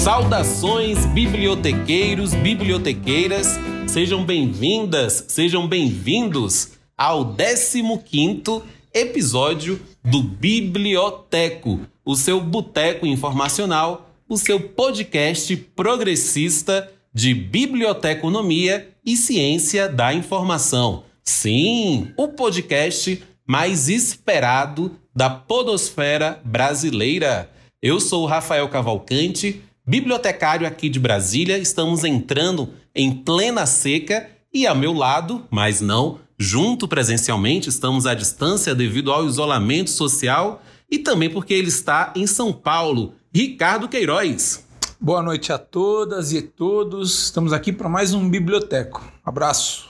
Saudações, 0.00 1.04
bibliotequeiros, 1.04 2.32
bibliotequeiras, 2.32 3.58
sejam 3.86 4.24
bem-vindas, 4.24 5.26
sejam 5.28 5.68
bem-vindos 5.68 6.70
ao 6.96 7.36
15 7.36 8.62
episódio 8.94 9.78
do 10.02 10.22
Biblioteco, 10.22 11.80
o 12.02 12.16
seu 12.16 12.40
boteco 12.40 13.06
informacional, 13.06 14.10
o 14.26 14.38
seu 14.38 14.58
podcast 14.70 15.54
progressista 15.76 16.90
de 17.12 17.34
biblioteconomia 17.34 18.88
e 19.04 19.18
ciência 19.18 19.86
da 19.86 20.14
informação. 20.14 21.04
Sim, 21.22 22.10
o 22.16 22.28
podcast 22.28 23.22
mais 23.46 23.90
esperado 23.90 24.96
da 25.14 25.28
podosfera 25.28 26.40
brasileira. 26.42 27.50
Eu 27.82 28.00
sou 28.00 28.24
Rafael 28.24 28.66
Cavalcante, 28.70 29.62
bibliotecário 29.86 30.66
aqui 30.66 30.88
de 30.88 30.98
Brasília. 30.98 31.58
Estamos 31.58 32.04
entrando 32.04 32.70
em 32.94 33.12
plena 33.12 33.66
seca 33.66 34.28
e 34.52 34.66
a 34.66 34.74
meu 34.74 34.92
lado, 34.92 35.46
mas 35.50 35.80
não 35.80 36.18
junto 36.40 36.88
presencialmente, 36.88 37.68
estamos 37.68 38.06
à 38.06 38.14
distância 38.14 38.74
devido 38.74 39.12
ao 39.12 39.26
isolamento 39.26 39.90
social 39.90 40.62
e 40.90 40.98
também 40.98 41.28
porque 41.28 41.52
ele 41.52 41.68
está 41.68 42.14
em 42.16 42.26
São 42.26 42.50
Paulo. 42.50 43.12
Ricardo 43.32 43.86
Queiroz. 43.86 44.64
Boa 44.98 45.22
noite 45.22 45.52
a 45.52 45.58
todas 45.58 46.32
e 46.32 46.40
todos. 46.40 47.24
Estamos 47.24 47.52
aqui 47.52 47.70
para 47.70 47.90
mais 47.90 48.14
um 48.14 48.28
biblioteco. 48.28 49.06
Abraço. 49.22 49.86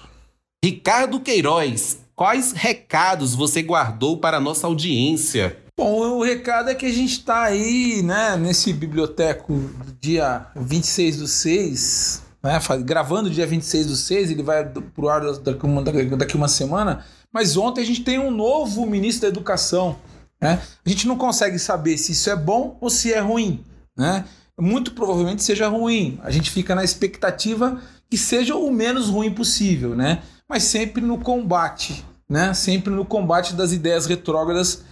Ricardo 0.63 1.21
Queiroz, 1.21 2.01
quais 2.17 2.51
recados 2.53 3.33
você 3.33 3.63
guardou 3.63 4.19
para 4.19 4.39
a 4.39 4.41
nossa 4.41 4.67
audiência? 4.67 5.57
Bom, 5.81 6.19
o 6.19 6.23
recado 6.23 6.69
é 6.69 6.75
que 6.75 6.85
a 6.85 6.93
gente 6.93 7.13
está 7.13 7.45
aí, 7.45 8.03
né, 8.03 8.37
nesse 8.37 8.71
biblioteco 8.71 9.59
dia 9.99 10.45
26 10.55 11.17
do 11.17 11.27
6, 11.27 12.23
né, 12.43 12.61
gravando 12.85 13.31
dia 13.31 13.47
26 13.47 13.87
do 13.87 13.97
6, 13.97 14.31
ele 14.31 14.43
vai 14.43 14.63
pro 14.63 15.09
ar 15.09 15.23
daqui 15.39 15.65
uma, 15.65 15.83
daqui 15.83 16.37
uma 16.37 16.49
semana, 16.49 17.03
mas 17.33 17.57
ontem 17.57 17.81
a 17.81 17.87
gente 17.87 18.03
tem 18.03 18.19
um 18.19 18.31
novo 18.31 18.85
ministro 18.85 19.23
da 19.23 19.29
Educação, 19.29 19.97
né? 20.39 20.61
A 20.85 20.89
gente 20.89 21.09
não 21.09 21.17
consegue 21.17 21.59
saber 21.59 21.97
se 21.97 22.13
isso 22.13 22.29
é 22.29 22.37
bom 22.37 22.77
ou 22.79 22.91
se 22.91 23.15
é 23.15 23.21
ruim, 23.21 23.65
né? 23.97 24.27
muito 24.61 24.93
provavelmente 24.93 25.43
seja 25.43 25.67
ruim. 25.67 26.21
A 26.23 26.31
gente 26.31 26.51
fica 26.51 26.75
na 26.75 26.85
expectativa 26.85 27.81
que 28.11 28.19
seja 28.19 28.55
o 28.55 28.71
menos 28.71 29.09
ruim 29.09 29.33
possível, 29.33 29.97
né? 29.97 30.21
Mas 30.47 30.65
sempre 30.65 31.01
no 31.01 31.17
combate, 31.17 32.05
né? 32.29 32.53
Sempre 32.53 32.93
no 32.93 33.07
combate 33.07 33.55
das 33.55 33.73
ideias 33.73 34.05
retrógradas 34.05 34.85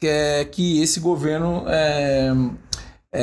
que, 0.00 0.06
é, 0.06 0.44
que 0.46 0.80
esse 0.80 0.98
governo 0.98 1.64
é, 1.68 2.32
é, 3.12 3.22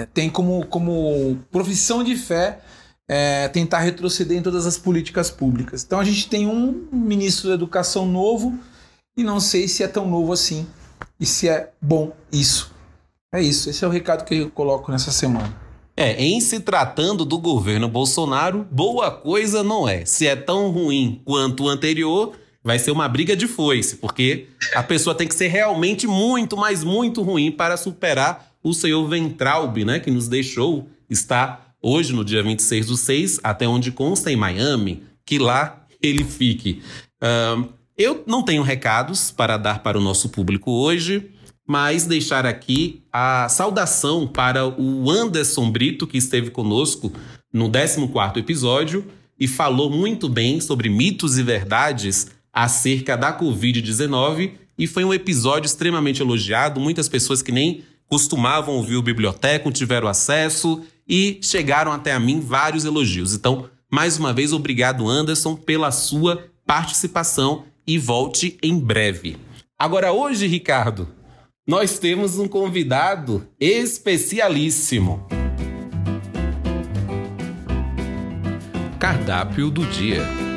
é, 0.00 0.08
tem 0.14 0.30
como, 0.30 0.64
como 0.66 1.38
profissão 1.50 2.02
de 2.02 2.16
fé 2.16 2.60
é, 3.06 3.48
tentar 3.48 3.80
retroceder 3.80 4.38
em 4.38 4.42
todas 4.42 4.66
as 4.66 4.78
políticas 4.78 5.30
públicas. 5.30 5.84
Então 5.84 6.00
a 6.00 6.04
gente 6.04 6.28
tem 6.28 6.46
um 6.46 6.88
ministro 6.90 7.48
da 7.48 7.54
educação 7.54 8.06
novo 8.06 8.58
e 9.16 9.22
não 9.22 9.40
sei 9.40 9.68
se 9.68 9.82
é 9.82 9.88
tão 9.88 10.08
novo 10.08 10.32
assim 10.32 10.66
e 11.20 11.26
se 11.26 11.48
é 11.48 11.70
bom 11.80 12.12
isso. 12.32 12.72
É 13.32 13.42
isso, 13.42 13.68
esse 13.68 13.84
é 13.84 13.88
o 13.88 13.90
recado 13.90 14.24
que 14.24 14.36
eu 14.36 14.50
coloco 14.50 14.90
nessa 14.90 15.10
semana. 15.10 15.54
É, 15.94 16.12
em 16.22 16.40
se 16.40 16.60
tratando 16.60 17.24
do 17.24 17.38
governo 17.38 17.88
Bolsonaro, 17.88 18.66
boa 18.70 19.10
coisa 19.10 19.62
não 19.64 19.86
é. 19.86 20.04
Se 20.06 20.26
é 20.26 20.36
tão 20.36 20.70
ruim 20.70 21.20
quanto 21.24 21.64
o 21.64 21.68
anterior, 21.68 22.34
vai 22.68 22.78
ser 22.78 22.90
uma 22.90 23.08
briga 23.08 23.34
de 23.34 23.46
foice, 23.46 23.96
porque 23.96 24.48
a 24.74 24.82
pessoa 24.82 25.14
tem 25.14 25.26
que 25.26 25.34
ser 25.34 25.48
realmente 25.48 26.06
muito, 26.06 26.54
mas 26.54 26.84
muito 26.84 27.22
ruim 27.22 27.50
para 27.50 27.78
superar 27.78 28.52
o 28.62 28.74
senhor 28.74 29.08
Ventralb, 29.08 29.86
né, 29.86 29.98
que 29.98 30.10
nos 30.10 30.28
deixou, 30.28 30.86
está 31.08 31.72
hoje 31.80 32.12
no 32.12 32.22
dia 32.22 32.42
26 32.42 32.86
do 32.88 32.96
6, 32.98 33.40
até 33.42 33.66
onde 33.66 33.90
consta 33.90 34.30
em 34.30 34.36
Miami, 34.36 35.02
que 35.24 35.38
lá 35.38 35.86
ele 36.02 36.24
fique. 36.24 36.82
Eu 37.96 38.22
não 38.26 38.42
tenho 38.42 38.62
recados 38.62 39.30
para 39.30 39.56
dar 39.56 39.82
para 39.82 39.96
o 39.96 40.02
nosso 40.02 40.28
público 40.28 40.70
hoje 40.70 41.30
mas 41.70 42.06
deixar 42.06 42.46
aqui 42.46 43.02
a 43.12 43.46
saudação 43.50 44.26
para 44.26 44.66
o 44.66 45.10
Anderson 45.10 45.70
Brito, 45.70 46.06
que 46.06 46.16
esteve 46.16 46.50
conosco 46.50 47.12
no 47.52 47.70
14 47.70 48.00
episódio 48.38 49.04
e 49.38 49.46
falou 49.46 49.90
muito 49.90 50.30
bem 50.30 50.62
sobre 50.62 50.88
mitos 50.88 51.36
e 51.36 51.42
verdades 51.42 52.37
acerca 52.58 53.16
da 53.16 53.32
Covid-19 53.32 54.50
e 54.76 54.88
foi 54.88 55.04
um 55.04 55.14
episódio 55.14 55.66
extremamente 55.66 56.20
elogiado. 56.20 56.80
Muitas 56.80 57.08
pessoas 57.08 57.40
que 57.40 57.52
nem 57.52 57.84
costumavam 58.08 58.74
ouvir 58.74 58.96
o 58.96 59.02
Biblioteco 59.02 59.70
tiveram 59.70 60.08
acesso 60.08 60.82
e 61.08 61.38
chegaram 61.40 61.92
até 61.92 62.12
a 62.12 62.18
mim 62.18 62.40
vários 62.40 62.84
elogios. 62.84 63.32
Então, 63.32 63.70
mais 63.88 64.18
uma 64.18 64.32
vez, 64.32 64.52
obrigado, 64.52 65.08
Anderson, 65.08 65.54
pela 65.54 65.92
sua 65.92 66.50
participação 66.66 67.64
e 67.86 67.96
volte 67.96 68.58
em 68.60 68.76
breve. 68.76 69.36
Agora, 69.78 70.12
hoje, 70.12 70.48
Ricardo, 70.48 71.08
nós 71.64 72.00
temos 72.00 72.40
um 72.40 72.48
convidado 72.48 73.46
especialíssimo. 73.60 75.24
Cardápio 78.98 79.70
do 79.70 79.86
dia. 79.86 80.47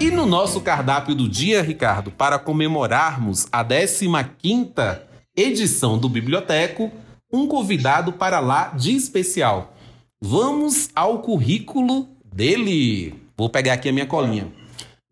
E 0.00 0.10
no 0.10 0.24
nosso 0.24 0.62
cardápio 0.62 1.14
do 1.14 1.28
dia, 1.28 1.60
Ricardo, 1.60 2.10
para 2.10 2.38
comemorarmos 2.38 3.46
a 3.52 3.62
15ª 3.62 5.02
edição 5.36 5.98
do 5.98 6.08
Biblioteco, 6.08 6.90
um 7.30 7.46
convidado 7.46 8.14
para 8.14 8.40
lá 8.40 8.68
de 8.68 8.96
especial. 8.96 9.74
Vamos 10.18 10.88
ao 10.94 11.18
currículo 11.18 12.08
dele. 12.24 13.14
Vou 13.36 13.50
pegar 13.50 13.74
aqui 13.74 13.90
a 13.90 13.92
minha 13.92 14.06
colinha. 14.06 14.50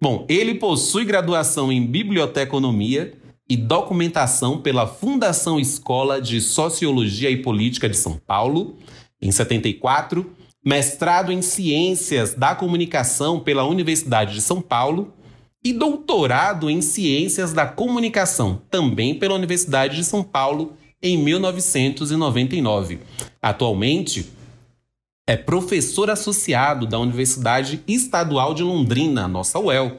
Bom, 0.00 0.24
ele 0.26 0.54
possui 0.54 1.04
graduação 1.04 1.70
em 1.70 1.86
biblioteconomia, 1.86 3.12
e 3.48 3.56
documentação 3.56 4.60
pela 4.60 4.86
Fundação 4.86 5.58
Escola 5.58 6.20
de 6.20 6.40
Sociologia 6.40 7.30
e 7.30 7.38
Política 7.38 7.88
de 7.88 7.96
São 7.96 8.20
Paulo, 8.26 8.76
em 9.22 9.32
74, 9.32 10.30
mestrado 10.64 11.32
em 11.32 11.42
Ciências 11.42 12.34
da 12.34 12.54
Comunicação 12.54 13.40
pela 13.40 13.64
Universidade 13.64 14.34
de 14.34 14.40
São 14.40 14.60
Paulo 14.60 15.12
e 15.64 15.72
doutorado 15.72 16.70
em 16.70 16.80
Ciências 16.80 17.52
da 17.52 17.66
Comunicação, 17.66 18.60
também 18.70 19.14
pela 19.14 19.34
Universidade 19.34 19.96
de 19.96 20.04
São 20.04 20.22
Paulo, 20.22 20.74
em 21.02 21.16
1999. 21.16 23.00
Atualmente, 23.40 24.30
é 25.26 25.36
professor 25.36 26.10
associado 26.10 26.86
da 26.86 26.98
Universidade 26.98 27.82
Estadual 27.86 28.54
de 28.54 28.62
Londrina, 28.62 29.28
nossa 29.28 29.58
UEL 29.58 29.98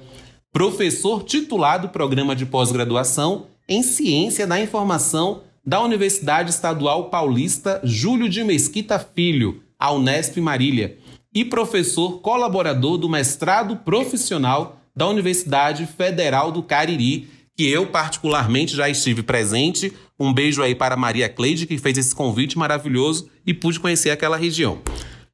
professor 0.52 1.24
titular 1.24 1.80
do 1.80 1.90
programa 1.90 2.36
de 2.36 2.46
pós-graduação 2.46 3.46
em 3.68 3.84
Ciência 3.84 4.48
da 4.48 4.60
Informação 4.60 5.42
da 5.66 5.80
Universidade 5.82 6.50
Estadual 6.50 7.10
Paulista 7.10 7.80
Júlio 7.84 8.28
de 8.28 8.44
Mesquita 8.44 8.98
Filho, 8.98 9.62
a 9.80 9.92
Unesp 9.94 10.38
Marília, 10.42 10.98
e 11.34 11.46
professor 11.46 12.20
colaborador 12.20 12.98
do 12.98 13.08
mestrado 13.08 13.78
profissional 13.78 14.82
da 14.96 15.08
Universidade 15.08 15.86
Federal 15.86 16.52
do 16.52 16.62
Cariri, 16.62 17.30
que 17.56 17.70
eu 17.70 17.88
particularmente 17.88 18.76
já 18.76 18.90
estive 18.90 19.24
presente. 19.24 19.94
Um 20.20 20.34
beijo 20.34 20.62
aí 20.62 20.76
para 20.76 20.98
Maria 20.98 21.30
Cleide, 21.30 21.66
que 21.66 21.78
fez 21.78 21.98
esse 21.98 22.14
convite 22.14 22.58
maravilhoso 22.58 23.30
e 23.46 23.54
pude 23.54 23.80
conhecer 23.80 24.10
aquela 24.10 24.38
região. 24.38 24.80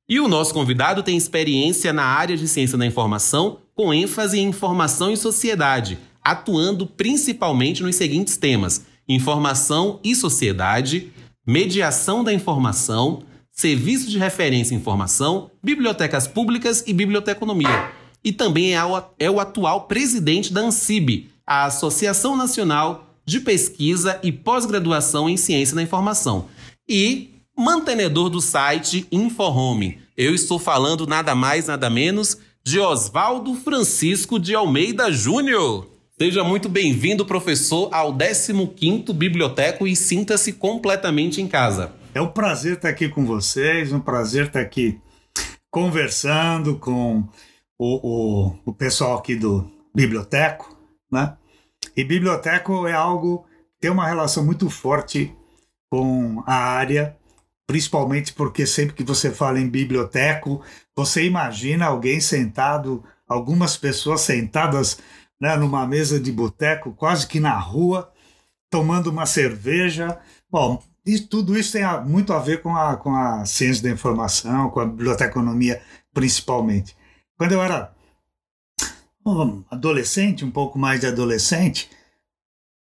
E 0.07 0.19
o 0.19 0.28
nosso 0.28 0.53
convidado 0.53 1.01
tem 1.01 1.17
experiência 1.17 1.91
na 1.91 2.03
área 2.03 2.38
de 2.38 2.47
ciência 2.47 2.77
da 2.77 2.85
informação, 2.85 3.59
com 3.73 3.94
ênfase 3.94 4.39
em 4.39 4.47
informação 4.47 5.12
e 5.12 5.17
sociedade, 5.17 5.97
atuando 6.23 6.85
principalmente 6.85 7.81
nos 7.81 7.95
seguintes 7.95 8.38
temas: 8.38 8.85
informação 9.07 10.00
e 10.03 10.13
sociedade, 10.16 11.12
mediação 11.45 12.24
da 12.24 12.31
informação, 12.31 13.24
serviço 13.56 14.10
de 14.10 14.19
referência 14.19 14.75
em 14.75 14.78
informação, 14.78 15.50
bibliotecas 15.63 16.28
públicas 16.28 16.84
e 16.86 16.94
biblioteconomia. 16.94 17.90
E 18.22 18.34
também 18.34 18.75
é 18.75 18.84
o, 18.84 19.02
é 19.18 19.31
o 19.31 19.40
atual 19.40 19.88
presidente 19.88 20.52
da 20.52 20.62
ANSIB, 20.62 21.30
a 21.48 21.66
Associação 21.66 22.36
Nacional 22.36 23.16
de 23.25 23.40
Pesquisa 23.40 24.19
e 24.22 24.31
Pós-Graduação 24.31 25.30
em 25.30 25.38
Ciência 25.38 25.75
da 25.75 25.81
Informação. 25.81 26.48
E 26.88 27.31
mantenedor 27.57 28.30
do 28.30 28.42
site 28.42 29.07
InfoHome. 29.12 30.00
Eu 30.18 30.36
estou 30.36 30.60
falando 30.60 31.08
nada 31.08 31.34
mais, 31.34 31.68
nada 31.68 31.90
menos 31.90 32.38
de 32.63 32.80
Oswaldo 32.80 33.54
Francisco 33.56 34.38
de 34.38 34.54
Almeida 34.54 35.12
Júnior. 35.12 35.88
Seja 36.18 36.44
muito 36.44 36.68
bem-vindo, 36.68 37.25
professor, 37.25 37.90
ao 37.94 38.13
15º 38.13 39.13
Biblioteco 39.13 39.88
e 39.88 39.96
sinta-se 39.96 40.54
completamente 40.54 41.42
em 41.42 41.48
casa. 41.48 41.94
É 42.15 42.21
um 42.21 42.31
prazer 42.31 42.77
estar 42.77 42.88
aqui 42.88 43.09
com 43.09 43.25
vocês, 43.25 43.91
um 43.91 44.00
prazer 44.00 44.45
estar 44.45 44.62
aqui 44.62 45.01
conversando 45.69 46.79
com 46.79 47.27
o, 47.77 48.47
o, 48.47 48.59
o 48.67 48.73
pessoal 48.73 49.17
aqui 49.17 49.35
do 49.35 49.69
Biblioteco, 49.94 50.79
né? 51.12 51.35
E 51.94 52.06
Biblioteco 52.06 52.88
é 52.88 52.94
algo 52.94 53.45
que 53.73 53.81
tem 53.81 53.91
uma 53.91 54.07
relação 54.07 54.45
muito 54.45 54.69
forte 54.69 55.35
com 55.91 56.41
a 56.47 56.56
área, 56.56 57.17
principalmente 57.67 58.33
porque 58.33 58.65
sempre 58.65 58.95
que 58.95 59.03
você 59.03 59.29
fala 59.29 59.59
em 59.59 59.67
biblioteco, 59.67 60.63
você 60.95 61.25
imagina 61.25 61.88
alguém 61.88 62.21
sentado, 62.21 63.03
algumas 63.27 63.75
pessoas 63.75 64.21
sentadas 64.21 65.00
né, 65.38 65.57
numa 65.57 65.85
mesa 65.85 66.17
de 66.17 66.31
boteco, 66.31 66.94
quase 66.94 67.27
que 67.27 67.41
na 67.41 67.59
rua, 67.59 68.09
tomando 68.69 69.07
uma 69.07 69.25
cerveja. 69.25 70.17
Bom, 70.50 70.81
e 71.06 71.19
tudo 71.19 71.57
isso 71.57 71.74
tem 71.74 71.84
muito 72.06 72.34
a 72.34 72.40
ver 72.40 72.62
com 72.62 72.75
a, 72.75 72.98
com 72.98 73.16
a 73.16 73.46
ciência 73.46 73.84
da 73.84 73.92
informação, 73.92 74.69
com 74.69 74.80
a 74.80 74.86
biblioteconomia 74.86 75.81
principalmente. 76.13 76.96
Quando 77.38 77.52
eu 77.52 77.62
era 77.62 77.94
adolescente, 79.69 80.46
um 80.46 80.52
pouco 80.52 80.80
mais 80.80 81.02
de 81.02 81.07
adolescente, 81.07 81.90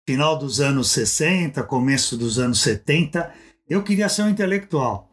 final 0.06 0.38
dos 0.38 0.60
anos 0.60 0.90
60, 0.90 1.62
começo 1.64 2.16
dos 2.16 2.38
anos 2.38 2.60
70, 2.60 3.32
eu 3.68 3.82
queria 3.82 4.08
ser 4.08 4.22
um 4.22 4.28
intelectual. 4.28 5.10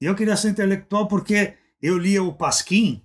E 0.00 0.06
eu 0.06 0.14
queria 0.14 0.36
ser 0.36 0.50
intelectual 0.50 1.06
porque 1.06 1.54
eu 1.82 1.98
lia 1.98 2.22
o 2.22 2.32
Pasquim 2.32 3.02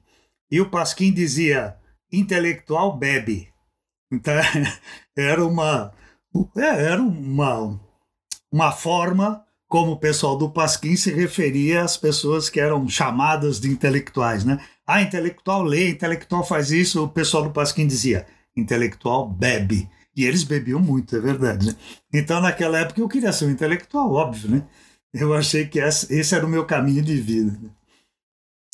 e 0.50 0.62
o 0.62 0.70
Pasquim 0.70 1.12
dizia: 1.12 1.76
intelectual 2.12 2.98
bebe. 2.98 3.50
Então 4.12 4.34
era 5.16 5.46
uma 5.46 5.94
é, 6.56 6.86
era 6.92 7.02
uma 7.02 7.80
uma 8.52 8.72
forma 8.72 9.44
como 9.68 9.94
o 9.94 10.00
pessoal 10.00 10.38
do 10.38 10.50
Pasquim 10.50 10.96
se 10.96 11.12
referia 11.12 11.82
às 11.82 11.98
pessoas 11.98 12.50
que 12.50 12.60
eram 12.60 12.88
chamadas 12.88 13.60
de 13.60 13.68
intelectuais, 13.70 14.46
né? 14.46 14.60
Ah, 14.86 15.02
intelectual 15.02 15.64
lê, 15.64 15.90
intelectual 15.90 16.46
faz 16.46 16.72
isso. 16.72 17.04
O 17.04 17.10
pessoal 17.10 17.44
do 17.44 17.52
Pasquim 17.52 17.88
dizia: 17.88 18.26
intelectual 18.56 19.28
bebe. 19.28 19.90
E 20.16 20.24
eles 20.24 20.44
bebiam 20.44 20.80
muito, 20.80 21.16
é 21.16 21.20
verdade. 21.20 21.68
Né? 21.68 21.76
Então, 22.14 22.40
naquela 22.40 22.80
época, 22.80 23.02
eu 23.02 23.10
queria 23.10 23.34
ser 23.34 23.46
um 23.46 23.50
intelectual, 23.50 24.14
óbvio, 24.14 24.50
né? 24.50 24.64
Eu 25.14 25.34
achei 25.34 25.66
que 25.66 25.80
esse 25.80 26.36
era 26.36 26.46
o 26.46 26.50
meu 26.50 26.66
caminho 26.66 27.02
de 27.02 27.16
vida. 27.16 27.58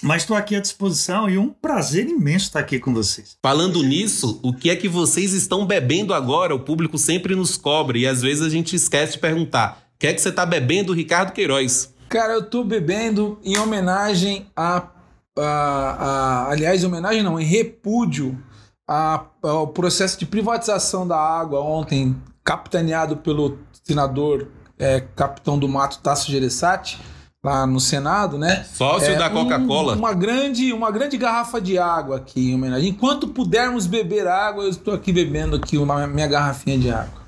Mas 0.02 0.24
estou 0.24 0.36
aqui 0.36 0.56
à 0.56 0.60
disposição 0.60 1.30
e 1.30 1.38
um 1.38 1.50
prazer 1.50 2.08
imenso 2.08 2.46
estar 2.46 2.60
aqui 2.60 2.80
com 2.80 2.94
vocês. 2.94 3.38
Falando 3.42 3.84
nisso, 3.84 4.40
o 4.42 4.52
que 4.52 4.70
é 4.70 4.76
que 4.76 4.90
vocês 4.90 5.34
estão 5.34 5.66
bebendo 5.66 6.14
agora? 6.14 6.56
O 6.56 6.60
público 6.60 6.98
sempre 6.98 7.36
nos 7.36 7.56
cobre 7.56 8.00
e 8.00 8.08
às 8.08 8.22
vezes 8.22 8.42
a 8.42 8.50
gente 8.50 8.76
esquece 8.76 9.14
de 9.14 9.20
perguntar. 9.20 9.84
O 9.96 10.00
que 10.00 10.08
é 10.08 10.14
que 10.14 10.20
você 10.20 10.30
está 10.30 10.46
bebendo, 10.46 10.94
Ricardo 10.94 11.32
Queiroz? 11.32 11.94
Cara, 12.10 12.34
eu 12.34 12.40
estou 12.40 12.64
bebendo 12.64 13.40
em 13.44 13.58
homenagem 13.58 14.48
a, 14.56 14.88
a, 15.38 15.44
a, 15.44 16.52
Aliás, 16.52 16.84
em 16.84 16.88
homenagem 16.88 17.22
não, 17.22 17.40
em 17.40 17.46
repúdio 17.46 18.38
a, 18.88 19.26
ao 19.44 19.68
processo 19.68 20.18
de 20.18 20.26
privatização 20.26 21.08
da 21.08 21.18
água 21.18 21.62
ontem, 21.62 22.16
capitaneado 22.44 23.18
pelo 23.18 23.60
senador 23.84 24.48
é, 24.80 25.02
capitão 25.16 25.60
do 25.60 25.70
mato 25.70 26.00
Tasso 26.00 26.32
Gereissati, 26.32 27.00
lá 27.44 27.66
no 27.66 27.80
Senado, 27.80 28.38
né? 28.38 28.64
Sócio 28.72 29.10
é, 29.10 29.16
da 29.16 29.30
Coca-Cola. 29.30 29.96
Um, 29.96 30.00
uma, 30.00 30.14
grande, 30.14 30.72
uma 30.72 30.92
grande 30.92 31.18
garrafa 31.18 31.60
de 31.60 31.78
água 31.78 32.18
aqui 32.18 32.52
em 32.52 32.56
homenagem. 32.56 32.90
Enquanto 32.90 33.28
pudermos 33.28 33.88
beber 33.88 34.28
água, 34.28 34.64
eu 34.64 34.70
estou 34.70 34.94
aqui 34.94 35.12
bebendo 35.12 35.56
aqui 35.56 35.78
uma 35.78 36.06
minha 36.08 36.28
garrafinha 36.28 36.78
de 36.78 36.92
água. 36.92 37.22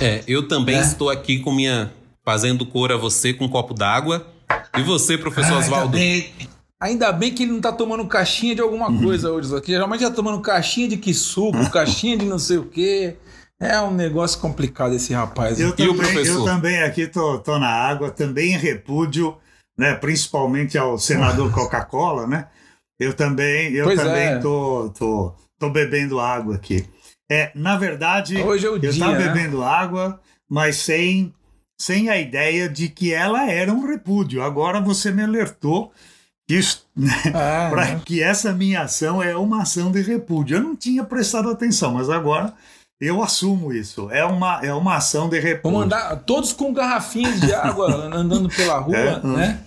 É, 0.00 0.24
eu 0.26 0.48
também 0.48 0.76
é. 0.76 0.80
estou 0.80 1.10
aqui 1.10 1.40
com 1.40 1.52
minha. 1.52 1.92
fazendo 2.24 2.64
cor 2.64 2.90
a 2.90 2.96
você 2.96 3.34
com 3.34 3.44
um 3.44 3.48
copo 3.48 3.74
d'água. 3.74 4.26
E 4.76 4.82
você, 4.82 5.18
professor 5.18 5.58
Oswaldo? 5.58 5.98
Ainda 6.80 7.12
bem 7.12 7.34
que 7.34 7.42
ele 7.42 7.52
não 7.52 7.60
tá 7.60 7.70
tomando 7.70 8.06
caixinha 8.06 8.54
de 8.54 8.62
alguma 8.62 8.88
uhum. 8.88 9.02
coisa 9.02 9.30
hoje. 9.30 9.54
Aqui 9.54 9.72
geralmente 9.72 10.00
já 10.00 10.10
tomando 10.10 10.40
caixinha 10.40 10.88
de 10.88 10.96
que 10.96 11.12
suco, 11.12 11.58
caixinha 11.70 12.16
de 12.16 12.24
não 12.24 12.38
sei 12.38 12.56
o 12.56 12.64
quê. 12.64 13.16
É 13.60 13.78
um 13.82 13.90
negócio 13.90 14.40
complicado 14.40 14.94
esse 14.94 15.12
rapaz. 15.12 15.60
Eu, 15.60 15.68
e 15.68 15.72
também, 15.72 15.92
o 15.92 15.94
professor? 15.94 16.38
eu 16.38 16.44
também 16.46 16.80
aqui 16.82 17.06
tô, 17.06 17.38
tô 17.40 17.58
na 17.58 17.68
água, 17.68 18.10
também 18.10 18.54
em 18.54 18.58
repúdio, 18.58 19.36
né? 19.80 19.94
Principalmente 19.94 20.76
ao 20.76 20.98
senador 20.98 21.50
Coca-Cola, 21.56 22.26
né? 22.26 22.48
Eu 22.98 23.14
também, 23.14 23.72
eu 23.72 23.96
também 23.96 24.26
é. 24.26 24.38
tô, 24.38 24.90
tô, 24.90 25.34
tô 25.58 25.70
bebendo 25.70 26.20
água 26.20 26.56
aqui. 26.56 26.86
É, 27.32 27.50
na 27.54 27.78
verdade, 27.78 28.36
é 28.36 28.42
eu 28.42 28.78
dia, 28.78 28.90
estava 28.90 29.18
né? 29.18 29.28
bebendo 29.28 29.64
água, 29.64 30.20
mas 30.46 30.76
sem, 30.76 31.32
sem 31.80 32.10
a 32.10 32.18
ideia 32.18 32.68
de 32.68 32.90
que 32.90 33.14
ela 33.14 33.50
era 33.50 33.72
um 33.72 33.86
repúdio. 33.86 34.42
Agora 34.42 34.82
você 34.82 35.10
me 35.10 35.22
alertou 35.22 35.90
isso, 36.46 36.86
né? 36.94 37.14
Ah, 37.32 37.68
para 37.70 37.86
né? 37.86 38.02
que 38.04 38.22
essa 38.22 38.52
minha 38.52 38.82
ação 38.82 39.22
é 39.22 39.34
uma 39.34 39.62
ação 39.62 39.90
de 39.90 40.02
repúdio. 40.02 40.58
Eu 40.58 40.62
não 40.62 40.76
tinha 40.76 41.02
prestado 41.02 41.48
atenção, 41.48 41.94
mas 41.94 42.10
agora 42.10 42.52
eu 43.00 43.22
assumo 43.22 43.72
isso. 43.72 44.10
É 44.10 44.24
uma, 44.24 44.60
é 44.62 44.74
uma 44.74 44.96
ação 44.96 45.28
de 45.28 45.40
repúdio. 45.40 45.78
Vamos 45.78 45.86
andar 45.86 46.16
todos 46.16 46.52
com 46.52 46.72
garrafinhas 46.72 47.40
de 47.40 47.52
água 47.54 47.90
andando 48.14 48.48
pela 48.48 48.78
rua, 48.78 48.96
é, 48.96 49.26
né? 49.26 49.60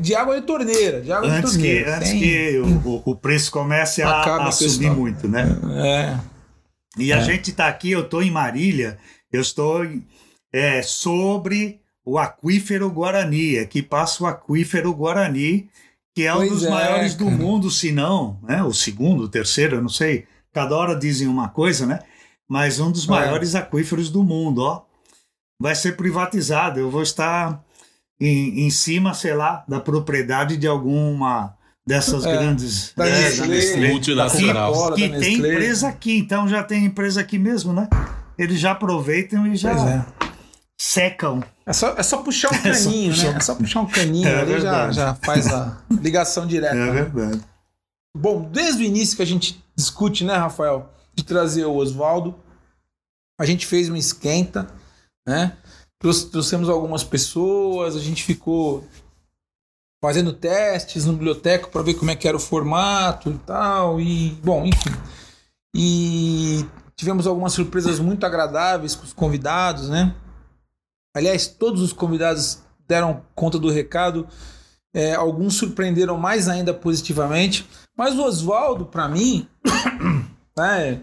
De 0.00 0.14
água 0.14 0.40
de 0.40 0.46
torneira, 0.46 1.00
de 1.00 1.12
água 1.12 1.28
antes 1.28 1.52
de 1.52 1.58
torneira. 1.58 1.84
Que, 1.84 1.90
antes 1.90 2.10
Tem... 2.10 2.20
que 2.20 2.58
o, 2.58 3.02
o, 3.04 3.16
preço 3.16 3.50
comece 3.50 4.02
a, 4.02 4.46
a 4.46 4.52
subir 4.52 4.90
muito, 4.90 5.28
né? 5.28 5.46
É. 5.84 6.18
E 6.98 7.12
a 7.12 7.18
é. 7.18 7.24
gente 7.24 7.50
está 7.50 7.66
aqui, 7.68 7.90
eu 7.90 8.00
estou 8.00 8.22
em 8.22 8.30
Marília, 8.30 8.98
eu 9.32 9.40
estou 9.40 9.86
é, 10.52 10.82
sobre 10.82 11.80
o 12.04 12.18
aquífero 12.18 12.90
Guarani. 12.90 13.58
Aqui 13.58 13.82
passa 13.82 14.24
o 14.24 14.26
aquífero 14.26 14.92
Guarani, 14.92 15.68
que 16.14 16.26
é 16.26 16.32
pois 16.32 16.50
um 16.50 16.54
dos 16.54 16.64
é, 16.64 16.70
maiores 16.70 17.14
cara. 17.14 17.30
do 17.30 17.30
mundo, 17.30 17.70
se 17.70 17.92
não, 17.92 18.38
né? 18.42 18.62
O 18.62 18.72
segundo, 18.72 19.24
o 19.24 19.28
terceiro, 19.28 19.76
eu 19.76 19.82
não 19.82 19.88
sei. 19.88 20.26
Cada 20.52 20.76
hora 20.76 20.96
dizem 20.96 21.28
uma 21.28 21.48
coisa, 21.48 21.86
né? 21.86 22.00
Mas 22.50 22.80
um 22.80 22.90
dos 22.90 23.06
é. 23.06 23.10
maiores 23.10 23.54
aquíferos 23.54 24.10
do 24.10 24.24
mundo, 24.24 24.62
ó. 24.62 24.82
Vai 25.62 25.76
ser 25.76 25.96
privatizado. 25.96 26.80
Eu 26.80 26.90
vou 26.90 27.02
estar 27.02 27.62
em, 28.20 28.66
em 28.66 28.70
cima, 28.70 29.14
sei 29.14 29.34
lá, 29.34 29.64
da 29.68 29.78
propriedade 29.78 30.56
de 30.56 30.66
alguma 30.66 31.54
dessas 31.86 32.26
é, 32.26 32.32
grandes 32.32 32.92
da 32.96 33.06
é, 33.08 33.10
Nestlé, 33.10 33.46
Nestlé, 33.46 33.88
multinacional. 33.88 34.94
Que, 34.94 35.08
que 35.08 35.18
tem 35.20 35.34
empresa 35.34 35.88
aqui, 35.88 36.18
então 36.18 36.48
já 36.48 36.64
tem 36.64 36.86
empresa 36.86 37.20
aqui 37.20 37.38
mesmo, 37.38 37.72
né? 37.72 37.88
Eles 38.36 38.58
já 38.58 38.72
aproveitam 38.72 39.46
e 39.46 39.54
já 39.54 39.70
é. 39.70 40.04
secam. 40.80 41.44
É 41.64 41.72
só, 41.72 41.94
é 41.96 42.02
só 42.02 42.18
puxar 42.18 42.50
um 42.50 42.56
é 42.66 42.72
caninho, 42.72 43.16
né? 43.16 43.34
É 43.36 43.40
só 43.40 43.54
puxar 43.54 43.80
um 43.82 43.86
caninho 43.86 44.26
é 44.26 44.40
ali 44.40 44.60
já, 44.60 44.90
já 44.90 45.14
faz 45.14 45.46
a 45.46 45.78
ligação 45.88 46.46
direta. 46.48 46.74
É 46.74 46.78
né? 46.78 46.92
verdade. 46.92 47.40
Bom, 48.16 48.42
desde 48.50 48.82
o 48.82 48.86
início 48.86 49.16
que 49.16 49.22
a 49.22 49.26
gente 49.26 49.62
discute, 49.76 50.24
né, 50.24 50.36
Rafael, 50.36 50.92
de 51.14 51.24
trazer 51.24 51.64
o 51.64 51.74
Oswaldo, 51.74 52.38
a 53.38 53.44
gente 53.44 53.66
fez 53.66 53.88
um 53.88 53.96
esquenta, 53.96 54.68
né? 55.26 55.56
Trouxemos 55.98 56.68
algumas 56.68 57.04
pessoas, 57.04 57.94
a 57.94 58.00
gente 58.00 58.24
ficou 58.24 58.84
fazendo 60.02 60.32
testes 60.32 61.04
no 61.04 61.12
biblioteca 61.12 61.68
para 61.68 61.82
ver 61.82 61.94
como 61.94 62.10
é 62.10 62.16
que 62.16 62.26
era 62.26 62.36
o 62.36 62.40
formato 62.40 63.30
e 63.30 63.38
tal, 63.38 64.00
e 64.00 64.30
bom, 64.42 64.64
enfim. 64.64 64.90
E 65.74 66.64
tivemos 66.96 67.26
algumas 67.26 67.52
surpresas 67.52 67.98
muito 67.98 68.24
agradáveis 68.24 68.94
com 68.94 69.04
os 69.04 69.12
convidados, 69.12 69.88
né? 69.88 70.14
Aliás, 71.14 71.46
todos 71.46 71.82
os 71.82 71.92
convidados 71.92 72.62
deram 72.86 73.22
conta 73.34 73.58
do 73.58 73.70
recado. 73.70 74.26
É, 74.92 75.14
alguns 75.14 75.54
surpreenderam 75.54 76.16
mais 76.16 76.48
ainda 76.48 76.74
positivamente. 76.74 77.68
Mas 77.96 78.18
o 78.18 78.22
Oswaldo, 78.22 78.86
para 78.86 79.08
mim, 79.08 79.48
né, 80.56 81.00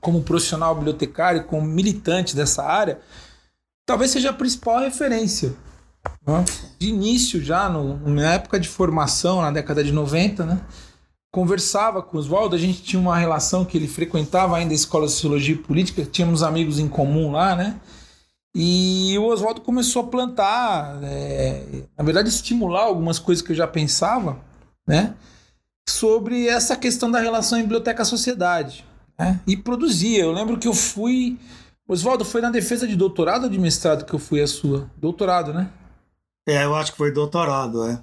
como 0.00 0.22
profissional 0.22 0.74
bibliotecário, 0.74 1.44
como 1.44 1.62
militante 1.62 2.34
dessa 2.34 2.64
área, 2.64 3.00
talvez 3.86 4.10
seja 4.10 4.30
a 4.30 4.34
principal 4.34 4.80
referência. 4.80 5.54
Né? 6.26 6.44
De 6.78 6.88
início, 6.88 7.42
já 7.42 7.68
no, 7.68 7.96
na 8.08 8.34
época 8.34 8.58
de 8.58 8.68
formação, 8.68 9.42
na 9.42 9.50
década 9.50 9.84
de 9.84 9.92
90, 9.92 10.46
né? 10.46 10.60
conversava 11.30 12.02
com 12.02 12.16
o 12.16 12.20
Oswaldo, 12.20 12.56
a 12.56 12.58
gente 12.58 12.82
tinha 12.82 13.00
uma 13.00 13.16
relação 13.16 13.64
que 13.64 13.76
ele 13.76 13.86
frequentava 13.86 14.56
ainda 14.56 14.72
a 14.72 14.74
Escola 14.74 15.06
de 15.06 15.12
Sociologia 15.12 15.54
e 15.54 15.58
Política, 15.58 16.04
tínhamos 16.04 16.42
amigos 16.42 16.78
em 16.78 16.88
comum 16.88 17.30
lá, 17.30 17.54
né? 17.54 17.80
E 18.52 19.16
o 19.16 19.26
Oswaldo 19.26 19.60
começou 19.60 20.02
a 20.02 20.06
plantar, 20.08 20.98
é, 21.04 21.84
na 21.96 22.02
verdade, 22.02 22.28
estimular 22.28 22.82
algumas 22.82 23.16
coisas 23.20 23.42
que 23.44 23.52
eu 23.52 23.56
já 23.56 23.66
pensava, 23.66 24.38
né? 24.84 25.14
Sobre 25.90 26.46
essa 26.46 26.76
questão 26.76 27.10
da 27.10 27.20
relação 27.20 27.58
em 27.58 27.62
biblioteca-sociedade. 27.62 28.84
Né? 29.18 29.40
E 29.46 29.56
produzia. 29.56 30.22
Eu 30.22 30.32
lembro 30.32 30.58
que 30.58 30.68
eu 30.68 30.74
fui. 30.74 31.38
Oswaldo, 31.86 32.24
foi 32.24 32.40
na 32.40 32.50
defesa 32.50 32.86
de 32.86 32.94
doutorado 32.96 33.44
ou 33.44 33.50
de 33.50 33.58
mestrado 33.58 34.04
que 34.04 34.14
eu 34.14 34.18
fui 34.18 34.40
a 34.40 34.46
sua? 34.46 34.88
Doutorado, 34.96 35.52
né? 35.52 35.68
É, 36.48 36.64
eu 36.64 36.74
acho 36.74 36.92
que 36.92 36.98
foi 36.98 37.12
doutorado, 37.12 37.84
é. 37.84 38.00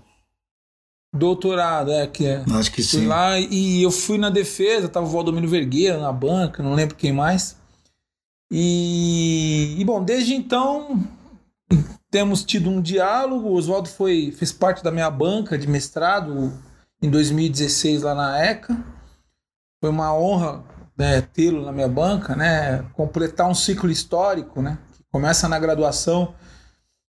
Doutorado, 1.13 1.91
é, 1.91 2.05
que 2.05 2.25
é. 2.25 2.43
Acho 2.51 2.71
que 2.71 2.83
fui 2.83 3.01
sim. 3.01 3.07
lá 3.07 3.39
e 3.39 3.81
eu 3.81 3.89
fui 3.89 4.17
na 4.17 4.29
defesa, 4.29 4.89
tava 4.89 5.05
o 5.05 5.09
Valdomiro 5.09 5.47
Vergueira 5.47 5.97
na 5.97 6.11
banca, 6.11 6.61
não 6.61 6.75
lembro 6.75 6.95
quem 6.95 7.13
mais. 7.13 7.57
E, 8.51 9.75
e 9.79 9.85
bom, 9.85 10.03
desde 10.03 10.35
então 10.35 11.03
temos 12.11 12.43
tido 12.43 12.69
um 12.69 12.81
diálogo. 12.81 13.49
O 13.49 13.53
Oswaldo 13.53 13.89
foi 13.89 14.33
fez 14.37 14.51
parte 14.51 14.83
da 14.83 14.91
minha 14.91 15.09
banca 15.09 15.57
de 15.57 15.67
mestrado 15.67 16.53
em 17.01 17.09
2016 17.09 18.01
lá 18.01 18.15
na 18.15 18.43
ECA. 18.43 18.77
Foi 19.79 19.89
uma 19.89 20.13
honra 20.13 20.63
né, 20.97 21.21
tê-lo 21.21 21.63
na 21.63 21.71
minha 21.71 21.87
banca, 21.87 22.35
né? 22.35 22.83
Completar 22.93 23.47
um 23.47 23.53
ciclo 23.53 23.89
histórico, 23.91 24.61
né? 24.61 24.79
Que 24.93 25.03
começa 25.11 25.47
na 25.47 25.59
graduação 25.59 26.33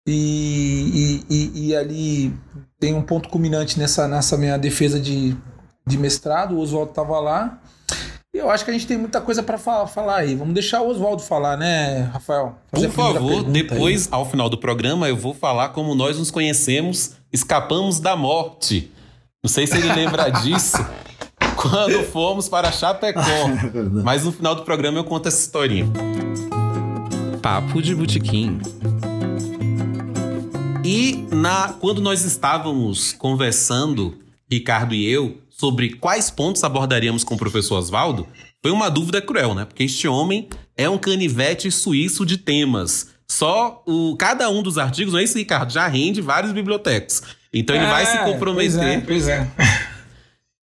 E, 0.06 1.24
e, 1.28 1.34
e, 1.34 1.68
e, 1.68 1.76
ali 1.76 2.34
tem 2.78 2.94
um 2.94 3.02
ponto 3.02 3.28
culminante 3.28 3.78
nessa, 3.78 4.08
nessa 4.08 4.36
minha 4.36 4.56
defesa 4.56 5.00
de, 5.00 5.36
de 5.86 5.98
mestrado. 5.98 6.54
O 6.54 6.60
Oswaldo 6.60 6.90
estava 6.90 7.18
lá. 7.20 7.60
E 8.34 8.38
eu 8.38 8.50
acho 8.50 8.64
que 8.64 8.70
a 8.70 8.72
gente 8.72 8.86
tem 8.86 8.96
muita 8.96 9.20
coisa 9.20 9.42
para 9.42 9.58
falar, 9.58 9.86
falar, 9.86 10.16
aí. 10.18 10.34
Vamos 10.34 10.54
deixar 10.54 10.80
o 10.80 10.88
Oswaldo 10.88 11.22
falar, 11.22 11.56
né, 11.56 12.04
Rafael? 12.12 12.56
Fazer 12.70 12.88
Por 12.88 12.94
favor, 12.94 13.42
depois, 13.44 14.06
aí. 14.06 14.08
ao 14.10 14.24
final 14.24 14.48
do 14.48 14.56
programa, 14.56 15.06
eu 15.06 15.16
vou 15.16 15.34
falar 15.34 15.68
como 15.68 15.94
nós 15.94 16.18
nos 16.18 16.30
conhecemos, 16.30 17.12
escapamos 17.30 18.00
da 18.00 18.16
morte. 18.16 18.90
Não 19.44 19.48
sei 19.48 19.66
se 19.66 19.76
ele 19.76 19.92
lembra 19.92 20.30
disso. 20.40 20.76
Quando 21.56 22.04
fomos 22.04 22.48
para 22.48 22.70
Chapecó. 22.70 23.20
Mas 24.04 24.22
no 24.22 24.30
final 24.30 24.54
do 24.54 24.62
programa 24.62 25.00
eu 25.00 25.04
conto 25.04 25.26
essa 25.26 25.40
historinha. 25.40 25.84
Papo 27.42 27.82
de 27.82 27.92
Botequim. 27.92 28.60
E 30.84 31.26
na, 31.32 31.72
quando 31.72 32.00
nós 32.00 32.24
estávamos 32.24 33.12
conversando, 33.12 34.16
Ricardo 34.48 34.94
e 34.94 35.04
eu, 35.10 35.38
sobre 35.50 35.94
quais 35.94 36.30
pontos 36.30 36.62
abordaríamos 36.62 37.24
com 37.24 37.34
o 37.34 37.38
professor 37.38 37.78
Oswaldo, 37.78 38.28
foi 38.62 38.70
uma 38.70 38.88
dúvida 38.88 39.20
cruel, 39.20 39.56
né? 39.56 39.64
Porque 39.64 39.82
este 39.82 40.06
homem 40.06 40.48
é 40.76 40.88
um 40.88 40.98
canivete 40.98 41.68
suíço 41.68 42.24
de 42.24 42.38
temas. 42.38 43.08
Só 43.32 43.82
o 43.86 44.16
cada 44.16 44.50
um 44.50 44.62
dos 44.62 44.78
artigos, 44.78 45.12
não 45.12 45.20
é 45.20 45.24
isso, 45.24 45.38
Ricardo? 45.38 45.72
Já 45.72 45.86
rende 45.86 46.20
vários 46.20 46.52
bibliotecas. 46.52 47.22
Então 47.52 47.74
ele 47.74 47.84
é, 47.84 47.90
vai 47.90 48.06
se 48.06 48.18
comprometer. 48.18 49.04
Pois 49.04 49.28
é, 49.28 49.50
pois 49.54 49.68
é. 49.68 49.92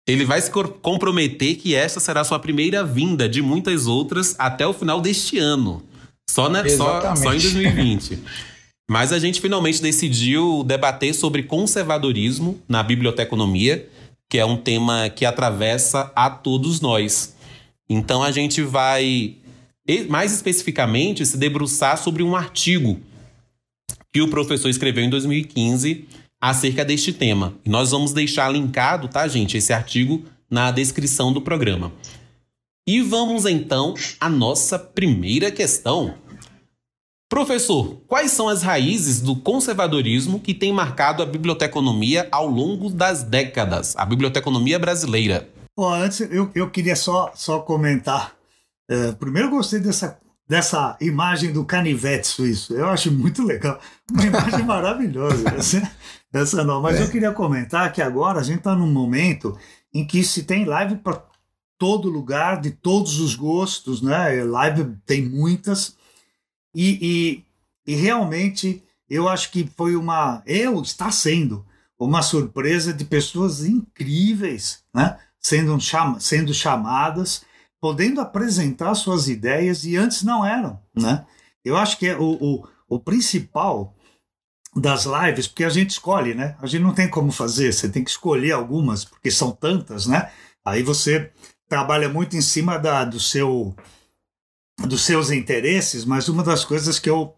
Ele 0.07 0.25
vai 0.25 0.41
se 0.41 0.51
comprometer 0.51 1.57
que 1.57 1.75
esta 1.75 2.01
será 2.01 2.25
sua 2.25 2.39
primeira 2.39 2.83
vinda 2.83 3.29
de 3.29 3.43
muitas 3.43 3.87
outras 3.87 4.35
até 4.39 4.67
o 4.67 4.73
final 4.73 5.01
deste 5.01 5.39
ano. 5.39 5.83
Só, 6.29 6.49
né, 6.49 6.67
só, 6.69 7.15
só 7.15 7.35
em 7.35 7.39
2020. 7.39 8.19
Mas 8.91 9.13
a 9.13 9.19
gente 9.19 9.41
finalmente 9.41 9.83
decidiu 9.83 10.65
debater 10.65 11.15
sobre 11.15 11.43
conservadorismo 11.43 12.59
na 12.67 12.83
biblioteconomia 12.83 13.87
que 14.29 14.39
é 14.39 14.45
um 14.45 14.57
tema 14.57 15.09
que 15.09 15.25
atravessa 15.25 16.13
a 16.15 16.29
todos 16.29 16.81
nós. 16.81 17.35
Então 17.89 18.23
a 18.23 18.31
gente 18.31 18.63
vai, 18.63 19.37
mais 20.09 20.33
especificamente, 20.33 21.25
se 21.25 21.37
debruçar 21.37 21.97
sobre 21.97 22.23
um 22.23 22.37
artigo 22.37 23.01
que 24.13 24.21
o 24.21 24.29
professor 24.29 24.69
escreveu 24.69 25.05
em 25.05 25.11
2015 25.11 26.07
acerca 26.41 26.85
deste 26.85 27.13
tema. 27.13 27.55
E 27.65 27.71
nós 27.71 27.91
vamos 27.91 28.13
deixar 28.13 28.53
linkado, 28.53 29.09
tá, 29.09 29.27
gente, 29.27 29.57
esse 29.57 29.73
artigo 29.73 30.25
na 30.51 30.71
descrição 30.71 31.33
do 31.33 31.41
programa. 31.41 31.93
E 32.87 33.03
vamos 33.03 33.45
então 33.45 33.95
à 34.19 34.29
nossa 34.29 34.79
primeira 34.79 35.51
questão. 35.51 36.15
Professor, 37.29 38.01
quais 38.07 38.31
são 38.31 38.49
as 38.49 38.63
raízes 38.63 39.21
do 39.21 39.37
conservadorismo 39.37 40.41
que 40.41 40.55
tem 40.55 40.73
marcado 40.73 41.23
a 41.23 41.27
biblioteconomia 41.27 42.27
ao 42.33 42.47
longo 42.47 42.89
das 42.89 43.23
décadas, 43.23 43.95
a 43.97 44.07
biblioteconomia 44.07 44.79
brasileira? 44.79 45.47
Bom, 45.77 45.93
antes 45.93 46.21
eu, 46.21 46.51
eu 46.55 46.71
queria 46.71 46.97
só, 46.97 47.31
só 47.35 47.61
comentar. 47.61 48.38
É, 48.89 49.13
primeiro, 49.13 49.49
eu 49.49 49.53
gostei 49.53 49.81
dessa, 49.81 50.19
dessa 50.49 50.97
imagem 51.01 51.53
do 51.53 51.65
canivete 51.65 52.27
suíço. 52.27 52.75
Eu 52.75 52.89
acho 52.89 53.13
muito 53.13 53.43
legal. 53.45 53.79
Uma 54.11 54.25
imagem 54.25 54.65
maravilhosa. 54.67 55.49
Essa, 55.51 55.93
essa 56.33 56.65
não. 56.65 56.81
Mas 56.81 56.99
é. 56.99 57.03
eu 57.03 57.11
queria 57.11 57.33
comentar 57.33 57.93
que 57.93 58.01
agora 58.01 58.41
a 58.41 58.43
gente 58.43 58.59
está 58.59 58.75
num 58.75 58.91
momento 58.91 59.57
em 59.93 60.07
que 60.07 60.25
se 60.25 60.45
tem 60.45 60.65
live 60.65 60.97
para 60.97 61.23
todo 61.79 62.11
lugar, 62.11 62.61
de 62.61 62.71
todos 62.71 63.21
os 63.21 63.35
gostos, 63.35 64.03
né? 64.03 64.43
Live 64.43 64.97
tem 65.07 65.23
muitas. 65.23 65.97
E, 66.75 67.45
e, 67.87 67.93
e 67.93 67.95
realmente 67.95 68.83
eu 69.09 69.29
acho 69.29 69.51
que 69.51 69.71
foi 69.77 69.97
uma, 69.97 70.43
eu 70.47 70.81
está 70.83 71.11
sendo 71.11 71.65
uma 71.99 72.23
surpresa 72.23 72.93
de 72.93 73.05
pessoas 73.05 73.65
incríveis, 73.65 74.83
né? 74.95 75.19
Sendo, 75.41 75.79
cham, 75.81 76.19
sendo 76.19 76.53
chamadas, 76.53 77.43
podendo 77.81 78.21
apresentar 78.21 78.95
suas 78.95 79.29
ideias 79.29 79.85
e 79.85 79.97
antes 79.97 80.23
não 80.23 80.45
eram, 80.45 80.81
né? 80.95 81.27
Eu 81.65 81.77
acho 81.77 81.99
que 81.99 82.07
é 82.07 82.17
o, 82.17 82.39
o, 82.41 82.69
o 82.89 83.01
principal 83.01 83.95
das 84.75 85.05
lives, 85.05 85.47
porque 85.47 85.65
a 85.65 85.71
gente 85.71 85.91
escolhe, 85.91 86.35
né? 86.35 86.57
A 86.61 86.67
gente 86.67 86.83
não 86.83 86.95
tem 86.95 87.09
como 87.09 87.33
fazer, 87.33 87.73
você 87.73 87.89
tem 87.89 88.05
que 88.05 88.11
escolher 88.11 88.53
algumas, 88.53 89.05
porque 89.05 89.31
são 89.31 89.51
tantas, 89.53 90.07
né? 90.07 90.31
Aí 90.65 90.83
você 90.83 91.33
trabalha 91.69 92.09
muito 92.09 92.37
em 92.37 92.41
cima 92.41 92.79
da, 92.79 93.05
do 93.05 93.21
seu 93.21 93.75
dos 94.87 95.03
seus 95.03 95.31
interesses, 95.31 96.05
mas 96.05 96.29
uma 96.29 96.43
das 96.45 96.65
coisas 96.65 97.01
que 97.01 97.11
eu, 97.11 97.35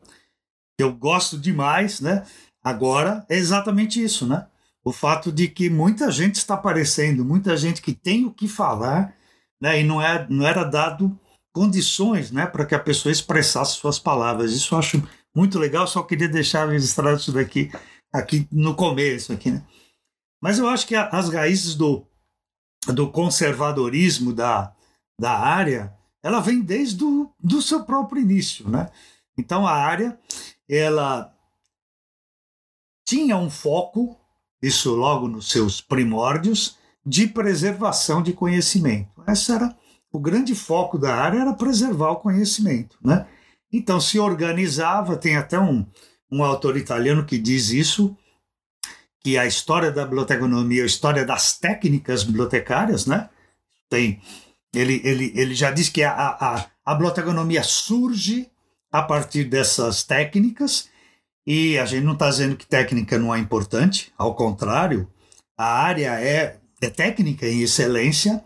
eu 0.78 0.92
gosto 0.92 1.38
demais, 1.38 2.00
né, 2.00 2.22
agora, 2.62 3.24
é 3.30 3.36
exatamente 3.36 4.02
isso, 4.02 4.26
né? 4.26 4.46
O 4.84 4.92
fato 4.92 5.32
de 5.32 5.48
que 5.48 5.70
muita 5.70 6.10
gente 6.10 6.34
está 6.34 6.54
aparecendo, 6.54 7.24
muita 7.24 7.56
gente 7.56 7.80
que 7.80 7.94
tem 7.94 8.26
o 8.26 8.32
que 8.32 8.46
falar, 8.46 9.14
né, 9.60 9.80
e 9.80 9.84
não, 9.84 10.00
é, 10.00 10.26
não 10.28 10.46
era 10.46 10.64
dado 10.64 11.18
condições, 11.52 12.30
né, 12.30 12.46
para 12.46 12.64
que 12.64 12.74
a 12.74 12.80
pessoa 12.80 13.12
expressasse 13.12 13.76
suas 13.76 13.98
palavras. 13.98 14.52
Isso 14.52 14.74
eu 14.74 14.78
acho 14.78 15.02
muito 15.34 15.58
legal, 15.58 15.86
só 15.86 16.02
queria 16.02 16.28
deixar 16.28 16.68
registrado 16.68 17.18
isso 17.18 17.32
daqui 17.32 17.70
aqui 18.12 18.48
no 18.50 18.74
começo 18.74 19.32
aqui, 19.32 19.50
né? 19.50 19.64
Mas 20.42 20.58
eu 20.58 20.68
acho 20.68 20.86
que 20.86 20.96
as 20.96 21.28
raízes 21.28 21.74
do, 21.74 22.04
do 22.88 23.10
conservadorismo 23.10 24.32
da, 24.32 24.74
da 25.18 25.38
área 25.38 25.94
ela 26.22 26.40
vem 26.40 26.60
desde 26.60 27.04
o 27.04 27.32
do 27.38 27.62
seu 27.62 27.84
próprio 27.84 28.22
início, 28.22 28.68
né? 28.68 28.90
Então 29.38 29.66
a 29.66 29.72
área 29.72 30.18
ela 30.68 31.34
tinha 33.06 33.36
um 33.36 33.50
foco, 33.50 34.18
isso 34.62 34.94
logo 34.94 35.28
nos 35.28 35.50
seus 35.50 35.80
primórdios, 35.80 36.78
de 37.10 37.26
preservação 37.26 38.22
de 38.22 38.32
conhecimento. 38.32 39.10
Esse 39.26 39.50
era 39.50 39.76
o 40.12 40.20
grande 40.20 40.54
foco 40.54 40.96
da 40.96 41.12
área 41.12 41.40
era 41.40 41.52
preservar 41.52 42.12
o 42.12 42.20
conhecimento, 42.20 42.96
né? 43.04 43.26
Então 43.72 44.00
se 44.00 44.18
organizava, 44.18 45.16
tem 45.16 45.36
até 45.36 45.58
um, 45.58 45.84
um 46.30 46.44
autor 46.44 46.76
italiano 46.76 47.24
que 47.24 47.36
diz 47.36 47.70
isso, 47.70 48.16
que 49.24 49.36
a 49.36 49.44
história 49.44 49.90
da 49.90 50.04
biblioteconomia, 50.04 50.84
a 50.84 50.86
história 50.86 51.24
das 51.24 51.58
técnicas 51.58 52.22
bibliotecárias, 52.22 53.06
né? 53.06 53.28
Tem 53.88 54.20
ele, 54.72 55.00
ele, 55.04 55.32
ele 55.34 55.54
já 55.54 55.72
diz 55.72 55.88
que 55.88 56.04
a, 56.04 56.12
a, 56.12 56.66
a 56.84 56.94
biblioteconomia 56.94 57.64
surge 57.64 58.48
a 58.92 59.02
partir 59.02 59.44
dessas 59.44 60.04
técnicas, 60.04 60.88
e 61.44 61.76
a 61.76 61.84
gente 61.84 62.04
não 62.04 62.12
está 62.12 62.30
dizendo 62.30 62.56
que 62.56 62.66
técnica 62.66 63.18
não 63.18 63.34
é 63.34 63.38
importante, 63.40 64.12
ao 64.16 64.36
contrário, 64.36 65.10
a 65.58 65.64
área 65.64 66.20
é, 66.20 66.59
é 66.80 66.90
técnica 66.90 67.46
em 67.46 67.60
excelência, 67.60 68.42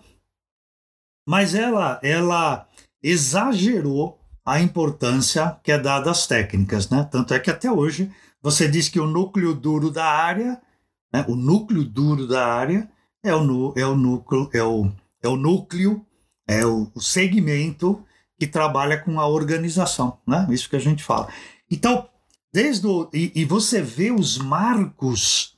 mas 1.27 1.55
ela, 1.55 2.01
ela 2.03 2.69
exagerou 3.03 4.19
a 4.45 4.61
importância 4.61 5.59
que 5.63 5.73
é 5.73 5.79
dada 5.79 6.11
às 6.11 6.27
técnicas. 6.27 6.89
Né? 6.91 7.09
Tanto 7.11 7.33
é 7.33 7.41
que 7.41 7.51
até 7.51 7.71
hoje 7.71 8.11
você 8.43 8.69
diz 8.69 8.89
que 8.89 9.01
o 9.01 9.07
núcleo 9.07 9.55
duro 9.55 9.91
da 9.91 10.05
área, 10.05 10.61
né? 11.13 11.25
o 11.29 11.35
núcleo 11.35 11.85
duro 11.85 12.27
da 12.27 12.47
área 12.47 12.91
é 13.23 13.35
o, 13.35 13.73
é 13.77 13.87
o 13.87 13.97
núcleo, 13.97 14.51
é 14.53 14.63
o, 14.63 14.93
é 15.23 15.29
o 15.29 15.37
núcleo 15.37 16.05
é 16.47 16.65
o, 16.65 16.91
o 16.95 17.01
segmento 17.01 18.05
que 18.39 18.47
trabalha 18.47 18.99
com 18.99 19.21
a 19.21 19.27
organização, 19.27 20.19
né? 20.27 20.47
Isso 20.51 20.69
que 20.69 20.77
a 20.77 20.81
gente 20.81 21.03
fala. 21.03 21.29
Então, 21.71 22.09
desde 22.53 22.87
o, 22.87 23.09
e, 23.13 23.33
e, 23.35 23.45
você 23.45 23.81
vê 23.81 24.11
os 24.11 24.39
marcos, 24.39 25.54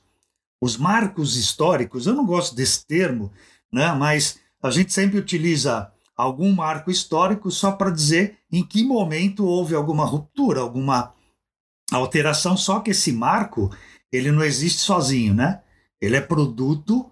os 0.61 0.77
marcos 0.77 1.35
históricos. 1.35 2.07
Eu 2.07 2.13
não 2.13 2.25
gosto 2.25 2.55
desse 2.55 2.85
termo, 2.85 3.31
né? 3.71 3.91
Mas 3.93 4.39
a 4.61 4.69
gente 4.69 4.93
sempre 4.93 5.17
utiliza 5.17 5.91
algum 6.15 6.51
marco 6.51 6.89
histórico 6.89 7.51
só 7.51 7.71
para 7.71 7.91
dizer 7.91 8.37
em 8.51 8.63
que 8.63 8.83
momento 8.83 9.45
houve 9.45 9.75
alguma 9.75 10.05
ruptura, 10.05 10.61
alguma 10.61 11.13
alteração. 11.91 12.57
Só 12.57 12.79
que 12.79 12.91
esse 12.91 13.11
marco 13.11 13.69
ele 14.11 14.31
não 14.31 14.43
existe 14.43 14.79
sozinho, 14.79 15.33
né? 15.33 15.61
Ele 16.01 16.15
é 16.15 16.21
produto 16.21 17.11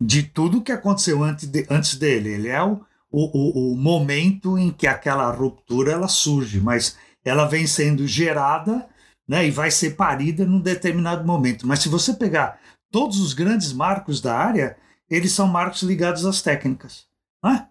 de 0.00 0.22
tudo 0.22 0.62
que 0.62 0.72
aconteceu 0.72 1.22
antes, 1.22 1.46
de, 1.46 1.66
antes 1.70 1.96
dele. 1.96 2.30
Ele 2.30 2.48
é 2.48 2.62
o, 2.62 2.80
o, 3.10 3.72
o, 3.72 3.76
momento 3.76 4.58
em 4.58 4.70
que 4.70 4.86
aquela 4.86 5.30
ruptura 5.30 5.92
ela 5.92 6.08
surge, 6.08 6.60
mas 6.60 6.96
ela 7.24 7.46
vem 7.46 7.66
sendo 7.66 8.06
gerada 8.06 8.86
né, 9.26 9.46
e 9.46 9.50
vai 9.50 9.70
ser 9.70 9.96
parida 9.96 10.44
num 10.44 10.60
determinado 10.60 11.26
momento. 11.26 11.66
Mas 11.66 11.80
se 11.80 11.88
você 11.88 12.14
pegar 12.14 12.60
todos 12.90 13.20
os 13.20 13.32
grandes 13.32 13.72
marcos 13.72 14.20
da 14.20 14.36
área, 14.36 14.76
eles 15.08 15.32
são 15.32 15.46
marcos 15.46 15.82
ligados 15.82 16.24
às 16.24 16.42
técnicas. 16.42 17.06
Né? 17.42 17.66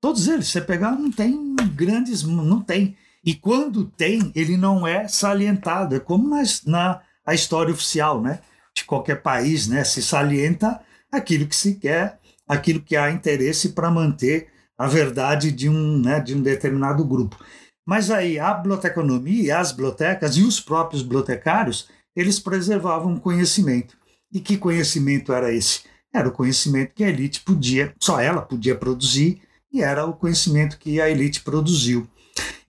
Todos 0.00 0.28
eles, 0.28 0.48
você 0.48 0.60
pegar, 0.60 0.92
não 0.92 1.10
tem 1.10 1.56
grandes, 1.74 2.22
não 2.22 2.60
tem. 2.60 2.96
E 3.24 3.34
quando 3.34 3.84
tem, 3.84 4.32
ele 4.34 4.56
não 4.56 4.86
é 4.86 5.08
salientado, 5.08 5.96
é 5.96 6.00
como 6.00 6.28
na, 6.28 6.42
na 6.66 7.02
a 7.26 7.34
história 7.34 7.74
oficial 7.74 8.22
né, 8.22 8.40
de 8.74 8.84
qualquer 8.84 9.20
país, 9.20 9.68
né, 9.68 9.84
se 9.84 10.02
salienta 10.02 10.80
aquilo 11.12 11.46
que 11.46 11.54
se 11.54 11.74
quer, 11.74 12.18
aquilo 12.46 12.80
que 12.80 12.96
há 12.96 13.10
interesse 13.10 13.70
para 13.70 13.90
manter 13.90 14.48
a 14.78 14.86
verdade 14.86 15.52
de 15.52 15.68
um, 15.68 16.00
né, 16.00 16.20
de 16.20 16.34
um 16.34 16.40
determinado 16.40 17.04
grupo. 17.04 17.36
Mas 17.84 18.10
aí 18.10 18.38
a 18.38 18.54
biblioteconomia, 18.54 19.58
as 19.58 19.72
bibliotecas 19.72 20.36
e 20.36 20.42
os 20.42 20.60
próprios 20.60 21.02
bibliotecários, 21.02 21.90
eles 22.16 22.38
preservavam 22.38 23.18
conhecimento. 23.18 23.97
E 24.32 24.40
que 24.40 24.56
conhecimento 24.58 25.32
era 25.32 25.52
esse? 25.52 25.82
Era 26.12 26.28
o 26.28 26.32
conhecimento 26.32 26.94
que 26.94 27.04
a 27.04 27.08
elite 27.08 27.40
podia, 27.40 27.94
só 28.00 28.20
ela 28.20 28.42
podia 28.42 28.76
produzir, 28.76 29.42
e 29.72 29.82
era 29.82 30.04
o 30.06 30.14
conhecimento 30.14 30.78
que 30.78 31.00
a 31.00 31.08
elite 31.08 31.42
produziu. 31.42 32.08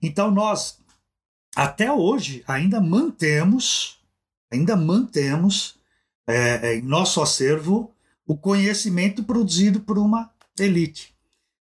Então 0.02 0.30
nós, 0.30 0.78
até 1.56 1.90
hoje, 1.92 2.44
ainda 2.46 2.80
mantemos, 2.80 4.00
ainda 4.52 4.76
mantemos 4.76 5.78
é, 6.28 6.68
é, 6.68 6.76
em 6.76 6.82
nosso 6.82 7.20
acervo 7.20 7.94
o 8.26 8.36
conhecimento 8.36 9.24
produzido 9.24 9.80
por 9.80 9.98
uma 9.98 10.30
elite. 10.58 11.14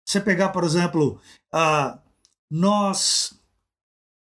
Você 0.06 0.20
pegar, 0.20 0.50
por 0.50 0.64
exemplo, 0.64 1.20
uh, 1.54 2.00
nós. 2.50 3.34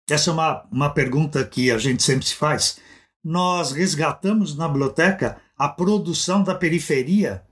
Essa 0.09 0.29
é 0.29 0.33
uma, 0.33 0.67
uma 0.71 0.89
pergunta 0.89 1.45
que 1.45 1.69
a 1.71 1.77
gente 1.77 2.01
sempre 2.01 2.25
se 2.25 2.35
faz. 2.35 2.79
Nós 3.23 3.71
resgatamos 3.71 4.55
na 4.55 4.67
biblioteca 4.67 5.41
a 5.59 5.69
produção 5.69 6.41
da 6.41 6.55
periferia. 6.55 7.43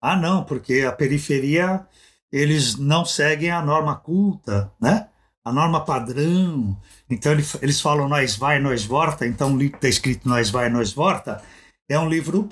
Ah, 0.00 0.16
não, 0.16 0.44
porque 0.44 0.82
a 0.88 0.92
periferia 0.92 1.86
eles 2.32 2.76
não 2.76 3.04
seguem 3.04 3.50
a 3.50 3.60
norma 3.60 3.96
culta, 3.96 4.72
né? 4.80 5.08
a 5.44 5.52
norma 5.52 5.84
padrão. 5.84 6.76
Então 7.10 7.32
eles 7.60 7.80
falam 7.80 8.08
nós 8.08 8.36
vai, 8.36 8.58
nós 8.58 8.84
volta. 8.84 9.26
Então 9.26 9.52
o 9.52 9.58
livro 9.58 9.76
está 9.76 9.88
escrito 9.88 10.28
nós 10.28 10.48
vai, 10.48 10.70
nós 10.70 10.92
volta 10.92 11.42
é 11.88 11.98
um 11.98 12.08
livro 12.08 12.48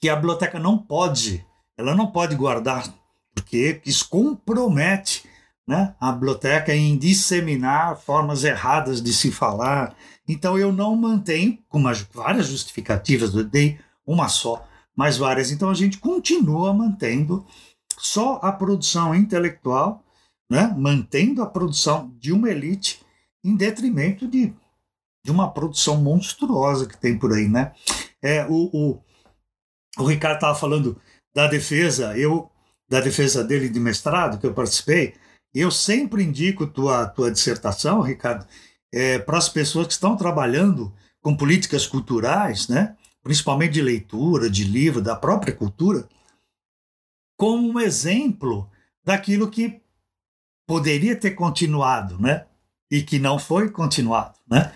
que 0.00 0.08
a 0.08 0.16
biblioteca 0.16 0.58
não 0.58 0.78
pode, 0.78 1.44
ela 1.76 1.94
não 1.94 2.10
pode 2.10 2.34
guardar, 2.34 2.88
porque 3.34 3.80
isso 3.84 4.08
compromete 4.08 5.28
né, 5.66 5.94
a 6.00 6.10
biblioteca 6.12 6.74
em 6.74 6.96
disseminar 6.96 7.98
formas 7.98 8.44
erradas 8.44 9.02
de 9.02 9.12
se 9.12 9.30
falar. 9.30 9.94
Então 10.30 10.56
eu 10.56 10.72
não 10.72 10.94
mantenho, 10.94 11.58
com 11.68 11.82
várias 12.12 12.46
justificativas, 12.46 13.34
eu 13.34 13.44
dei 13.44 13.80
uma 14.06 14.28
só, 14.28 14.64
mas 14.94 15.16
várias. 15.16 15.50
Então 15.50 15.68
a 15.68 15.74
gente 15.74 15.98
continua 15.98 16.72
mantendo 16.72 17.44
só 17.98 18.38
a 18.42 18.52
produção 18.52 19.14
intelectual, 19.14 20.04
né, 20.48 20.72
mantendo 20.76 21.42
a 21.42 21.46
produção 21.46 22.14
de 22.18 22.32
uma 22.32 22.48
elite 22.48 23.00
em 23.42 23.56
detrimento 23.56 24.28
de, 24.28 24.54
de 25.24 25.30
uma 25.30 25.50
produção 25.50 25.96
monstruosa 25.96 26.86
que 26.86 26.96
tem 26.96 27.18
por 27.18 27.32
aí. 27.32 27.48
Né? 27.48 27.72
É, 28.22 28.46
o, 28.46 28.70
o, 28.72 29.02
o 29.98 30.04
Ricardo 30.04 30.36
estava 30.36 30.58
falando 30.58 31.00
da 31.34 31.48
defesa, 31.48 32.16
eu 32.16 32.50
da 32.88 33.00
defesa 33.00 33.44
dele 33.44 33.68
de 33.68 33.78
mestrado 33.78 34.38
que 34.38 34.46
eu 34.46 34.54
participei, 34.54 35.14
eu 35.54 35.70
sempre 35.70 36.22
indico 36.22 36.66
tua 36.66 37.06
tua 37.06 37.30
dissertação, 37.30 38.00
Ricardo, 38.00 38.46
é, 38.92 39.18
para 39.18 39.38
as 39.38 39.48
pessoas 39.48 39.86
que 39.86 39.92
estão 39.92 40.16
trabalhando 40.16 40.92
com 41.20 41.36
políticas 41.36 41.86
culturais, 41.86 42.68
né, 42.68 42.96
principalmente 43.22 43.72
de 43.72 43.82
leitura, 43.82 44.48
de 44.48 44.64
livro, 44.64 45.02
da 45.02 45.14
própria 45.14 45.54
cultura, 45.54 46.08
como 47.36 47.70
um 47.70 47.80
exemplo 47.80 48.70
daquilo 49.04 49.50
que 49.50 49.80
poderia 50.66 51.16
ter 51.16 51.32
continuado, 51.32 52.20
né, 52.20 52.46
e 52.90 53.02
que 53.02 53.18
não 53.18 53.38
foi 53.38 53.70
continuado, 53.70 54.38
né, 54.50 54.72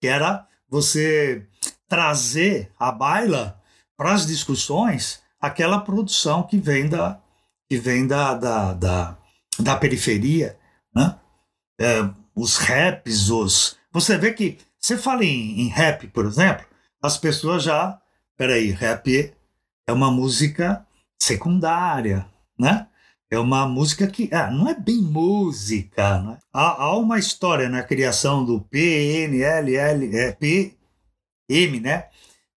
que 0.00 0.06
era 0.06 0.46
você 0.68 1.46
trazer 1.88 2.70
à 2.78 2.92
baila 2.92 3.60
para 3.96 4.12
as 4.12 4.26
discussões 4.26 5.22
aquela 5.40 5.80
produção 5.80 6.42
que 6.42 6.58
vem 6.58 6.88
da, 6.88 7.20
que 7.68 7.78
vem 7.78 8.06
da, 8.06 8.34
da, 8.34 8.72
da, 8.74 9.18
da 9.58 9.76
periferia, 9.76 10.58
né? 10.94 11.18
É, 11.80 12.10
os 12.38 12.56
raps, 12.56 13.30
os. 13.30 13.76
Você 13.92 14.16
vê 14.16 14.32
que 14.32 14.58
você 14.78 14.96
fala 14.96 15.24
em, 15.24 15.60
em, 15.60 15.68
rap, 15.68 16.06
por 16.08 16.24
exemplo, 16.24 16.64
as 17.02 17.18
pessoas 17.18 17.64
já. 17.64 18.00
Peraí, 18.36 18.70
rap 18.70 19.34
é 19.86 19.92
uma 19.92 20.12
música 20.12 20.86
secundária, 21.20 22.24
né? 22.56 22.86
É 23.30 23.38
uma 23.38 23.66
música 23.66 24.06
que 24.06 24.28
ah, 24.32 24.50
não 24.50 24.68
é 24.68 24.74
bem 24.74 25.02
música. 25.02 26.20
Né? 26.20 26.38
Há, 26.52 26.84
há, 26.84 26.96
uma 26.96 27.18
história 27.18 27.68
na 27.68 27.82
criação 27.82 28.44
do 28.44 28.60
PNLL, 28.60 30.16
é, 30.16 30.32
PM, 30.32 31.80
né? 31.80 32.04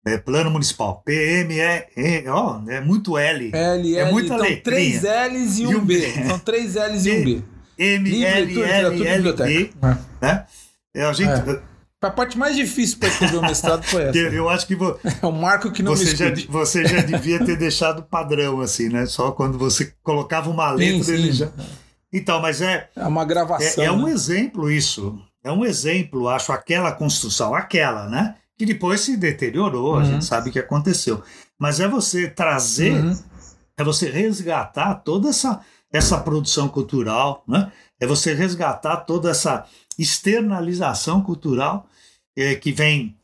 É, 0.07 0.19
plano 0.19 0.51
municipal. 0.51 1.03
PM 1.05 1.59
é, 1.59 1.89
é, 1.97 2.31
ó, 2.31 2.63
é 2.69 2.81
muito 2.81 3.19
L. 3.19 3.51
L, 3.53 3.97
é 3.97 4.01
L, 4.01 4.13
muita 4.13 4.35
então, 4.35 4.47
letrinha. 4.47 4.63
três 4.63 5.03
L's 5.03 5.59
e 5.59 5.67
um 5.67 5.85
B. 5.85 6.27
São 6.27 6.39
três 6.39 6.75
L's 6.75 7.07
e 7.07 7.13
um 7.13 7.25
B. 7.25 7.45
M, 7.81 8.25
L, 8.25 8.63
L, 8.63 9.07
L, 9.07 9.33
B. 9.33 9.71
Né? 10.21 10.45
É, 10.95 11.05
a 11.05 11.13
gente... 11.13 11.31
É. 11.31 11.71
A 12.03 12.11
parte 12.11 12.39
mais 12.39 12.57
difícil 12.57 12.99
para 12.99 13.09
escrever 13.09 13.37
o 13.37 13.43
mestrado 13.43 13.83
foi 13.83 14.05
essa. 14.05 14.17
Eu 14.33 14.49
acho 14.49 14.67
que 14.67 14.75
vo... 14.75 14.99
é 15.23 15.27
um 15.27 15.33
marco 15.33 15.71
que 15.71 15.83
não 15.83 15.95
você 15.95 16.17
já, 16.17 16.27
você 16.49 16.87
já 16.87 17.03
devia 17.03 17.45
ter 17.45 17.57
deixado 17.59 18.03
padrão 18.03 18.61
assim, 18.61 18.89
né? 18.89 19.05
Só 19.05 19.33
quando 19.33 19.59
você 19.59 19.93
colocava 20.03 20.49
uma 20.49 20.71
letra 20.71 21.05
sim, 21.05 21.13
ele 21.13 21.27
sim. 21.33 21.39
já. 21.41 21.51
Então, 22.11 22.41
mas 22.41 22.63
é 22.63 22.89
é 22.97 23.07
uma 23.07 23.23
gravação. 23.27 23.85
é, 23.85 23.87
é 23.87 23.93
um 23.93 24.07
né? 24.07 24.13
exemplo 24.13 24.71
isso. 24.71 25.21
É 25.45 25.53
um 25.53 25.63
exemplo, 25.63 26.27
acho, 26.31 26.53
aquela 26.53 26.91
construção, 26.93 27.55
aquela, 27.55 28.09
né? 28.09 28.35
Que 28.59 28.65
depois 28.65 29.03
se 29.03 29.15
deteriorou, 29.19 29.97
a 29.97 29.99
Uhum. 29.99 30.05
gente 30.07 30.25
sabe 30.25 30.49
o 30.49 30.53
que 30.53 30.59
aconteceu. 30.59 31.23
Mas 31.59 31.81
é 31.81 31.89
você 31.89 32.29
trazer, 32.31 32.93
Uhum. 32.93 33.19
é 33.77 33.85
você 33.85 34.09
resgatar 34.09 34.95
toda 34.97 35.29
essa, 35.29 35.61
essa 35.93 36.19
produção 36.19 36.69
cultural, 36.69 37.45
né? 37.47 37.73
É 37.99 38.07
você 38.07 38.33
resgatar 38.33 38.99
toda 38.99 39.31
essa 39.31 39.67
externalização 39.99 41.23
cultural 41.23 41.87
eh, 42.37 42.55
que 42.55 42.73
vem 42.73 43.17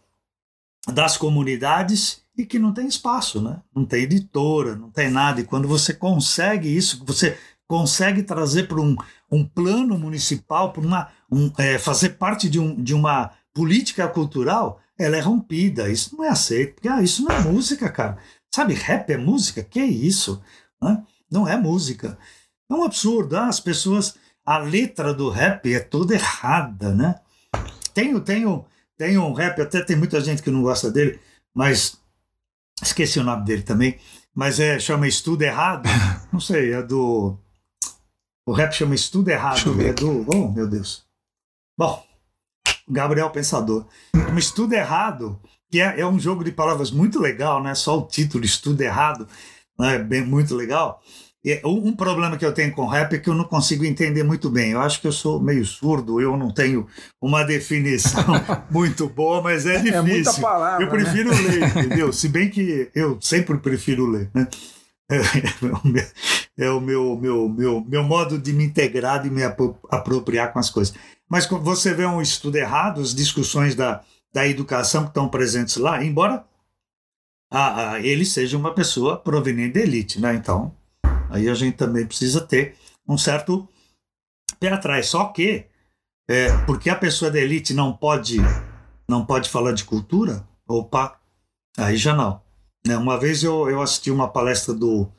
das 0.93 1.17
comunidades 1.17 2.21
e 2.37 2.45
que 2.45 2.59
não 2.59 2.73
tem 2.73 2.87
espaço, 2.87 3.41
né? 3.41 3.61
Não 3.75 3.85
tem 3.85 4.03
editora, 4.03 4.77
não 4.77 4.91
tem 4.91 5.11
nada. 5.11 5.41
E 5.41 5.45
quando 5.45 5.67
você 5.67 5.95
consegue 5.95 6.69
isso, 6.69 7.03
você 7.05 7.39
consegue 7.67 8.23
trazer 8.23 8.69
para 8.69 8.81
um, 8.81 8.95
um 9.31 9.45
plano 9.45 9.99
municipal, 9.99 10.73
para 10.73 10.83
uma 10.83 11.09
um, 11.31 11.51
é, 11.59 11.79
fazer 11.79 12.11
parte 12.11 12.49
de, 12.49 12.61
um, 12.61 12.81
de 12.81 12.95
uma 12.95 13.31
política 13.53 14.07
cultural, 14.07 14.81
ela 14.99 15.17
é 15.17 15.21
rompida. 15.21 15.91
Isso 15.91 16.17
não 16.17 16.25
é 16.25 16.29
aceito, 16.29 16.75
porque 16.75 16.89
ah, 16.89 17.03
isso 17.03 17.25
não 17.25 17.35
é 17.35 17.41
música, 17.41 17.89
cara. 17.89 18.19
Sabe, 18.55 18.75
rap 18.75 19.11
é 19.11 19.17
música? 19.17 19.63
Que 19.63 19.83
isso? 19.83 20.43
Né? 20.81 21.03
Não 21.31 21.49
é 21.49 21.57
música. 21.57 22.19
É 22.71 22.75
um 22.75 22.85
absurdo. 22.85 23.37
Ah, 23.37 23.49
as 23.49 23.61
pessoas. 23.61 24.17
A 24.45 24.59
letra 24.59 25.13
do 25.13 25.29
rap 25.29 25.73
é 25.73 25.81
toda 25.81 26.15
errada, 26.15 26.95
né? 26.95 27.17
Tem, 27.93 28.15
um, 28.15 28.65
tem 28.97 29.19
um 29.19 29.33
rap, 29.33 29.61
até 29.61 29.83
tem 29.83 29.97
muita 29.97 30.21
gente 30.21 30.41
que 30.41 30.53
não 30.53 30.63
gosta 30.63 30.89
dele, 30.89 31.19
mas 31.53 31.99
esqueci 32.81 33.19
o 33.19 33.25
nome 33.25 33.45
dele 33.45 33.63
também. 33.63 33.99
Mas 34.33 34.61
é, 34.61 34.79
chama 34.79 35.09
Estudo 35.09 35.43
Errado. 35.43 35.89
Não 36.33 36.39
sei, 36.39 36.75
é 36.75 36.83
do. 36.83 37.37
O 38.47 38.53
rap 38.53 38.73
chama 38.73 38.95
Estudo 38.95 39.31
Errado. 39.31 39.83
É 39.83 39.93
do. 39.93 40.25
Oh, 40.29 40.53
meu 40.53 40.69
Deus. 40.69 41.07
Bom, 41.77 42.07
Gabriel 42.89 43.31
Pensador. 43.31 43.87
Um 44.15 44.39
estudo 44.39 44.75
errado, 44.75 45.41
que 45.71 45.81
é, 45.81 46.01
é 46.01 46.07
um 46.07 46.19
jogo 46.19 46.45
de 46.45 46.53
palavras 46.53 46.91
muito 46.91 47.19
legal, 47.19 47.63
né? 47.63 47.75
Só 47.75 47.99
o 47.99 48.07
título, 48.07 48.45
estudo 48.45 48.81
errado, 48.81 49.27
né? 49.79 49.99
bem 49.99 50.25
muito 50.25 50.55
legal. 50.55 51.03
Um 51.65 51.95
problema 51.95 52.37
que 52.37 52.45
eu 52.45 52.53
tenho 52.53 52.73
com 52.75 52.87
rap 52.87 53.13
é 53.15 53.19
que 53.19 53.31
eu 53.31 53.35
não 53.35 53.45
consigo 53.45 53.85
entender 53.85 54.25
muito 54.25 54.51
bem. 54.51 54.73
Eu 54.73 54.81
acho 54.81 55.01
que 55.01 55.07
eu 55.07 55.13
sou 55.13 55.41
meio 55.41 55.65
surdo, 55.65 56.21
eu 56.21 56.37
não 56.37 56.51
tenho 56.51 56.87
uma 57.23 57.45
definição 57.45 58.25
muito 58.71 59.09
boa, 59.09 59.41
mas 59.41 59.65
é 59.65 59.79
difícil. 59.79 59.99
É 59.99 60.03
muita 60.03 60.33
palavra. 60.35 60.85
Eu 60.85 60.91
prefiro 60.91 61.31
ler, 61.31 61.63
entendeu? 61.85 62.13
Se 62.13 62.29
bem 62.29 62.51
que 62.51 62.91
eu 62.95 63.19
sempre 63.21 63.57
prefiro 63.59 64.07
ler, 64.07 64.29
né? 64.35 64.49
É 65.09 65.21
o 65.73 65.87
meu, 65.87 66.07
é 66.59 66.71
o 66.71 66.81
meu, 66.81 67.17
meu, 67.17 67.49
meu, 67.49 67.85
meu 67.87 68.03
modo 68.03 68.39
de 68.41 68.53
me 68.53 68.65
integrar 68.65 69.25
e 69.25 69.31
me 69.31 69.45
apro- 69.45 69.79
apropriar 69.89 70.53
com 70.53 70.59
as 70.59 70.69
coisas. 70.69 70.95
Mas 71.29 71.47
você 71.47 71.95
vê 71.95 72.05
um 72.05 72.21
estudo 72.21 72.57
errado, 72.57 73.01
as 73.01 73.15
discussões 73.15 73.77
da, 73.77 74.01
da 74.35 74.49
educação 74.49 75.03
que 75.05 75.11
estão 75.11 75.29
presentes 75.29 75.77
lá, 75.77 76.03
embora 76.05 76.45
a, 77.53 77.93
a, 77.93 78.01
ele 78.01 78.25
seja 78.25 78.57
uma 78.59 78.75
pessoa 78.75 79.17
proveniente 79.17 79.75
da 79.75 79.81
elite, 79.81 80.21
né? 80.21 80.35
Então, 80.35 80.75
aí 81.31 81.49
a 81.49 81.55
gente 81.55 81.77
também 81.77 82.07
precisa 82.07 82.41
ter 82.41 82.77
um 83.09 83.17
certo 83.17 83.69
pé 84.59 84.69
atrás. 84.69 85.09
Só 85.09 85.27
que, 85.27 85.67
é, 86.29 86.57
porque 86.65 86.91
a 86.91 86.97
pessoa 86.97 87.31
da 87.31 87.39
elite 87.39 87.75
não 87.75 87.97
pode, 87.97 88.39
não 89.09 89.25
pode 89.25 89.49
falar 89.49 89.73
de 89.73 89.85
cultura, 89.85 90.47
opa, 90.69 91.21
aí 91.77 91.97
já 91.97 92.15
não. 92.15 92.41
Né? 92.87 92.97
Uma 92.97 93.19
vez 93.19 93.43
eu, 93.43 93.69
eu 93.69 93.83
assisti 93.83 94.11
uma 94.11 94.29
palestra 94.29 94.73
do, 94.75 95.11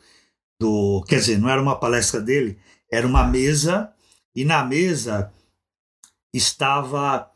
do. 0.59 1.03
Quer 1.07 1.17
dizer, 1.17 1.37
não 1.37 1.49
era 1.49 1.61
uma 1.61 1.79
palestra 1.79 2.21
dele, 2.21 2.57
era 2.91 3.05
uma 3.05 3.25
mesa, 3.25 3.93
e 4.35 4.45
na 4.45 4.63
mesa 4.63 5.31
estava 6.33 7.29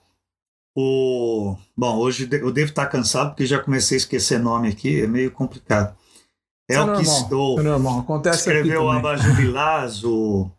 o. 0.75 1.55
Bom, 1.75 1.97
hoje 1.97 2.29
eu 2.31 2.51
devo 2.51 2.69
estar 2.69 2.87
cansado 2.87 3.29
porque 3.29 3.45
já 3.45 3.59
comecei 3.59 3.97
a 3.97 3.99
esquecer 3.99 4.39
nome 4.39 4.69
aqui, 4.69 5.01
é 5.01 5.07
meio 5.07 5.31
complicado. 5.31 5.95
É 6.73 6.81
o 6.81 6.97
que 6.97 7.33
o, 7.33 7.59
é 7.59 7.63
normal. 7.63 7.99
Acontece 7.99 8.49
aqui 8.49 8.59
escreveu 8.59 8.83
o 8.83 8.85
também. 8.87 8.99
Abajur 8.99 9.35
Bilaz, 9.35 10.03
o 10.03 10.49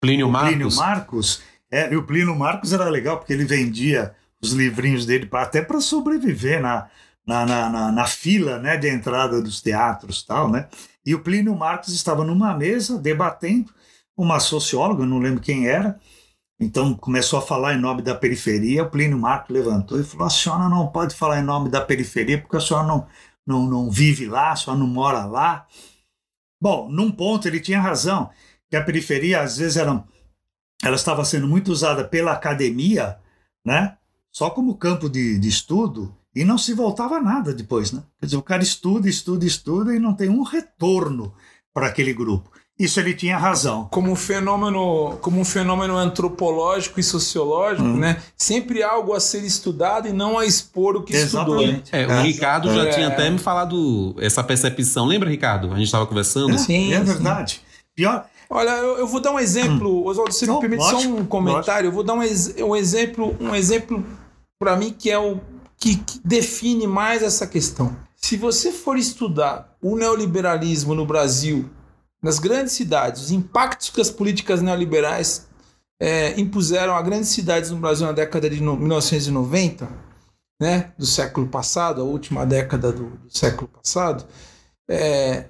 Plínio 0.00 0.28
o 0.28 0.30
Marcos. 0.30 0.50
Plínio 0.50 0.76
Marcos. 0.76 1.42
É, 1.70 1.92
e 1.92 1.96
o 1.96 2.02
Plínio 2.04 2.36
Marcos 2.36 2.72
era 2.72 2.88
legal 2.88 3.18
porque 3.18 3.32
ele 3.32 3.44
vendia 3.44 4.14
os 4.42 4.52
livrinhos 4.52 5.04
dele, 5.04 5.28
até 5.32 5.60
para 5.62 5.80
sobreviver 5.80 6.60
na, 6.60 6.88
na, 7.26 7.44
na, 7.44 7.68
na, 7.68 7.92
na, 7.92 8.06
fila 8.06 8.58
né, 8.58 8.76
de 8.76 8.88
entrada 8.88 9.40
dos 9.40 9.60
teatros 9.60 10.22
tal, 10.22 10.50
né? 10.50 10.68
E 11.04 11.14
o 11.14 11.20
Plínio 11.20 11.54
Marcos 11.54 11.94
estava 11.94 12.24
numa 12.24 12.54
mesa 12.54 12.98
debatendo, 12.98 13.70
uma 14.16 14.40
socióloga, 14.40 15.06
não 15.06 15.18
lembro 15.18 15.40
quem 15.40 15.66
era, 15.66 15.98
então 16.58 16.94
começou 16.94 17.38
a 17.38 17.42
falar 17.42 17.74
em 17.74 17.80
nome 17.80 18.02
da 18.02 18.14
periferia, 18.14 18.82
o 18.82 18.90
Plínio 18.90 19.18
Marcos 19.18 19.54
levantou 19.54 19.98
e 19.98 20.04
falou, 20.04 20.26
a 20.26 20.30
senhora 20.30 20.68
não 20.68 20.88
pode 20.88 21.14
falar 21.14 21.40
em 21.40 21.44
nome 21.44 21.70
da 21.70 21.80
periferia 21.80 22.38
porque 22.38 22.56
a 22.56 22.60
senhora 22.60 22.86
não, 22.86 23.06
não, 23.50 23.66
não 23.66 23.90
vive 23.90 24.26
lá, 24.26 24.52
a 24.52 24.56
senhora 24.56 24.80
não 24.80 24.86
mora 24.86 25.26
lá. 25.26 25.66
Bom, 26.60 26.90
num 26.90 27.10
ponto 27.10 27.46
ele 27.48 27.60
tinha 27.60 27.80
razão, 27.80 28.30
que 28.70 28.76
a 28.76 28.84
periferia 28.84 29.42
às 29.42 29.56
vezes 29.58 29.76
era, 29.76 30.04
ela 30.82 30.96
estava 30.96 31.24
sendo 31.24 31.48
muito 31.48 31.70
usada 31.70 32.04
pela 32.04 32.32
academia, 32.32 33.18
né? 33.64 33.96
Só 34.30 34.50
como 34.50 34.76
campo 34.76 35.08
de, 35.08 35.38
de 35.38 35.48
estudo, 35.48 36.14
e 36.34 36.44
não 36.44 36.56
se 36.56 36.72
voltava 36.72 37.20
nada 37.20 37.52
depois, 37.52 37.92
né? 37.92 38.02
Quer 38.18 38.26
dizer, 38.26 38.36
o 38.36 38.42
cara 38.42 38.62
estuda, 38.62 39.08
estuda, 39.08 39.44
estuda 39.44 39.94
e 39.94 39.98
não 39.98 40.14
tem 40.14 40.28
um 40.28 40.42
retorno 40.42 41.34
para 41.74 41.88
aquele 41.88 42.12
grupo. 42.12 42.50
Isso 42.80 42.98
ele 42.98 43.12
tinha 43.12 43.36
razão. 43.36 43.86
Como 43.90 44.10
um 44.10 44.16
fenômeno, 44.16 45.18
como 45.20 45.38
um 45.38 45.44
fenômeno 45.44 45.98
antropológico 45.98 46.98
e 46.98 47.02
sociológico, 47.02 47.86
hum. 47.86 47.98
né? 47.98 48.22
Sempre 48.38 48.82
algo 48.82 49.12
a 49.12 49.20
ser 49.20 49.44
estudado 49.44 50.08
e 50.08 50.14
não 50.14 50.38
a 50.38 50.46
expor 50.46 50.96
o 50.96 51.02
que 51.02 51.14
Exatamente. 51.14 51.84
estudou. 51.84 52.00
É, 52.00 52.06
o 52.06 52.10
é. 52.10 52.22
Ricardo 52.22 52.72
já 52.72 52.86
é. 52.86 52.90
tinha 52.90 53.08
até 53.08 53.28
me 53.28 53.38
falado 53.38 54.16
essa 54.18 54.42
percepção. 54.42 55.04
Lembra, 55.04 55.28
Ricardo? 55.28 55.70
A 55.70 55.76
gente 55.76 55.84
estava 55.84 56.06
conversando. 56.06 56.54
É, 56.54 56.56
sim, 56.58 56.94
é 56.94 57.00
verdade. 57.00 57.56
Sim. 57.56 57.82
Pior. 57.94 58.24
Olha, 58.48 58.70
eu, 58.70 58.96
eu, 59.00 59.06
vou 59.06 59.20
dar 59.20 59.32
um 59.32 59.38
exemplo, 59.38 60.02
hum. 60.02 60.06
Oswaldo, 60.06 60.32
se 60.32 60.50
me 60.50 60.58
permite 60.58 60.80
lógico, 60.80 61.02
só 61.02 61.08
um 61.08 61.26
comentário. 61.26 61.66
Lógico. 61.66 61.86
Eu 61.86 61.92
vou 61.92 62.02
dar 62.02 62.14
um, 62.14 62.22
ex, 62.22 62.54
um 62.58 62.74
exemplo, 62.74 63.36
um 63.38 63.54
exemplo 63.54 64.02
para 64.58 64.74
mim 64.74 64.94
que 64.98 65.10
é 65.10 65.18
o 65.18 65.38
que, 65.76 65.96
que 65.96 66.18
define 66.24 66.86
mais 66.86 67.22
essa 67.22 67.46
questão. 67.46 67.94
Se 68.16 68.38
você 68.38 68.72
for 68.72 68.96
estudar 68.96 69.76
o 69.82 69.96
neoliberalismo 69.96 70.94
no 70.94 71.04
Brasil 71.04 71.68
nas 72.22 72.38
grandes 72.38 72.72
cidades, 72.72 73.22
os 73.22 73.30
impactos 73.30 73.90
que 73.90 74.00
as 74.00 74.10
políticas 74.10 74.60
neoliberais 74.60 75.46
é, 76.00 76.38
impuseram 76.40 76.94
a 76.94 77.02
grandes 77.02 77.28
cidades 77.30 77.70
no 77.70 77.76
Brasil 77.76 78.06
na 78.06 78.12
década 78.12 78.48
de 78.48 78.62
1990, 78.62 79.88
né, 80.60 80.92
do 80.98 81.06
século 81.06 81.46
passado, 81.46 82.00
a 82.00 82.04
última 82.04 82.44
década 82.44 82.92
do, 82.92 83.10
do 83.10 83.36
século 83.36 83.68
passado, 83.68 84.26
é, 84.88 85.44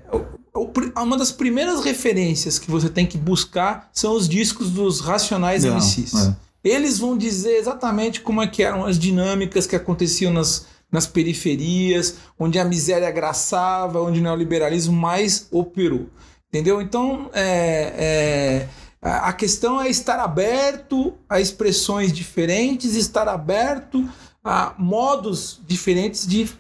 uma 0.97 1.17
das 1.17 1.33
primeiras 1.33 1.83
referências 1.83 2.59
que 2.59 2.71
você 2.71 2.89
tem 2.89 3.07
que 3.07 3.17
buscar 3.17 3.89
são 3.93 4.15
os 4.15 4.29
discos 4.29 4.71
dos 4.71 5.01
Racionais 5.01 5.65
Não, 5.65 5.77
MCs. 5.77 6.15
É. 6.15 6.37
Eles 6.63 6.99
vão 6.99 7.17
dizer 7.17 7.57
exatamente 7.57 8.21
como 8.21 8.43
é 8.43 8.47
que 8.47 8.63
eram 8.63 8.85
as 8.85 8.99
dinâmicas 8.99 9.67
que 9.67 9.75
aconteciam 9.75 10.33
nas, 10.33 10.67
nas 10.93 11.07
periferias, 11.07 12.17
onde 12.39 12.59
a 12.59 12.65
miséria 12.65 13.11
graçava, 13.11 14.03
onde 14.03 14.21
o 14.21 14.23
neoliberalismo 14.23 14.95
mais 14.95 15.49
operou. 15.51 16.09
Entendeu? 16.51 16.83
Então, 16.83 17.31
é, 17.33 18.67
é, 18.67 18.69
a 19.01 19.33
questão 19.33 19.81
é 19.81 19.89
estar 19.89 20.19
aberto 20.19 21.15
a 21.29 21.41
expressões 21.41 22.13
diferentes, 22.13 22.97
estar 22.97 23.29
aberto 23.29 24.07
a 24.43 24.75
modos 24.77 25.61
diferentes 25.65 26.27
de, 26.27 26.51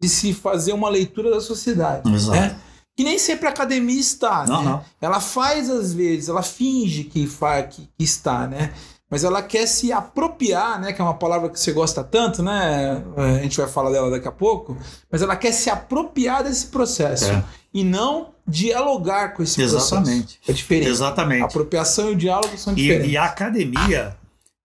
de 0.00 0.08
se 0.08 0.32
fazer 0.32 0.72
uma 0.72 0.88
leitura 0.88 1.30
da 1.30 1.42
sociedade. 1.42 2.10
Exato. 2.10 2.40
Né? 2.40 2.58
Que 2.96 3.04
nem 3.04 3.18
sempre 3.18 3.46
a 3.46 3.50
academia 3.50 4.00
está. 4.00 4.46
Não, 4.46 4.64
né? 4.64 4.70
não. 4.70 4.84
Ela 5.00 5.20
faz 5.20 5.68
às 5.68 5.92
vezes, 5.92 6.28
ela 6.28 6.42
finge 6.42 7.04
que, 7.04 7.28
que, 7.70 7.88
que 7.98 8.04
está, 8.04 8.46
né? 8.46 8.72
mas 9.10 9.22
ela 9.22 9.42
quer 9.42 9.66
se 9.66 9.92
apropriar, 9.92 10.80
né, 10.80 10.92
que 10.92 11.00
é 11.00 11.04
uma 11.04 11.14
palavra 11.14 11.48
que 11.48 11.60
você 11.60 11.70
gosta 11.70 12.02
tanto, 12.02 12.42
né? 12.42 13.00
A 13.16 13.42
gente 13.42 13.56
vai 13.58 13.68
falar 13.68 13.90
dela 13.90 14.10
daqui 14.10 14.26
a 14.26 14.32
pouco, 14.32 14.76
mas 15.08 15.22
ela 15.22 15.36
quer 15.36 15.52
se 15.52 15.70
apropriar 15.70 16.42
desse 16.42 16.66
processo 16.66 17.30
é. 17.30 17.44
E 17.74 17.82
não 17.82 18.32
dialogar 18.46 19.30
com 19.34 19.42
esse 19.42 19.60
Exatamente. 19.60 20.36
processo. 20.36 20.38
É 20.50 20.52
diferente. 20.52 20.88
Exatamente. 20.88 21.42
A 21.42 21.46
apropriação 21.46 22.10
e 22.10 22.12
o 22.12 22.16
diálogo 22.16 22.56
são 22.56 22.72
diferentes. 22.72 23.10
E, 23.10 23.12
e 23.14 23.16
a 23.16 23.24
academia, 23.24 24.16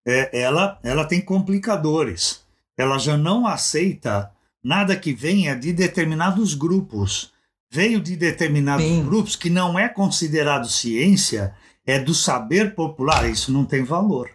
é, 0.07 0.41
ela, 0.41 0.79
ela 0.83 1.05
tem 1.05 1.19
complicadores. 1.19 2.41
Ela 2.77 2.99
já 2.99 3.17
não 3.17 3.47
aceita 3.47 4.31
nada 4.63 4.95
que 4.95 5.11
venha 5.11 5.55
de 5.55 5.73
determinados 5.73 6.53
grupos. 6.53 7.31
Veio 7.71 7.99
de 7.99 8.15
determinados 8.15 8.85
Sim. 8.85 9.03
grupos 9.03 9.35
que 9.35 9.49
não 9.49 9.77
é 9.77 9.89
considerado 9.89 10.69
ciência, 10.69 11.53
é 11.85 11.99
do 11.99 12.13
saber 12.13 12.75
popular. 12.75 13.27
Isso 13.29 13.51
não 13.51 13.65
tem 13.65 13.83
valor. 13.83 14.29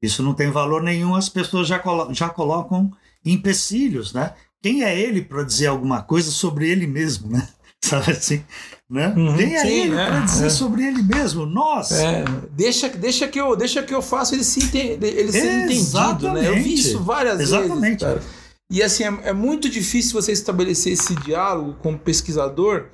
Isso 0.00 0.22
não 0.22 0.34
tem 0.34 0.50
valor 0.50 0.82
nenhum, 0.82 1.14
as 1.14 1.28
pessoas 1.28 1.66
já, 1.66 1.78
colo 1.78 2.12
já 2.12 2.28
colocam 2.28 2.92
empecilhos, 3.24 4.12
né? 4.12 4.34
Quem 4.62 4.82
é 4.84 4.98
ele 4.98 5.22
para 5.22 5.42
dizer 5.42 5.66
alguma 5.66 6.02
coisa 6.02 6.30
sobre 6.30 6.68
ele 6.68 6.86
mesmo, 6.86 7.30
né? 7.30 7.48
Sabe 7.84 8.10
assim? 8.12 8.44
Né? 8.88 9.12
Uhum, 9.16 9.34
é 9.34 9.60
sim, 9.60 9.68
ele 9.68 9.96
é, 9.96 10.06
para 10.06 10.20
dizer 10.20 10.46
é. 10.46 10.50
sobre 10.50 10.84
ele 10.84 11.02
mesmo? 11.02 11.44
Nós! 11.44 11.92
É, 11.92 12.24
deixa, 12.52 12.88
deixa, 12.88 13.26
que 13.26 13.40
eu, 13.40 13.56
deixa 13.56 13.82
que 13.82 13.94
eu 13.94 14.00
faça 14.00 14.34
ele, 14.34 14.44
se 14.44 14.60
ente, 14.60 14.78
ele 14.78 15.32
ser 15.32 15.64
entendido, 15.64 16.32
né? 16.32 16.48
Eu 16.48 16.54
vi 16.54 16.74
isso 16.74 17.02
várias 17.02 17.40
Exatamente. 17.40 18.04
vezes. 18.04 18.22
E 18.70 18.82
assim, 18.82 19.04
é, 19.04 19.20
é 19.24 19.32
muito 19.32 19.68
difícil 19.68 20.20
você 20.20 20.32
estabelecer 20.32 20.92
esse 20.92 21.14
diálogo 21.16 21.76
como 21.82 21.98
pesquisador 21.98 22.86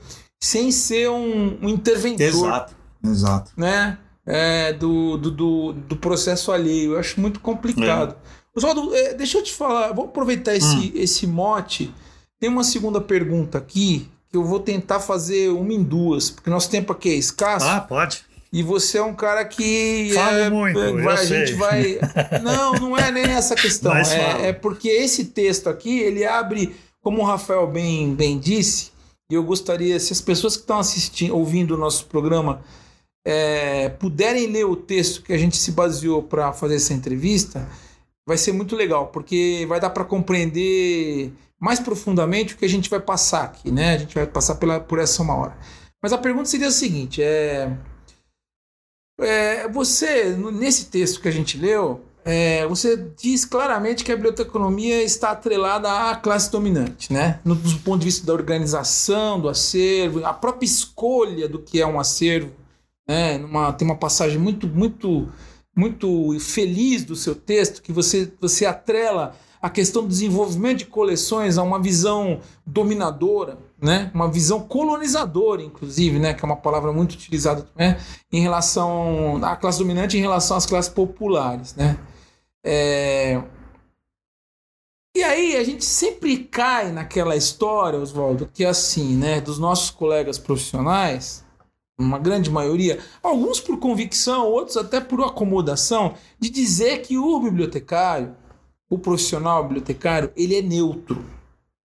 sem 0.43 0.73
ser 0.73 1.11
um, 1.11 1.59
um 1.63 1.69
interventor. 1.69 2.27
Exato, 2.27 2.75
exato. 3.05 3.53
Né? 3.57 3.99
é, 4.27 4.73
do, 4.73 5.17
do, 5.17 5.31
do, 5.31 5.73
do, 5.73 5.97
processo 5.97 6.53
alheio. 6.53 6.93
Eu 6.93 6.99
acho 6.99 7.21
muito 7.21 7.41
complicado. 7.41 8.15
É. 8.15 8.43
Oswaldo, 8.57 8.95
é, 8.95 9.15
deixa 9.15 9.39
eu 9.39 9.43
te 9.43 9.53
falar, 9.53 9.93
vou 9.93 10.07
aproveitar 10.07 10.55
esse, 10.55 10.77
hum. 10.77 10.93
esse 10.95 11.27
mote. 11.27 11.93
Tem 12.41 12.51
uma 12.51 12.65
segunda 12.65 13.01
pergunta 13.01 13.59
aqui 13.59 14.09
eu 14.33 14.45
vou 14.45 14.61
tentar 14.61 15.01
fazer 15.01 15.51
uma 15.51 15.73
em 15.73 15.83
duas, 15.83 16.31
porque 16.31 16.49
nosso 16.49 16.71
tempo 16.71 16.93
aqui 16.93 17.11
é 17.11 17.15
escasso. 17.15 17.67
Ah, 17.67 17.81
pode. 17.81 18.25
E 18.53 18.63
você 18.63 18.99
é 18.99 19.03
um 19.03 19.15
cara 19.15 19.45
que. 19.45 20.11
Fala 20.13 20.39
é, 20.39 20.51
muito, 20.51 20.79
vai, 21.03 21.15
a 21.15 21.25
gente 21.25 21.55
vai. 21.55 21.99
Não, 22.43 22.73
não 22.75 22.99
é 22.99 23.11
nem 23.11 23.25
essa 23.25 23.55
questão. 23.55 23.95
É, 23.97 24.49
é, 24.49 24.53
porque 24.53 24.89
esse 24.89 25.27
texto 25.27 25.69
aqui, 25.69 26.01
ele 26.01 26.25
abre, 26.25 26.77
como 27.01 27.23
o 27.23 27.25
Rafael 27.25 27.67
bem, 27.67 28.15
bem 28.15 28.39
disse, 28.39 28.91
e 29.31 29.35
eu 29.35 29.43
gostaria, 29.43 29.99
se 29.99 30.13
as 30.13 30.21
pessoas 30.21 30.55
que 30.55 30.63
estão 30.63 30.79
assistindo, 30.79 31.35
ouvindo 31.35 31.75
o 31.75 31.79
nosso 31.79 32.05
programa 32.05 32.63
é, 33.25 33.89
puderem 33.89 34.47
ler 34.49 34.65
o 34.65 34.77
texto 34.77 35.23
que 35.23 35.33
a 35.33 35.39
gente 35.39 35.57
se 35.57 35.73
baseou 35.73 36.23
para 36.23 36.53
fazer 36.53 36.77
essa 36.77 36.93
entrevista, 36.93 37.67
vai 38.27 38.37
ser 38.37 38.53
muito 38.53 38.77
legal, 38.77 39.07
porque 39.07 39.65
vai 39.69 39.81
dar 39.81 39.91
para 39.91 40.05
compreender 40.05 41.33
mais 41.63 41.79
profundamente 41.79 42.55
o 42.55 42.57
que 42.57 42.65
a 42.65 42.69
gente 42.69 42.91
vai 42.91 43.01
passar 43.01 43.45
aqui, 43.45 43.71
né? 43.71 43.95
A 43.95 43.99
gente 43.99 44.15
vai 44.15 44.27
passar 44.27 44.57
pela, 44.57 44.81
por 44.81 44.99
essa 44.99 45.23
uma 45.23 45.37
hora. 45.37 45.57
Mas 46.03 46.13
a 46.13 46.19
pergunta 46.19 46.47
seria 46.47 46.69
a 46.69 46.73
seguinte: 46.73 47.23
é, 47.23 47.71
é 49.21 49.69
você, 49.69 50.35
nesse 50.35 50.87
texto 50.87 51.21
que 51.21 51.29
a 51.29 51.33
gente 51.33 51.57
leu, 51.57 52.05
é, 52.25 52.67
você 52.67 52.97
diz 53.17 53.45
claramente 53.45 54.05
que 54.05 54.11
a 54.11 54.17
biblioteconomia 54.17 55.03
está 55.03 55.31
atrelada 55.31 56.11
à 56.11 56.17
classe 56.17 56.51
dominante, 56.51 57.13
né? 57.13 57.39
No, 57.45 57.55
do 57.55 57.79
ponto 57.79 58.01
de 58.01 58.07
vista 58.07 58.27
da 58.27 58.33
organização, 58.33 59.41
do 59.41 59.49
acervo, 59.49 60.25
a 60.27 60.33
própria 60.33 60.67
escolha 60.67 61.49
do 61.49 61.61
que 61.61 61.81
é 61.81 61.87
um 61.87 62.01
acervo 62.01 62.51
né? 63.07 63.39
Numa, 63.39 63.73
tem 63.73 63.87
uma 63.87 63.97
passagem 63.97 64.39
muito, 64.39 64.67
muito, 64.67 65.29
muito 65.77 66.39
feliz 66.41 67.05
do 67.05 67.17
seu 67.17 67.35
texto 67.35 67.83
que 67.83 67.93
você, 67.93 68.31
você 68.41 68.67
atrela 68.67 69.37
a 69.63 69.71
questão 69.71 70.03
do 70.03 70.09
desenvolvimento 70.09 70.79
de 70.79 70.87
coleções 70.87 71.57
a 71.57 71.63
uma 71.63 71.81
visão 71.81 72.41
dominadora, 72.67 73.57
né? 73.81 74.11
uma 74.13 74.29
visão 74.29 74.61
colonizadora, 74.61 75.63
inclusive, 75.63 76.19
né? 76.19 76.35
que 76.35 76.45
é 76.45 76.47
uma 76.47 76.57
palavra 76.57 76.93
muito 76.93 77.13
utilizada 77.13 77.65
né? 77.77 78.01
em 78.33 78.41
relação 78.41 79.39
à 79.45 79.55
classe 79.55 79.79
dominante 79.79 80.19
em 80.19 80.21
relação 80.21 80.57
às 80.57 80.67
classes 80.67 80.93
populares. 80.93 81.77
Né? 81.77 81.97
É... 82.67 83.41
E 85.17 85.23
aí 85.23 85.57
a 85.57 85.63
gente 85.63 85.85
sempre 85.85 86.39
cai 86.39 86.91
naquela 86.91 87.37
história, 87.37 88.01
Oswaldo, 88.01 88.51
que 88.53 88.65
é 88.65 88.69
assim, 88.69 89.15
né? 89.15 89.41
dos 89.41 89.61
nossos 89.61 89.91
colegas 89.91 90.39
profissionais, 90.39 91.45
uma 91.97 92.19
grande 92.19 92.51
maioria, 92.51 92.99
alguns 93.23 93.61
por 93.61 93.79
convicção, 93.79 94.49
outros 94.49 94.77
até 94.77 95.01
por 95.01 95.23
acomodação, 95.23 96.15
de 96.41 96.51
dizer 96.51 97.03
que 97.03 97.17
o 97.17 97.39
bibliotecário, 97.39 98.35
o 98.93 98.99
profissional 98.99 99.63
bibliotecário, 99.63 100.31
ele 100.37 100.55
é 100.55 100.61
neutro. 100.61 101.25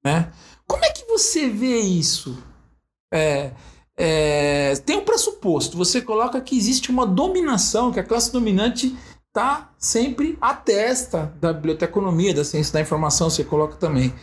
Né? 0.03 0.29
Como 0.67 0.83
é 0.83 0.91
que 0.91 1.05
você 1.07 1.47
vê 1.47 1.79
isso? 1.79 2.37
É, 3.13 3.51
é, 3.97 4.75
tem 4.85 4.97
um 4.97 5.05
pressuposto, 5.05 5.77
você 5.77 6.01
coloca 6.01 6.41
que 6.41 6.57
existe 6.57 6.91
uma 6.91 7.07
dominação, 7.07 7.93
que 7.93 7.99
a 8.01 8.03
classe 8.03 8.29
dominante 8.29 8.93
está 9.29 9.71
sempre 9.77 10.37
à 10.41 10.53
testa 10.53 11.33
da 11.39 11.53
biblioteconomia, 11.53 12.33
da 12.33 12.43
ciência 12.43 12.73
da 12.73 12.81
informação, 12.81 13.29
você 13.29 13.45
coloca 13.45 13.77
também. 13.77 14.13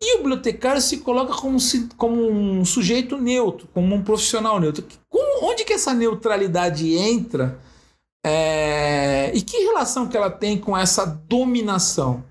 E 0.00 0.14
o 0.14 0.18
bibliotecário 0.18 0.80
se 0.80 0.98
coloca 0.98 1.34
como, 1.34 1.58
como 1.96 2.30
um 2.30 2.64
sujeito 2.64 3.16
neutro, 3.18 3.66
como 3.74 3.96
um 3.96 4.04
profissional 4.04 4.60
neutro. 4.60 4.84
Como, 5.08 5.50
onde 5.50 5.64
que 5.64 5.72
essa 5.72 5.92
neutralidade 5.92 6.94
entra? 6.94 7.58
É, 8.24 9.32
e 9.34 9.42
que 9.42 9.56
relação 9.56 10.06
que 10.06 10.16
ela 10.16 10.30
tem 10.30 10.56
com 10.56 10.78
essa 10.78 11.04
dominação? 11.04 12.27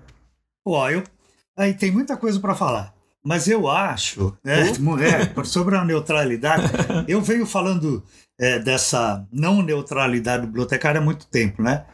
Eu, 0.90 1.02
aí 1.56 1.74
tem 1.74 1.90
muita 1.90 2.16
coisa 2.16 2.38
para 2.40 2.54
falar. 2.54 2.94
Mas 3.24 3.48
eu 3.48 3.68
acho, 3.68 4.36
né, 4.44 4.70
é, 4.70 4.74
sobre 5.44 5.76
a 5.76 5.84
neutralidade, 5.84 6.70
eu 7.06 7.20
venho 7.20 7.44
falando 7.44 8.02
é, 8.38 8.58
dessa 8.58 9.26
não 9.32 9.60
neutralidade 9.60 10.46
bibliotecária 10.46 11.00
há 11.00 11.04
muito 11.04 11.26
tempo, 11.26 11.62
né? 11.62 11.84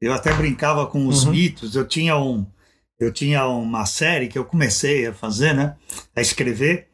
Eu 0.00 0.12
até 0.12 0.32
brincava 0.34 0.86
com 0.86 1.06
os 1.06 1.24
uhum. 1.24 1.32
mitos. 1.32 1.74
Eu 1.74 1.86
tinha 1.86 2.16
um, 2.16 2.46
eu 2.98 3.12
tinha 3.12 3.46
uma 3.46 3.86
série 3.86 4.28
que 4.28 4.38
eu 4.38 4.44
comecei 4.44 5.06
a 5.06 5.14
fazer, 5.14 5.54
né, 5.54 5.76
a 6.14 6.20
escrever, 6.20 6.88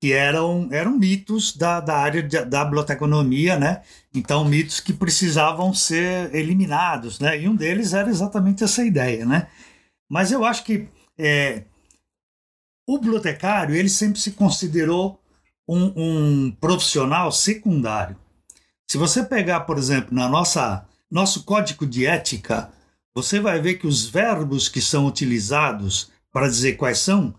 que 0.00 0.12
eram, 0.12 0.68
eram 0.70 0.96
mitos 0.96 1.56
da, 1.56 1.80
da 1.80 1.96
área 1.96 2.22
de, 2.22 2.44
da 2.44 2.64
biblioteconomia, 2.64 3.58
né? 3.58 3.82
Então, 4.14 4.44
mitos 4.44 4.78
que 4.80 4.92
precisavam 4.92 5.74
ser 5.74 6.34
eliminados, 6.34 7.18
né? 7.18 7.40
E 7.40 7.48
um 7.48 7.56
deles 7.56 7.92
era 7.92 8.08
exatamente 8.08 8.62
essa 8.62 8.84
ideia, 8.84 9.26
né? 9.26 9.48
Mas 10.08 10.32
eu 10.32 10.44
acho 10.44 10.64
que 10.64 10.88
é, 11.18 11.64
o 12.86 12.98
bibliotecário, 12.98 13.74
ele 13.74 13.88
sempre 13.88 14.18
se 14.20 14.32
considerou 14.32 15.20
um, 15.68 15.92
um 15.96 16.50
profissional 16.52 17.30
secundário. 17.30 18.16
Se 18.90 18.96
você 18.96 19.22
pegar, 19.22 19.60
por 19.60 19.76
exemplo, 19.76 20.14
na 20.14 20.28
nossa 20.28 20.86
nosso 21.10 21.44
código 21.44 21.86
de 21.86 22.06
ética, 22.06 22.70
você 23.14 23.40
vai 23.40 23.60
ver 23.60 23.74
que 23.74 23.86
os 23.86 24.06
verbos 24.06 24.68
que 24.68 24.80
são 24.80 25.06
utilizados 25.06 26.10
para 26.32 26.48
dizer 26.48 26.76
quais 26.76 26.98
são 26.98 27.34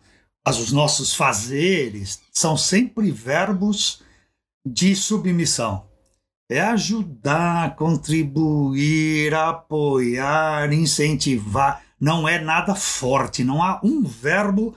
os 0.47 0.71
nossos 0.71 1.13
fazeres 1.13 2.21
são 2.31 2.57
sempre 2.57 3.11
verbos 3.11 4.01
de 4.65 4.95
submissão. 4.95 5.87
É 6.49 6.61
ajudar, 6.61 7.75
contribuir, 7.75 9.35
apoiar, 9.35 10.73
incentivar. 10.73 11.83
Não 11.99 12.27
é 12.27 12.39
nada 12.39 12.75
forte, 12.75 13.43
não 13.43 13.61
há 13.61 13.79
um 13.83 14.03
verbo 14.03 14.75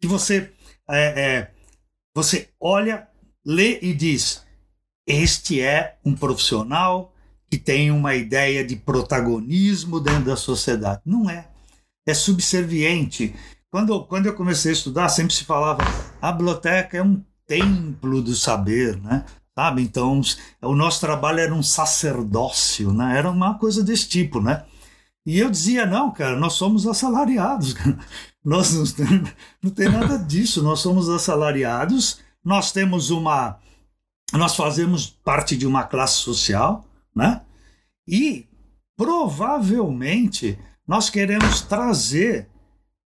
que 0.00 0.06
você 0.06 0.50
é, 0.88 1.20
é, 1.20 1.50
você 2.14 2.48
olha, 2.60 3.08
lê 3.44 3.78
e 3.80 3.94
diz: 3.94 4.42
este 5.06 5.60
é 5.60 5.96
um 6.04 6.14
profissional 6.14 7.12
que 7.50 7.58
tem 7.58 7.90
uma 7.90 8.14
ideia 8.14 8.64
de 8.64 8.76
protagonismo 8.76 10.00
dentro 10.00 10.24
da 10.24 10.36
sociedade. 10.36 11.02
Não 11.04 11.28
é. 11.28 11.48
É 12.06 12.14
subserviente. 12.14 13.34
Quando, 13.70 14.04
quando 14.04 14.26
eu 14.26 14.34
comecei 14.34 14.70
a 14.70 14.74
estudar, 14.74 15.08
sempre 15.08 15.34
se 15.34 15.44
falava 15.44 15.82
a 16.20 16.32
biblioteca 16.32 16.96
é 16.96 17.02
um 17.02 17.22
templo 17.46 18.22
do 18.22 18.34
saber, 18.34 19.00
né? 19.00 19.24
Sabe? 19.54 19.82
Então, 19.82 20.20
o 20.62 20.74
nosso 20.74 21.00
trabalho 21.00 21.40
era 21.40 21.54
um 21.54 21.62
sacerdócio, 21.62 22.92
né? 22.92 23.18
Era 23.18 23.30
uma 23.30 23.58
coisa 23.58 23.82
desse 23.82 24.08
tipo, 24.08 24.40
né? 24.40 24.64
E 25.24 25.38
eu 25.38 25.50
dizia, 25.50 25.86
não, 25.86 26.10
cara, 26.10 26.36
nós 26.36 26.54
somos 26.54 26.86
assalariados. 26.86 27.74
Nós 28.44 28.72
não, 28.72 28.84
não 29.62 29.70
tem 29.70 29.88
nada 29.88 30.18
disso, 30.18 30.64
nós 30.64 30.80
somos 30.80 31.08
assalariados, 31.08 32.18
nós 32.44 32.72
temos 32.72 33.10
uma. 33.10 33.60
Nós 34.32 34.56
fazemos 34.56 35.06
parte 35.06 35.56
de 35.56 35.64
uma 35.64 35.84
classe 35.84 36.14
social, 36.14 36.84
né? 37.14 37.42
E 38.04 38.48
provavelmente 38.96 40.58
nós 40.84 41.08
queremos 41.08 41.60
trazer 41.60 42.48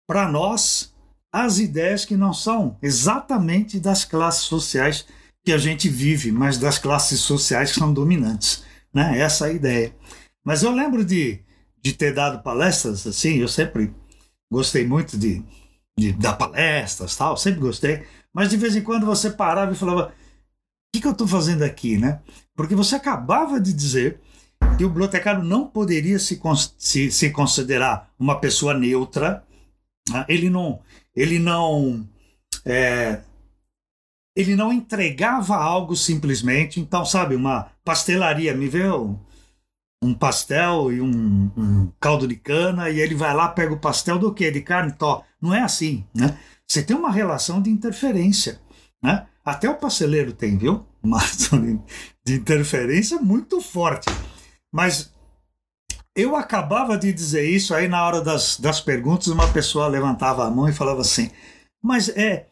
para 0.07 0.27
nós 0.27 0.95
as 1.31 1.59
ideias 1.59 2.07
que 2.07 2.17
não 2.17 2.33
são 2.33 2.79
exatamente 2.81 3.79
das 3.79 4.07
classes 4.07 4.45
sociais 4.45 5.07
que 5.45 5.53
a 5.53 5.59
gente 5.59 5.89
vive, 5.89 6.33
mas 6.33 6.57
das 6.57 6.79
classes 6.79 7.21
sociais 7.21 7.73
que 7.73 7.79
são 7.79 7.93
dominantes, 7.93 8.65
né? 8.93 9.19
Essa 9.19 9.49
é 9.49 9.51
a 9.51 9.53
ideia. 9.53 9.95
Mas 10.43 10.63
eu 10.63 10.71
lembro 10.71 11.05
de, 11.05 11.41
de 11.87 11.92
ter 11.92 12.12
dado 12.12 12.42
palestras 12.42 13.07
assim, 13.07 13.37
eu 13.37 13.46
sempre 13.46 13.94
gostei 14.51 14.85
muito 14.85 15.16
de, 15.16 15.40
de 15.96 16.12
dar 16.12 16.33
palestras, 16.33 17.14
tal, 17.14 17.37
sempre 17.37 17.61
gostei, 17.61 18.05
mas 18.35 18.51
de 18.51 18.57
vez 18.57 18.75
em 18.75 18.83
quando 18.83 19.07
você 19.07 19.31
parava 19.31 19.72
e 19.72 19.77
falava: 19.77 20.09
o 20.09 20.12
que, 20.92 21.01
que 21.01 21.07
eu 21.07 21.12
estou 21.12 21.29
fazendo 21.29 21.62
aqui, 21.62 21.96
né? 21.96 22.20
Porque 22.57 22.75
você 22.75 22.96
acabava 22.96 23.61
de 23.61 23.72
dizer 23.72 24.20
que 24.77 24.85
o 24.85 24.88
bibliotecário 24.88 25.44
não 25.44 25.68
poderia 25.68 26.18
se, 26.18 26.40
se, 26.77 27.11
se 27.12 27.31
considerar 27.31 28.11
uma 28.18 28.40
pessoa 28.40 28.75
neutra, 28.75 29.44
né? 30.11 30.25
ele 30.29 30.51
não, 30.51 30.81
ele 31.14 31.38
não, 31.38 32.05
é, 32.64 33.20
ele 34.35 34.57
não 34.57 34.72
entregava 34.72 35.55
algo 35.55 35.94
simplesmente. 35.94 36.81
Então, 36.81 37.05
sabe, 37.05 37.37
uma 37.37 37.70
pastelaria 37.85 38.55
me 38.55 38.68
veio 38.68 39.20
um 40.03 40.15
pastel 40.15 40.93
e 40.93 41.01
um, 41.01 41.51
um, 41.57 41.93
caldo 41.99 42.29
de 42.29 42.37
cana 42.37 42.91
e 42.91 43.01
ele 43.01 43.15
vai 43.15 43.35
lá 43.35 43.49
pega 43.49 43.73
o 43.73 43.81
pastel 43.81 44.19
do 44.19 44.33
que 44.33 44.51
de 44.51 44.61
carne? 44.61 44.93
Tó. 44.93 45.25
Não 45.41 45.55
é 45.55 45.63
assim 45.63 46.05
né? 46.15 46.39
Você 46.67 46.83
tem 46.83 46.97
uma 46.97 47.11
relação 47.11 47.61
de 47.63 47.71
interferência 47.71 48.61
né? 49.03 49.27
Até 49.45 49.69
o 49.69 49.77
pasteleiro 49.77 50.33
tem 50.33 50.57
viu? 50.57 50.87
Uma 51.03 51.21
de 52.25 52.35
interferência 52.35 53.19
muito 53.21 53.61
forte. 53.61 54.07
Mas 54.73 55.13
eu 56.17 56.35
acabava 56.35 56.97
de 56.97 57.13
dizer 57.13 57.49
isso 57.49 57.75
aí 57.75 57.87
na 57.87 58.05
hora 58.05 58.23
das, 58.23 58.59
das 58.59 58.81
perguntas 58.81 59.29
uma 59.29 59.47
pessoa 59.53 59.87
levantava 59.87 60.47
a 60.47 60.51
mão 60.51 60.67
e 60.67 60.73
falava 60.73 61.03
assim 61.03 61.31
mas 61.83 62.09
é, 62.09 62.47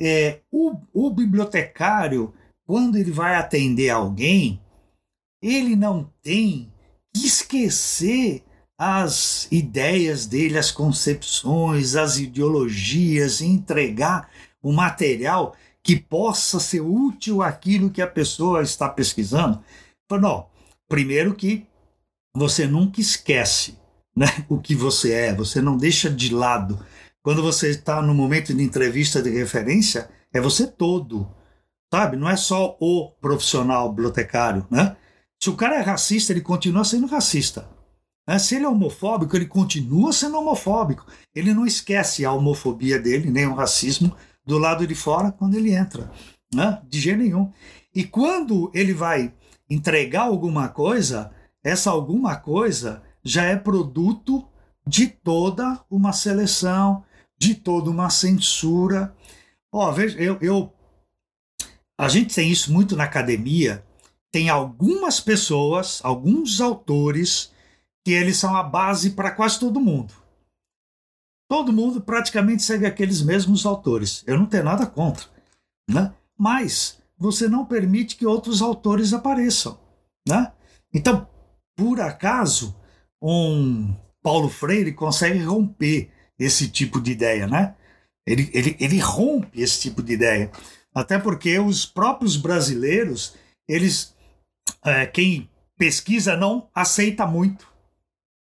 é 0.00 0.40
o, 0.50 0.76
o 0.92 1.10
bibliotecário 1.10 2.34
quando 2.66 2.98
ele 2.98 3.12
vai 3.12 3.36
atender 3.36 3.88
alguém 3.88 4.60
ele 5.40 5.76
não 5.76 6.10
tem 6.20 6.73
esquecer 7.14 8.42
as 8.78 9.46
ideias 9.50 10.26
dele, 10.26 10.58
as 10.58 10.70
concepções, 10.70 11.94
as 11.94 12.18
ideologias, 12.18 13.40
e 13.40 13.46
entregar 13.46 14.28
o 14.62 14.72
material 14.72 15.54
que 15.82 15.96
possa 15.96 16.58
ser 16.58 16.80
útil 16.80 17.42
àquilo 17.42 17.90
que 17.90 18.02
a 18.02 18.06
pessoa 18.06 18.62
está 18.62 18.88
pesquisando. 18.88 19.62
Não, 20.10 20.46
primeiro 20.88 21.34
que 21.34 21.66
você 22.34 22.66
nunca 22.66 23.00
esquece 23.00 23.78
né, 24.16 24.26
o 24.48 24.58
que 24.58 24.74
você 24.74 25.12
é, 25.12 25.34
você 25.34 25.60
não 25.60 25.76
deixa 25.76 26.10
de 26.10 26.32
lado. 26.32 26.84
Quando 27.22 27.42
você 27.42 27.70
está 27.70 28.02
no 28.02 28.14
momento 28.14 28.54
de 28.54 28.62
entrevista 28.62 29.22
de 29.22 29.30
referência, 29.30 30.08
é 30.32 30.40
você 30.40 30.66
todo, 30.66 31.28
sabe? 31.92 32.16
Não 32.16 32.28
é 32.28 32.36
só 32.36 32.76
o 32.80 33.10
profissional 33.20 33.88
bibliotecário, 33.88 34.66
né? 34.70 34.96
Se 35.42 35.50
o 35.50 35.56
cara 35.56 35.76
é 35.76 35.80
racista, 35.80 36.32
ele 36.32 36.40
continua 36.40 36.84
sendo 36.84 37.06
racista. 37.06 37.68
Né? 38.26 38.38
Se 38.38 38.56
ele 38.56 38.64
é 38.64 38.68
homofóbico, 38.68 39.36
ele 39.36 39.46
continua 39.46 40.12
sendo 40.12 40.38
homofóbico. 40.38 41.06
Ele 41.34 41.52
não 41.52 41.66
esquece 41.66 42.24
a 42.24 42.32
homofobia 42.32 42.98
dele, 42.98 43.30
nem 43.30 43.46
o 43.46 43.54
racismo, 43.54 44.14
do 44.46 44.58
lado 44.58 44.86
de 44.86 44.94
fora 44.94 45.32
quando 45.32 45.54
ele 45.54 45.74
entra. 45.74 46.10
Né? 46.52 46.80
De 46.88 47.00
jeito 47.00 47.18
nenhum. 47.18 47.52
E 47.94 48.04
quando 48.04 48.70
ele 48.74 48.92
vai 48.92 49.32
entregar 49.68 50.22
alguma 50.22 50.68
coisa, 50.68 51.30
essa 51.62 51.90
alguma 51.90 52.36
coisa 52.36 53.02
já 53.22 53.44
é 53.44 53.56
produto 53.56 54.46
de 54.86 55.06
toda 55.06 55.80
uma 55.90 56.12
seleção, 56.12 57.04
de 57.38 57.54
toda 57.54 57.90
uma 57.90 58.10
censura. 58.10 59.14
Ó, 59.72 59.90
veja, 59.90 60.18
eu, 60.18 60.38
eu, 60.40 60.72
a 61.98 62.08
gente 62.08 62.34
tem 62.34 62.50
isso 62.50 62.72
muito 62.72 62.94
na 62.96 63.04
academia, 63.04 63.84
tem 64.34 64.48
algumas 64.48 65.20
pessoas, 65.20 66.00
alguns 66.02 66.60
autores, 66.60 67.52
que 68.04 68.10
eles 68.10 68.36
são 68.36 68.56
a 68.56 68.64
base 68.64 69.10
para 69.10 69.30
quase 69.30 69.60
todo 69.60 69.80
mundo. 69.80 70.12
Todo 71.48 71.72
mundo 71.72 72.00
praticamente 72.00 72.64
segue 72.64 72.84
aqueles 72.84 73.22
mesmos 73.22 73.64
autores. 73.64 74.24
Eu 74.26 74.36
não 74.36 74.46
tenho 74.46 74.64
nada 74.64 74.86
contra. 74.86 75.26
Né? 75.88 76.12
Mas 76.36 76.98
você 77.16 77.46
não 77.46 77.64
permite 77.64 78.16
que 78.16 78.26
outros 78.26 78.60
autores 78.60 79.12
apareçam. 79.12 79.78
Né? 80.28 80.50
Então, 80.92 81.28
por 81.76 82.00
acaso, 82.00 82.74
um 83.22 83.94
Paulo 84.20 84.48
Freire 84.48 84.94
consegue 84.94 85.38
romper 85.44 86.10
esse 86.36 86.68
tipo 86.68 87.00
de 87.00 87.12
ideia, 87.12 87.46
né? 87.46 87.76
Ele, 88.26 88.50
ele, 88.52 88.76
ele 88.80 88.98
rompe 88.98 89.60
esse 89.60 89.80
tipo 89.80 90.02
de 90.02 90.14
ideia. 90.14 90.50
Até 90.92 91.20
porque 91.20 91.56
os 91.60 91.86
próprios 91.86 92.36
brasileiros, 92.36 93.36
eles 93.68 94.13
é, 94.84 95.06
quem 95.06 95.48
pesquisa 95.76 96.36
não 96.36 96.68
aceita 96.74 97.26
muito. 97.26 97.66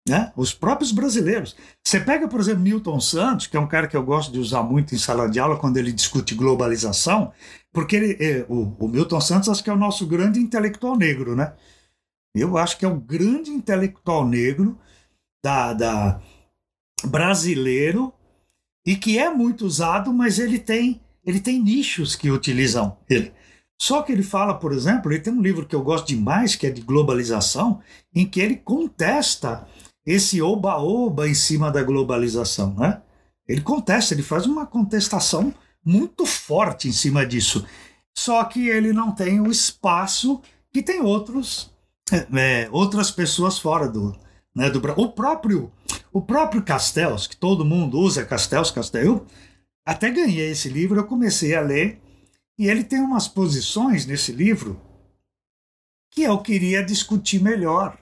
Né? 0.08 0.32
Os 0.34 0.54
próprios 0.54 0.90
brasileiros. 0.90 1.54
Você 1.84 2.00
pega, 2.00 2.26
por 2.26 2.40
exemplo, 2.40 2.62
Milton 2.62 2.98
Santos, 2.98 3.46
que 3.46 3.56
é 3.56 3.60
um 3.60 3.66
cara 3.66 3.86
que 3.86 3.96
eu 3.96 4.02
gosto 4.02 4.32
de 4.32 4.38
usar 4.38 4.62
muito 4.62 4.94
em 4.94 4.98
sala 4.98 5.28
de 5.28 5.38
aula 5.38 5.58
quando 5.58 5.76
ele 5.76 5.92
discute 5.92 6.34
globalização, 6.34 7.30
porque 7.72 7.96
ele, 7.96 8.16
é, 8.18 8.46
o, 8.48 8.74
o, 8.78 8.88
Milton 8.88 9.20
Santos 9.20 9.50
acho 9.50 9.62
que 9.62 9.68
é 9.68 9.72
o 9.72 9.76
nosso 9.76 10.06
grande 10.06 10.40
intelectual 10.40 10.96
negro, 10.96 11.36
né? 11.36 11.52
Eu 12.34 12.56
acho 12.56 12.78
que 12.78 12.86
é 12.86 12.88
o 12.88 12.98
grande 12.98 13.50
intelectual 13.50 14.26
negro 14.26 14.78
da, 15.44 15.74
da 15.74 16.20
brasileiro 17.04 18.12
e 18.86 18.96
que 18.96 19.18
é 19.18 19.28
muito 19.28 19.66
usado, 19.66 20.12
mas 20.12 20.38
ele 20.38 20.58
tem 20.58 21.00
ele 21.24 21.40
tem 21.40 21.62
nichos 21.62 22.16
que 22.16 22.30
utilizam 22.30 22.96
ele. 23.08 23.32
Só 23.80 24.02
que 24.02 24.12
ele 24.12 24.22
fala, 24.22 24.54
por 24.54 24.72
exemplo, 24.72 25.12
ele 25.12 25.20
tem 25.20 25.32
um 25.32 25.40
livro 25.40 25.64
que 25.64 25.74
eu 25.74 25.82
gosto 25.82 26.08
demais, 26.08 26.56
que 26.56 26.66
é 26.66 26.70
de 26.70 26.80
globalização, 26.80 27.80
em 28.14 28.26
que 28.26 28.40
ele 28.40 28.56
contesta 28.56 29.66
esse 30.04 30.42
oba-oba 30.42 31.28
em 31.28 31.34
cima 31.34 31.70
da 31.70 31.82
globalização, 31.82 32.74
né? 32.74 33.00
Ele 33.46 33.60
contesta, 33.60 34.14
ele 34.14 34.22
faz 34.22 34.46
uma 34.46 34.66
contestação 34.66 35.54
muito 35.84 36.26
forte 36.26 36.88
em 36.88 36.92
cima 36.92 37.24
disso. 37.24 37.64
Só 38.16 38.42
que 38.44 38.68
ele 38.68 38.92
não 38.92 39.12
tem 39.12 39.40
o 39.40 39.50
espaço 39.50 40.42
que 40.72 40.82
tem 40.82 41.00
outros, 41.00 41.70
é, 42.10 42.26
é 42.64 42.68
outras 42.72 43.10
pessoas 43.10 43.58
fora 43.58 43.88
do, 43.88 44.14
né, 44.54 44.68
do 44.68 44.82
o 44.96 45.12
próprio 45.12 45.70
o 46.12 46.20
próprio 46.20 46.62
Castells, 46.62 47.26
que 47.26 47.36
todo 47.36 47.64
mundo 47.64 47.98
usa 47.98 48.24
Castells, 48.24 48.70
Castells. 48.70 49.22
Até 49.86 50.10
ganhei 50.10 50.50
esse 50.50 50.68
livro, 50.68 50.98
eu 50.98 51.04
comecei 51.04 51.54
a 51.54 51.60
ler 51.60 52.00
e 52.58 52.68
ele 52.68 52.82
tem 52.82 53.00
umas 53.00 53.28
posições 53.28 54.04
nesse 54.04 54.32
livro 54.32 54.80
que 56.10 56.22
eu 56.22 56.38
queria 56.38 56.84
discutir 56.84 57.40
melhor. 57.40 57.96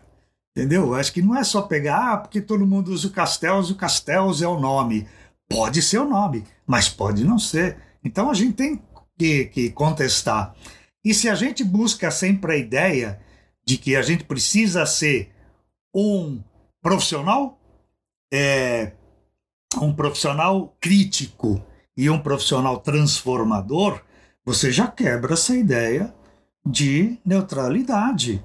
Entendeu? 0.57 0.95
Acho 0.95 1.13
que 1.13 1.21
não 1.21 1.37
é 1.37 1.45
só 1.45 1.61
pegar, 1.63 2.13
ah, 2.13 2.17
porque 2.17 2.41
todo 2.41 2.67
mundo 2.67 2.89
usa 2.89 3.09
o 3.09 3.11
Castells, 3.11 3.69
o 3.69 3.77
Castells 3.77 4.41
é 4.41 4.49
o 4.49 4.59
nome. 4.59 5.07
Pode 5.47 5.83
ser 5.83 5.99
o 5.99 6.09
nome, 6.09 6.45
mas 6.67 6.89
pode 6.89 7.23
não 7.25 7.39
ser. 7.39 7.77
Então 8.03 8.31
a 8.31 8.35
gente 8.35 8.55
tem 8.55 8.83
que, 9.19 9.45
que 9.47 9.71
contestar. 9.71 10.55
E 11.05 11.13
se 11.13 11.29
a 11.29 11.35
gente 11.35 11.63
busca 11.63 12.11
sempre 12.11 12.55
a 12.55 12.57
ideia 12.57 13.21
de 13.67 13.77
que 13.77 13.95
a 13.95 14.01
gente 14.01 14.25
precisa 14.25 14.87
ser 14.87 15.31
um 15.95 16.43
profissional, 16.81 17.61
é, 18.33 18.93
um 19.81 19.93
profissional 19.93 20.75
crítico 20.81 21.63
e 21.95 22.09
um 22.09 22.19
profissional 22.19 22.79
transformador, 22.79 24.01
você 24.47 24.71
já 24.71 24.87
quebra 24.87 25.35
essa 25.35 25.57
ideia 25.57 26.15
de 26.65 27.19
neutralidade. 27.25 28.43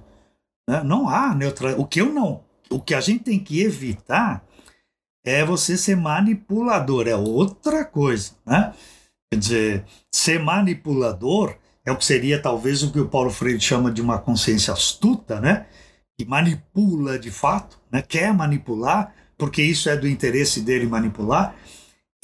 Né? 0.67 0.83
Não 0.83 1.07
há 1.07 1.35
neutralidade. 1.35 1.81
O 1.81 1.87
que 1.87 2.01
eu 2.01 2.11
não, 2.11 2.43
o 2.71 2.79
que 2.79 2.95
a 2.95 2.99
gente 2.99 3.23
tem 3.23 3.39
que 3.39 3.61
evitar 3.61 4.43
é 5.23 5.45
você 5.45 5.77
ser 5.77 5.95
manipulador, 5.95 7.07
é 7.07 7.15
outra 7.15 7.85
coisa, 7.85 8.31
né? 8.43 8.73
Quer 9.31 9.39
dizer, 9.39 9.85
ser 10.11 10.39
manipulador 10.39 11.55
é 11.85 11.91
o 11.91 11.97
que 11.97 12.03
seria 12.03 12.41
talvez 12.41 12.81
o 12.81 12.91
que 12.91 12.99
o 12.99 13.07
Paulo 13.07 13.29
Freire 13.29 13.59
chama 13.59 13.91
de 13.91 14.01
uma 14.01 14.17
consciência 14.17 14.73
astuta, 14.73 15.39
né? 15.39 15.67
Que 16.17 16.25
manipula 16.25 17.19
de 17.19 17.29
fato, 17.29 17.79
né? 17.91 18.01
Quer 18.01 18.33
manipular, 18.33 19.13
porque 19.37 19.61
isso 19.61 19.89
é 19.89 19.95
do 19.95 20.07
interesse 20.07 20.61
dele 20.61 20.87
manipular. 20.87 21.55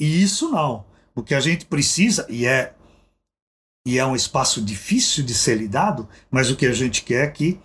E 0.00 0.22
isso 0.22 0.50
não. 0.50 0.84
O 1.14 1.22
que 1.22 1.34
a 1.34 1.40
gente 1.40 1.66
precisa, 1.66 2.26
e 2.28 2.46
é 2.46 2.74
e 3.88 3.98
é 3.98 4.04
um 4.04 4.14
espaço 4.14 4.60
difícil 4.60 5.24
de 5.24 5.32
ser 5.32 5.54
lidado, 5.54 6.06
mas 6.30 6.50
o 6.50 6.56
que 6.56 6.66
a 6.66 6.74
gente 6.74 7.02
quer 7.02 7.24
é 7.24 7.30
que 7.30 7.58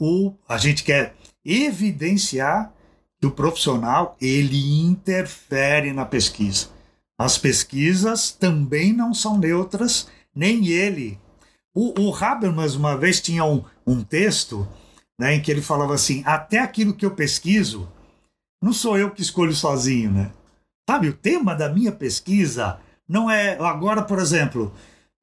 o, 0.00 0.32
a 0.48 0.56
gente 0.56 0.84
quer 0.84 1.16
evidenciar 1.44 2.72
que 3.20 3.26
o 3.26 3.32
profissional 3.32 4.16
ele 4.20 4.80
interfere 4.82 5.92
na 5.92 6.04
pesquisa. 6.04 6.68
As 7.18 7.36
pesquisas 7.36 8.30
também 8.30 8.92
não 8.92 9.12
são 9.12 9.36
neutras, 9.36 10.06
nem 10.32 10.68
ele. 10.68 11.18
O, 11.74 12.00
o 12.00 12.14
Habermas 12.14 12.76
uma 12.76 12.96
vez 12.96 13.20
tinha 13.20 13.44
um, 13.44 13.64
um 13.84 14.00
texto 14.04 14.68
né, 15.18 15.34
em 15.34 15.42
que 15.42 15.50
ele 15.50 15.60
falava 15.60 15.92
assim: 15.92 16.22
até 16.24 16.60
aquilo 16.60 16.94
que 16.94 17.04
eu 17.04 17.16
pesquiso, 17.16 17.90
não 18.62 18.72
sou 18.72 18.96
eu 18.96 19.10
que 19.10 19.22
escolho 19.22 19.52
sozinho, 19.52 20.12
né? 20.12 20.30
Sabe, 20.88 21.08
o 21.08 21.16
tema 21.16 21.52
da 21.52 21.68
minha 21.68 21.90
pesquisa 21.90 22.78
não 23.08 23.28
é 23.28 23.58
agora, 23.58 24.02
por 24.02 24.20
exemplo, 24.20 24.72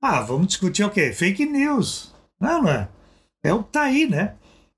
ah, 0.02 0.22
vamos 0.22 0.48
discutir 0.48 0.84
o 0.84 0.90
quê? 0.90 1.14
Fake 1.14 1.46
news. 1.46 2.12
Não, 2.40 2.64
não 2.64 2.70
é? 2.70 2.90
É 3.44 3.54
o 3.54 3.62
que 3.62 3.70
está 3.70 3.84
aí, 3.84 4.10
né? 4.10 4.36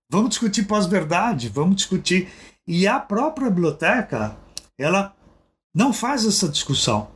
Vamos 0.10 0.32
discutir 0.32 0.64
pós-verdade, 0.64 1.50
vamos 1.50 1.78
discutir. 1.78 2.28
E 2.68 2.86
a 2.86 3.00
própria 3.00 3.50
biblioteca, 3.50 4.38
ela 4.78 5.16
não 5.74 5.94
faz 5.94 6.26
essa 6.26 6.48
discussão. 6.50 7.10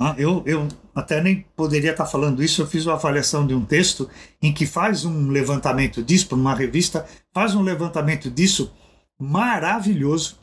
Ah, 0.00 0.14
eu, 0.16 0.42
eu 0.46 0.66
até 0.94 1.20
nem 1.20 1.44
poderia 1.56 1.90
estar 1.90 2.06
falando 2.06 2.42
isso, 2.42 2.62
eu 2.62 2.66
fiz 2.66 2.86
uma 2.86 2.94
avaliação 2.94 3.46
de 3.46 3.54
um 3.54 3.64
texto 3.64 4.08
em 4.40 4.52
que 4.52 4.66
faz 4.66 5.04
um 5.04 5.28
levantamento 5.28 6.02
disso, 6.02 6.28
para 6.28 6.38
uma 6.38 6.54
revista, 6.54 7.06
faz 7.32 7.54
um 7.54 7.62
levantamento 7.62 8.30
disso 8.30 8.72
maravilhoso. 9.18 10.38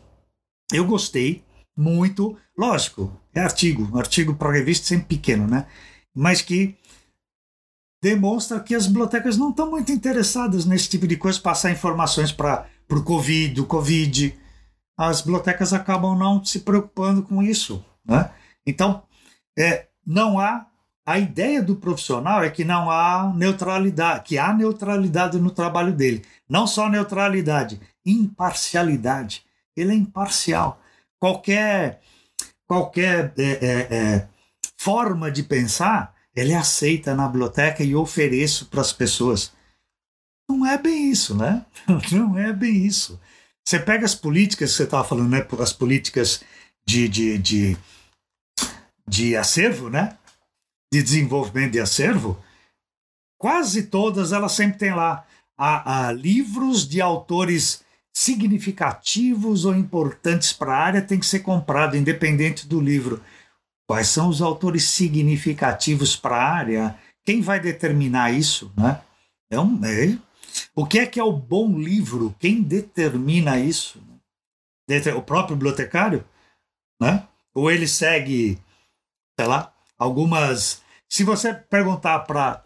Eu 0.71 0.85
gostei 0.85 1.43
muito. 1.75 2.38
Lógico, 2.57 3.12
é 3.33 3.41
artigo, 3.41 3.97
artigo 3.97 4.35
para 4.35 4.51
revista 4.51 4.88
sempre 4.88 5.17
pequeno, 5.17 5.47
né? 5.47 5.65
Mas 6.15 6.41
que 6.41 6.77
demonstra 8.01 8.59
que 8.59 8.73
as 8.73 8.88
bibliotecas 8.88 9.38
não 9.38 9.49
estão 9.49 9.69
muito 9.69 9.91
interessadas 9.91 10.65
nesse 10.65 10.89
tipo 10.89 11.07
de 11.07 11.17
coisa, 11.17 11.39
passar 11.39 11.71
informações 11.71 12.31
para 12.31 12.65
o 12.89 13.03
COVID, 13.03 13.62
o 13.62 13.65
Covid. 13.65 14.38
As 14.97 15.21
bibliotecas 15.21 15.73
acabam 15.73 16.17
não 16.17 16.43
se 16.43 16.59
preocupando 16.59 17.23
com 17.23 17.43
isso. 17.43 17.83
Né? 18.05 18.29
Então, 18.65 19.03
é, 19.57 19.88
não 20.05 20.39
há. 20.39 20.65
A 21.05 21.17
ideia 21.17 21.63
do 21.63 21.75
profissional 21.75 22.43
é 22.43 22.51
que 22.51 22.63
não 22.63 22.91
há 22.91 23.33
neutralidade, 23.35 24.25
que 24.25 24.38
há 24.38 24.53
neutralidade 24.53 25.39
no 25.39 25.49
trabalho 25.49 25.91
dele. 25.91 26.23
Não 26.47 26.67
só 26.67 26.88
neutralidade, 26.88 27.81
imparcialidade. 28.05 29.43
Ele 29.75 29.91
é 29.91 29.95
imparcial. 29.95 30.79
Qualquer, 31.19 31.99
qualquer 32.67 33.33
é, 33.39 33.43
é, 33.43 33.95
é 33.95 34.27
forma 34.77 35.31
de 35.31 35.41
pensar 35.41 36.13
ele 36.39 36.54
aceita 36.54 37.13
na 37.13 37.28
biblioteca 37.28 37.84
e 37.84 37.95
ofereço 37.95 38.67
para 38.67 38.82
as 38.82 38.93
pessoas. 38.93 39.52
Não 40.49 40.65
é 40.65 40.78
bem 40.78 41.12
isso, 41.12 41.36
né? 41.36 41.65
Não 42.12 42.38
é 42.38 42.52
bem 42.54 42.86
isso. 42.86 43.19
Você 43.65 43.80
pega 43.80 44.06
as 44.06 44.15
políticas 44.15 44.71
que 44.71 44.78
você 44.78 44.84
estava 44.84 45.04
falando, 45.04 45.30
né? 45.30 45.45
As 45.60 45.73
políticas 45.73 46.43
de, 46.86 47.08
de, 47.08 47.38
de, 47.38 47.78
de 49.08 49.36
acervo, 49.36 49.89
né? 49.89 50.17
De 50.91 51.04
desenvolvimento 51.04 51.73
de 51.73 51.80
acervo, 51.80 52.43
quase 53.38 53.84
todas 53.84 54.32
elas 54.32 54.54
sempre 54.54 54.80
têm 54.80 54.93
lá 54.93 55.23
a, 55.56 56.08
a 56.08 56.12
livros 56.12 56.88
de 56.88 56.99
autores 56.99 57.84
significativos 58.12 59.65
ou 59.65 59.75
importantes 59.75 60.52
para 60.52 60.73
a 60.73 60.84
área 60.84 61.02
tem 61.02 61.19
que 61.19 61.25
ser 61.25 61.39
comprado, 61.39 61.95
independente 61.95 62.67
do 62.67 62.82
livro. 62.82 63.21
Quais 63.89 64.08
são 64.08 64.30
os 64.30 64.39
autores 64.39 64.84
significativos 64.84 66.15
para 66.15 66.36
a 66.36 66.54
área? 66.54 66.99
Quem 67.25 67.41
vai 67.41 67.60
determinar 67.60 68.32
isso? 68.32 68.71
Né? 68.78 69.02
Um, 69.52 69.84
é, 69.84 70.15
o 70.75 70.86
que 70.86 70.99
é 70.99 71.08
que 71.08 71.19
é 71.19 71.23
o 71.23 71.32
bom 71.32 71.75
livro? 71.75 72.36
Quem 72.39 72.62
determina 72.62 73.60
isso? 73.60 73.99
O 75.17 75.23
próprio 75.23 75.56
bibliotecário? 75.56 76.23
Né? 77.02 77.28
Ou 77.52 77.71
ele 77.71 77.88
segue, 77.88 78.60
sei 79.39 79.47
lá, 79.47 79.73
algumas. 79.97 80.84
Se 81.10 81.23
você 81.23 81.52
perguntar 81.52 82.19
para 82.19 82.63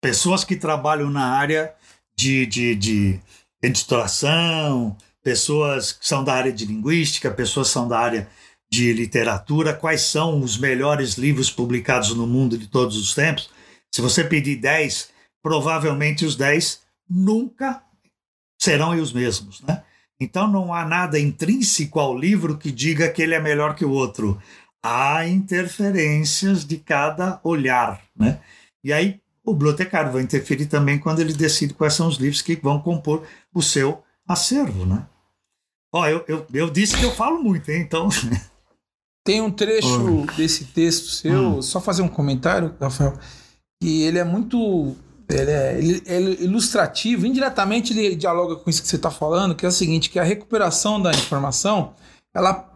pessoas 0.00 0.44
que 0.44 0.56
trabalham 0.56 1.10
na 1.10 1.36
área 1.36 1.74
de, 2.16 2.46
de, 2.46 2.74
de 2.74 3.20
editoração, 3.62 4.96
pessoas 5.22 5.92
que 5.92 6.06
são 6.06 6.24
da 6.24 6.32
área 6.32 6.52
de 6.54 6.64
linguística, 6.64 7.30
pessoas 7.30 7.66
que 7.66 7.74
são 7.74 7.86
da 7.86 7.98
área 7.98 8.26
de 8.76 8.92
literatura, 8.92 9.72
quais 9.72 10.02
são 10.02 10.40
os 10.40 10.58
melhores 10.58 11.14
livros 11.14 11.50
publicados 11.50 12.14
no 12.14 12.26
mundo 12.26 12.58
de 12.58 12.66
todos 12.66 12.98
os 12.98 13.14
tempos. 13.14 13.48
Se 13.90 14.02
você 14.02 14.22
pedir 14.22 14.56
10, 14.56 15.08
provavelmente 15.42 16.26
os 16.26 16.36
10 16.36 16.82
nunca 17.08 17.82
serão 18.60 18.90
os 18.90 19.14
mesmos, 19.14 19.62
né? 19.62 19.82
Então 20.20 20.46
não 20.46 20.74
há 20.74 20.84
nada 20.84 21.18
intrínseco 21.18 21.98
ao 21.98 22.16
livro 22.18 22.58
que 22.58 22.70
diga 22.70 23.08
que 23.08 23.22
ele 23.22 23.34
é 23.34 23.40
melhor 23.40 23.74
que 23.74 23.84
o 23.84 23.90
outro. 23.90 24.38
Há 24.82 25.26
interferências 25.26 26.62
de 26.62 26.76
cada 26.76 27.40
olhar, 27.42 28.02
né? 28.14 28.40
E 28.84 28.92
aí 28.92 29.20
o 29.42 29.54
bibliotecário 29.54 30.12
vai 30.12 30.22
interferir 30.22 30.66
também 30.66 30.98
quando 30.98 31.20
ele 31.20 31.32
decide 31.32 31.72
quais 31.72 31.94
são 31.94 32.08
os 32.08 32.16
livros 32.16 32.42
que 32.42 32.56
vão 32.56 32.78
compor 32.78 33.26
o 33.54 33.62
seu 33.62 34.02
acervo, 34.28 34.84
né? 34.84 35.06
Ó, 35.94 36.06
eu, 36.06 36.22
eu, 36.28 36.46
eu 36.52 36.68
disse 36.68 36.94
que 36.94 37.04
eu 37.04 37.12
falo 37.12 37.42
muito, 37.42 37.70
hein? 37.70 37.80
Então 37.80 38.08
Tem 39.26 39.40
um 39.40 39.50
trecho 39.50 40.24
desse 40.36 40.66
texto 40.66 41.08
seu, 41.08 41.58
hum. 41.58 41.60
só 41.60 41.80
fazer 41.80 42.00
um 42.00 42.08
comentário, 42.08 42.72
Rafael, 42.80 43.18
que 43.82 44.02
ele 44.02 44.20
é 44.20 44.24
muito. 44.24 44.94
Ele 45.28 45.50
é, 45.50 45.76
ele, 45.76 46.02
é 46.06 46.20
ilustrativo, 46.44 47.26
indiretamente 47.26 47.92
ele 47.92 48.14
dialoga 48.14 48.54
com 48.54 48.70
isso 48.70 48.80
que 48.80 48.86
você 48.86 48.94
está 48.94 49.10
falando, 49.10 49.56
que 49.56 49.66
é 49.66 49.68
o 49.68 49.72
seguinte: 49.72 50.08
que 50.08 50.20
a 50.20 50.22
recuperação 50.22 51.02
da 51.02 51.10
informação 51.10 51.92
ela 52.32 52.72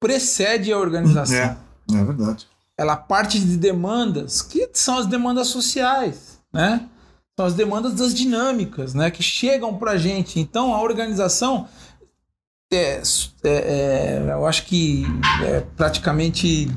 precede 0.00 0.72
a 0.72 0.78
organização. 0.78 1.36
É, 1.36 1.58
é 1.92 2.04
verdade. 2.04 2.46
Ela 2.78 2.96
parte 2.96 3.38
de 3.38 3.58
demandas 3.58 4.40
que 4.40 4.70
são 4.72 4.96
as 4.96 5.04
demandas 5.04 5.48
sociais, 5.48 6.38
né? 6.50 6.88
São 7.38 7.44
as 7.44 7.52
demandas 7.52 7.92
das 7.92 8.14
dinâmicas, 8.14 8.94
né? 8.94 9.10
Que 9.10 9.22
chegam 9.22 9.76
para 9.76 9.92
a 9.92 9.98
gente. 9.98 10.40
Então 10.40 10.74
a 10.74 10.80
organização 10.80 11.68
é, 12.72 13.02
é, 13.44 13.48
é, 13.48 14.24
eu 14.30 14.46
acho 14.46 14.64
que 14.66 15.04
é 15.44 15.60
praticamente 15.76 16.68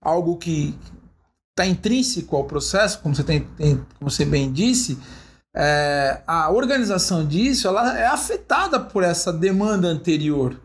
algo 0.00 0.36
que 0.36 0.74
está 1.50 1.66
intrínseco 1.66 2.36
ao 2.36 2.44
processo, 2.44 3.00
como 3.00 3.14
você, 3.14 3.24
tem, 3.24 3.40
tem, 3.40 3.76
como 3.98 4.10
você 4.10 4.24
bem 4.24 4.52
disse, 4.52 4.98
é, 5.54 6.22
a 6.26 6.50
organização 6.50 7.26
disso 7.26 7.68
ela 7.68 7.98
é 7.98 8.06
afetada 8.06 8.80
por 8.80 9.02
essa 9.02 9.32
demanda 9.32 9.88
anterior. 9.88 10.58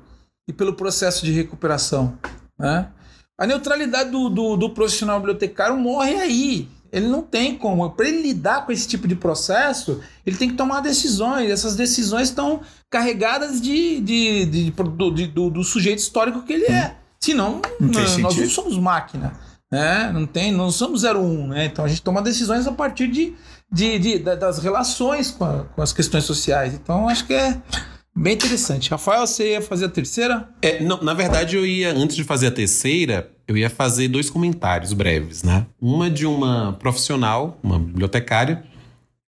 e 0.47 0.53
pelo 0.53 0.74
processo 0.74 1.26
de 1.26 1.32
recuperação. 1.34 2.18
Né? 2.57 2.89
A 3.38 3.45
neutralidade 3.45 4.09
do, 4.09 4.30
do, 4.30 4.55
do 4.55 4.70
profissional 4.70 5.20
bibliotecário 5.20 5.78
morre 5.78 6.15
aí. 6.15 6.70
Ele 6.91 7.07
não 7.07 7.21
tem 7.21 7.57
como. 7.57 7.89
Para 7.91 8.07
ele 8.07 8.21
lidar 8.21 8.65
com 8.65 8.71
esse 8.71 8.88
tipo 8.88 9.07
de 9.07 9.15
processo, 9.15 10.01
ele 10.25 10.38
tem 10.38 10.49
que 10.49 10.55
tomar 10.55 10.81
decisões. 10.81 11.49
Essas 11.49 11.75
decisões 11.75 12.29
estão 12.29 12.61
carregadas 12.89 13.61
de, 13.61 13.99
de, 14.01 14.45
de, 14.45 14.71
de 14.71 15.27
do, 15.27 15.49
do, 15.49 15.63
sujeito 15.63 15.99
histórico 15.99 16.43
que 16.43 16.53
ele 16.53 16.65
é. 16.65 16.95
Senão, 17.19 17.61
não 17.79 17.89
nós, 17.89 18.17
nós 18.17 18.35
não 18.35 18.49
somos 18.49 18.77
máquina. 18.77 19.33
Né? 19.71 20.11
Não, 20.13 20.25
tem, 20.25 20.51
não 20.51 20.71
somos 20.71 21.03
01. 21.03 21.47
Né? 21.47 21.65
Então 21.65 21.83
a 21.83 21.88
gente 21.88 22.01
toma 22.01 22.21
decisões 22.21 22.67
a 22.67 22.71
partir 22.71 23.07
de, 23.07 23.33
de, 23.71 23.99
de 23.99 24.19
das 24.19 24.59
relações 24.59 25.31
com, 25.31 25.43
a, 25.43 25.63
com 25.63 25.81
as 25.81 25.91
questões 25.91 26.23
sociais. 26.23 26.73
Então 26.73 27.09
acho 27.09 27.25
que 27.25 27.33
é 27.33 27.61
Bem 28.19 28.33
interessante. 28.33 28.89
Rafael, 28.89 29.27
você 29.27 29.51
ia 29.51 29.61
fazer 29.61 29.85
a 29.85 29.89
terceira? 29.89 30.49
É, 30.59 30.83
não, 30.83 31.03
na 31.03 31.13
verdade, 31.13 31.55
eu 31.55 31.63
ia, 31.63 31.93
antes 31.93 32.15
de 32.15 32.23
fazer 32.23 32.47
a 32.47 32.51
terceira, 32.51 33.31
eu 33.48 33.56
ia 33.56 33.70
fazer 33.70 34.08
dois 34.08 34.30
comentários 34.30 34.91
breves, 34.93 35.43
né? 35.43 35.66
Uma 35.82 36.10
de 36.10 36.26
uma 36.26 36.74
profissional, 36.74 37.58
uma 37.64 37.80
bibliotecária, 37.80 38.64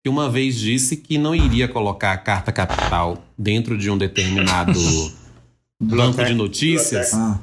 que 0.03 0.09
uma 0.09 0.29
vez 0.29 0.55
disse 0.55 0.97
que 0.97 1.17
não 1.17 1.35
iria 1.35 1.67
colocar 1.67 2.13
a 2.13 2.17
carta 2.17 2.51
capital 2.51 3.17
dentro 3.37 3.77
de 3.77 3.89
um 3.89 3.97
determinado 3.97 4.79
banco 5.81 6.23
de 6.23 6.33
notícias. 6.33 7.13
Ah. 7.13 7.39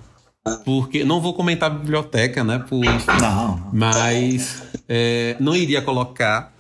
Porque 0.64 1.04
não 1.04 1.20
vou 1.20 1.34
comentar 1.34 1.70
a 1.70 1.74
biblioteca, 1.74 2.42
né? 2.42 2.58
Por, 2.58 2.84
não. 3.20 3.70
Mas 3.72 4.62
é, 4.88 5.36
não 5.38 5.54
iria 5.54 5.82
colocar. 5.82 6.52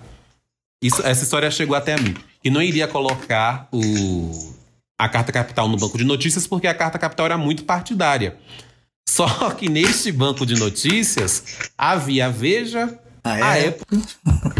Isso, 0.80 1.04
essa 1.06 1.24
história 1.24 1.50
chegou 1.50 1.74
até 1.74 1.94
a 1.94 1.98
mim. 1.98 2.14
E 2.44 2.50
não 2.50 2.60
iria 2.60 2.86
colocar 2.86 3.68
o 3.72 4.52
a 4.98 5.08
carta 5.08 5.32
capital 5.32 5.68
no 5.68 5.76
banco 5.76 5.98
de 5.98 6.04
notícias 6.04 6.46
porque 6.46 6.68
a 6.68 6.74
carta 6.74 6.96
capital 6.96 7.26
era 7.26 7.38
muito 7.38 7.64
partidária. 7.64 8.36
Só 9.08 9.50
que 9.50 9.68
neste 9.68 10.10
banco 10.10 10.46
de 10.46 10.54
notícias 10.54 11.44
havia 11.76 12.26
a 12.26 12.30
Veja, 12.30 12.98
ah, 13.24 13.38
é? 13.38 13.42
a 13.42 13.56
época 13.58 13.96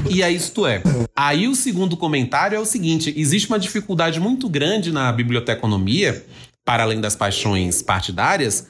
e 0.09 0.22
a 0.22 0.30
Isto 0.30 0.66
É. 0.66 0.82
Aí 1.16 1.49
o 1.49 1.55
segundo 1.55 1.97
comentário 1.97 2.57
é 2.57 2.61
o 2.61 2.64
seguinte: 2.64 3.12
existe 3.16 3.49
uma 3.49 3.59
dificuldade 3.59 4.20
muito 4.20 4.49
grande 4.49 4.93
na 4.93 5.11
biblioteconomia, 5.11 6.24
para 6.64 6.84
além 6.84 7.01
das 7.01 7.16
paixões 7.16 7.82
partidárias, 7.82 8.68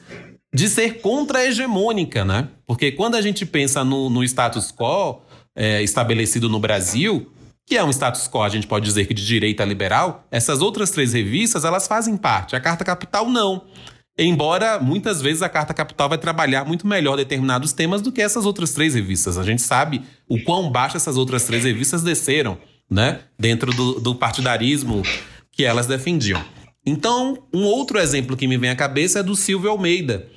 de 0.53 0.67
ser 0.67 1.01
contra-hegemônica, 1.01 2.25
né? 2.25 2.47
Porque 2.65 2.91
quando 2.91 3.15
a 3.15 3.21
gente 3.21 3.45
pensa 3.45 3.83
no, 3.83 4.09
no 4.09 4.23
status 4.23 4.71
quo 4.71 5.21
é, 5.55 5.81
estabelecido 5.83 6.49
no 6.49 6.59
Brasil, 6.59 7.31
que 7.65 7.77
é 7.77 7.83
um 7.83 7.89
status 7.89 8.27
quo, 8.27 8.41
a 8.41 8.49
gente 8.49 8.67
pode 8.67 8.85
dizer 8.85 9.05
que 9.05 9.13
de 9.13 9.25
direita 9.25 9.63
liberal, 9.63 10.25
essas 10.31 10.61
outras 10.61 10.91
três 10.91 11.13
revistas, 11.13 11.65
elas 11.65 11.87
fazem 11.87 12.17
parte. 12.17 12.55
A 12.55 12.59
Carta 12.59 12.83
Capital 12.83 13.29
não. 13.29 13.65
Embora 14.17 14.79
muitas 14.79 15.21
vezes 15.21 15.41
a 15.41 15.49
Carta 15.49 15.73
Capital 15.73 16.09
vai 16.09 16.17
trabalhar 16.17 16.65
muito 16.65 16.85
melhor 16.85 17.15
determinados 17.15 17.73
temas 17.73 18.01
do 18.01 18.11
que 18.11 18.21
essas 18.21 18.45
outras 18.45 18.71
três 18.71 18.93
revistas. 18.93 19.37
A 19.37 19.43
gente 19.43 19.61
sabe 19.61 20.03
o 20.29 20.41
quão 20.43 20.71
baixo 20.71 20.97
essas 20.97 21.17
outras 21.17 21.45
três 21.45 21.63
revistas 21.63 22.03
desceram, 22.03 22.57
né? 22.89 23.21
Dentro 23.39 23.73
do, 23.73 23.99
do 23.99 24.13
partidarismo 24.13 25.01
que 25.51 25.63
elas 25.63 25.87
defendiam. 25.87 26.43
Então, 26.85 27.43
um 27.53 27.63
outro 27.63 27.97
exemplo 27.97 28.37
que 28.37 28.47
me 28.47 28.57
vem 28.57 28.69
à 28.69 28.75
cabeça 28.75 29.19
é 29.19 29.23
do 29.23 29.35
Silvio 29.35 29.71
Almeida, 29.71 30.27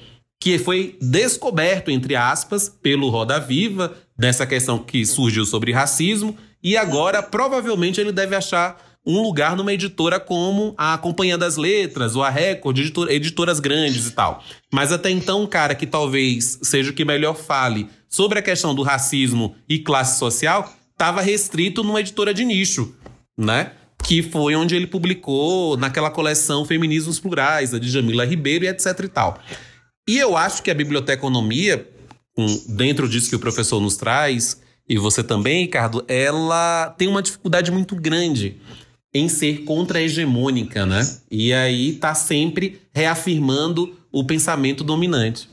que 0.41 0.59
foi 0.59 0.97
descoberto, 1.01 1.91
entre 1.91 2.15
aspas, 2.15 2.69
pelo 2.69 3.11
Roda 3.11 3.41
Viva, 3.41 3.95
nessa 4.19 4.47
questão 4.47 4.79
que 4.79 5.05
surgiu 5.05 5.45
sobre 5.45 5.73
racismo, 5.73 6.37
e 6.63 6.77
agora, 6.77 7.23
provavelmente, 7.23 8.01
ele 8.01 8.13
deve 8.13 8.35
achar 8.35 8.81
um 9.07 9.23
lugar 9.23 9.57
numa 9.57 9.73
editora 9.73 10.19
como 10.19 10.75
a 10.77 10.99
Companhia 10.99 11.39
das 11.39 11.57
Letras 11.57 12.17
ou 12.17 12.25
a 12.25 12.29
Record, 12.29 12.77
editor, 12.79 13.11
editoras 13.11 13.61
grandes 13.61 14.09
e 14.09 14.11
tal. 14.11 14.43
Mas 14.73 14.91
até 14.91 15.11
então, 15.11 15.47
cara 15.47 15.75
que 15.75 15.87
talvez 15.87 16.59
seja 16.63 16.91
o 16.91 16.93
que 16.93 17.05
melhor 17.05 17.37
fale 17.37 17.89
sobre 18.09 18.41
a 18.41 18.43
questão 18.43 18.75
do 18.75 18.83
racismo 18.83 19.55
e 19.69 19.79
classe 19.79 20.19
social, 20.19 20.75
estava 20.91 21.21
restrito 21.21 21.85
numa 21.85 22.01
editora 22.01 22.35
de 22.35 22.45
nicho, 22.45 22.95
né? 23.39 23.73
Que 24.03 24.23
foi 24.23 24.57
onde 24.57 24.75
ele 24.75 24.87
publicou 24.87 25.77
naquela 25.77 26.11
coleção 26.11 26.65
Feminismos 26.65 27.21
Plurais, 27.21 27.73
a 27.73 27.79
de 27.79 27.89
Jamila 27.89 28.25
Ribeiro 28.25 28.65
e 28.65 28.69
etc 28.69 28.87
e 29.05 29.09
tal. 29.09 29.39
E 30.09 30.19
eu 30.19 30.37
acho 30.37 30.63
que 30.63 30.71
a 30.71 30.75
biblioteconomia, 30.75 31.89
dentro 32.69 33.09
disso 33.09 33.29
que 33.29 33.37
o 33.37 33.41
professor 33.41 33.81
nos 33.81 33.97
traz, 33.97 34.61
e 34.89 34.97
você 34.99 35.23
também, 35.23 35.63
Ricardo, 35.63 36.05
ela 36.07 36.95
tem 36.97 37.09
uma 37.09 37.23
dificuldade 37.23 37.73
muito 37.73 37.97
grande 37.97 38.57
em 39.17 39.29
ser 39.29 39.65
contra-hegemônica, 39.65 40.85
né? 40.85 41.01
E 41.31 41.53
aí 41.53 41.95
tá 41.95 42.15
sempre 42.15 42.83
reafirmando 42.95 43.99
o 44.13 44.25
pensamento 44.25 44.85
dominante. 44.85 45.49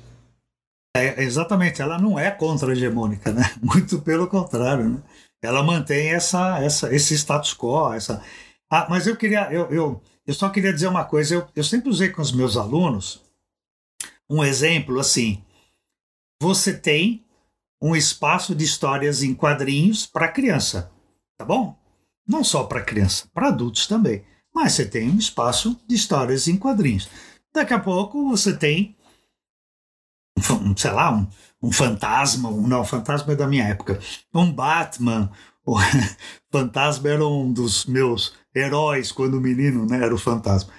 É, 0.96 1.24
exatamente, 1.24 1.82
ela 1.82 1.98
não 1.98 2.20
é 2.20 2.30
contra-hegemônica, 2.30 3.32
né? 3.32 3.44
Muito 3.64 4.02
pelo 4.02 4.28
contrário, 4.28 4.90
né? 4.90 5.04
Ela 5.42 5.64
mantém 5.64 6.10
essa, 6.10 6.60
essa, 6.60 6.94
esse 6.94 7.14
status 7.16 7.54
quo, 7.54 7.94
essa... 7.94 8.22
Ah, 8.70 8.88
mas 8.90 9.08
eu 9.08 9.16
queria, 9.16 9.52
eu, 9.52 9.70
eu, 9.72 10.02
eu 10.26 10.34
só 10.34 10.50
queria 10.50 10.74
dizer 10.74 10.88
uma 10.88 11.06
coisa, 11.06 11.36
eu, 11.36 11.48
eu 11.56 11.64
sempre 11.64 11.90
usei 11.90 12.10
com 12.10 12.22
os 12.22 12.32
meus 12.32 12.58
alunos 12.58 13.22
um 14.30 14.44
exemplo 14.44 15.00
assim, 15.00 15.44
você 16.42 16.74
tem 16.74 17.26
um 17.82 17.96
espaço 17.96 18.56
de 18.56 18.64
histórias 18.64 19.22
em 19.22 19.36
quadrinhos 19.36 20.06
para 20.06 20.28
criança, 20.28 20.92
tá 21.38 21.46
bom? 21.46 21.78
Não 22.28 22.44
só 22.44 22.64
para 22.64 22.84
criança, 22.84 23.28
para 23.34 23.50
adultos 23.50 23.88
também. 23.88 24.24
Mas 24.54 24.74
você 24.74 24.86
tem 24.86 25.10
um 25.10 25.18
espaço 25.18 25.80
de 25.88 25.96
histórias 25.96 26.48
em 26.48 26.58
quadrinhos. 26.58 27.10
Daqui 27.54 27.74
a 27.74 27.80
pouco 27.80 28.30
você 28.30 28.56
tem, 28.56 28.96
um, 30.50 30.76
sei 30.76 30.92
lá, 30.92 31.14
um, 31.14 31.28
um 31.62 31.72
fantasma, 31.72 32.50
um, 32.50 32.68
não, 32.68 32.86
fantasma 32.86 33.34
é 33.34 33.36
da 33.36 33.48
minha 33.48 33.66
época, 33.66 34.00
um 34.34 34.52
Batman. 34.52 35.32
O 35.66 35.78
fantasma 36.52 37.10
era 37.10 37.26
um 37.26 37.54
dos 37.54 37.86
meus 37.86 38.34
heróis 38.54 39.14
quando 39.14 39.40
menino, 39.40 39.86
né? 39.86 40.04
Era 40.04 40.14
o 40.14 40.18
fantasma. 40.18 40.74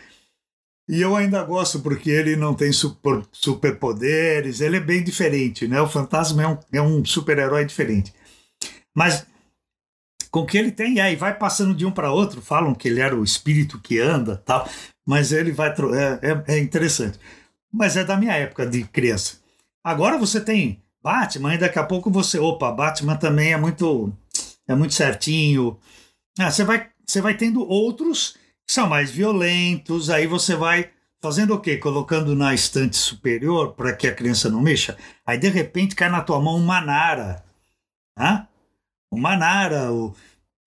E 0.86 1.00
eu 1.00 1.16
ainda 1.16 1.42
gosto 1.42 1.80
porque 1.80 2.10
ele 2.10 2.36
não 2.36 2.54
tem 2.54 2.70
super, 2.70 3.22
superpoderes, 3.32 4.60
ele 4.60 4.76
é 4.76 4.80
bem 4.80 5.02
diferente, 5.02 5.66
né? 5.66 5.80
O 5.80 5.88
fantasma 5.88 6.42
é 6.42 6.48
um, 6.48 6.58
é 6.74 6.82
um 6.82 7.02
super-herói 7.02 7.64
diferente. 7.64 8.12
Mas 8.94 9.26
com 10.34 10.40
o 10.40 10.46
que 10.46 10.58
ele 10.58 10.72
tem, 10.72 11.00
aí 11.00 11.14
vai 11.14 11.32
passando 11.38 11.72
de 11.72 11.86
um 11.86 11.92
para 11.92 12.10
outro, 12.10 12.42
falam 12.42 12.74
que 12.74 12.88
ele 12.88 12.98
era 12.98 13.14
o 13.14 13.22
espírito 13.22 13.78
que 13.80 14.00
anda, 14.00 14.36
tal, 14.44 14.68
mas 15.06 15.30
ele 15.30 15.52
vai. 15.52 15.68
É, 15.70 16.28
é, 16.28 16.56
é 16.56 16.58
interessante. 16.58 17.20
Mas 17.72 17.96
é 17.96 18.02
da 18.02 18.16
minha 18.16 18.32
época 18.32 18.66
de 18.66 18.82
criança. 18.82 19.36
Agora 19.84 20.18
você 20.18 20.40
tem 20.40 20.82
Batman, 21.00 21.54
e 21.54 21.58
daqui 21.58 21.78
a 21.78 21.84
pouco 21.84 22.10
você. 22.10 22.36
Opa, 22.36 22.72
Batman 22.72 23.14
também 23.14 23.52
é 23.52 23.56
muito. 23.56 24.12
É 24.66 24.74
muito 24.74 24.92
certinho. 24.94 25.78
Ah, 26.36 26.50
você, 26.50 26.64
vai, 26.64 26.88
você 27.06 27.20
vai 27.20 27.36
tendo 27.36 27.64
outros 27.64 28.36
são 28.66 28.88
mais 28.88 29.12
violentos, 29.12 30.10
aí 30.10 30.26
você 30.26 30.56
vai 30.56 30.90
fazendo 31.22 31.54
o 31.54 31.60
quê? 31.60 31.76
Colocando 31.76 32.34
na 32.34 32.52
estante 32.52 32.96
superior 32.96 33.74
para 33.74 33.94
que 33.94 34.08
a 34.08 34.14
criança 34.14 34.50
não 34.50 34.60
mexa. 34.60 34.96
Aí 35.24 35.38
de 35.38 35.48
repente 35.48 35.94
cai 35.94 36.08
na 36.08 36.22
tua 36.22 36.40
mão 36.40 36.56
uma 36.56 36.80
nara. 36.80 37.44
Hã? 39.14 39.18
Uma 39.18 39.36
nara. 39.36 39.88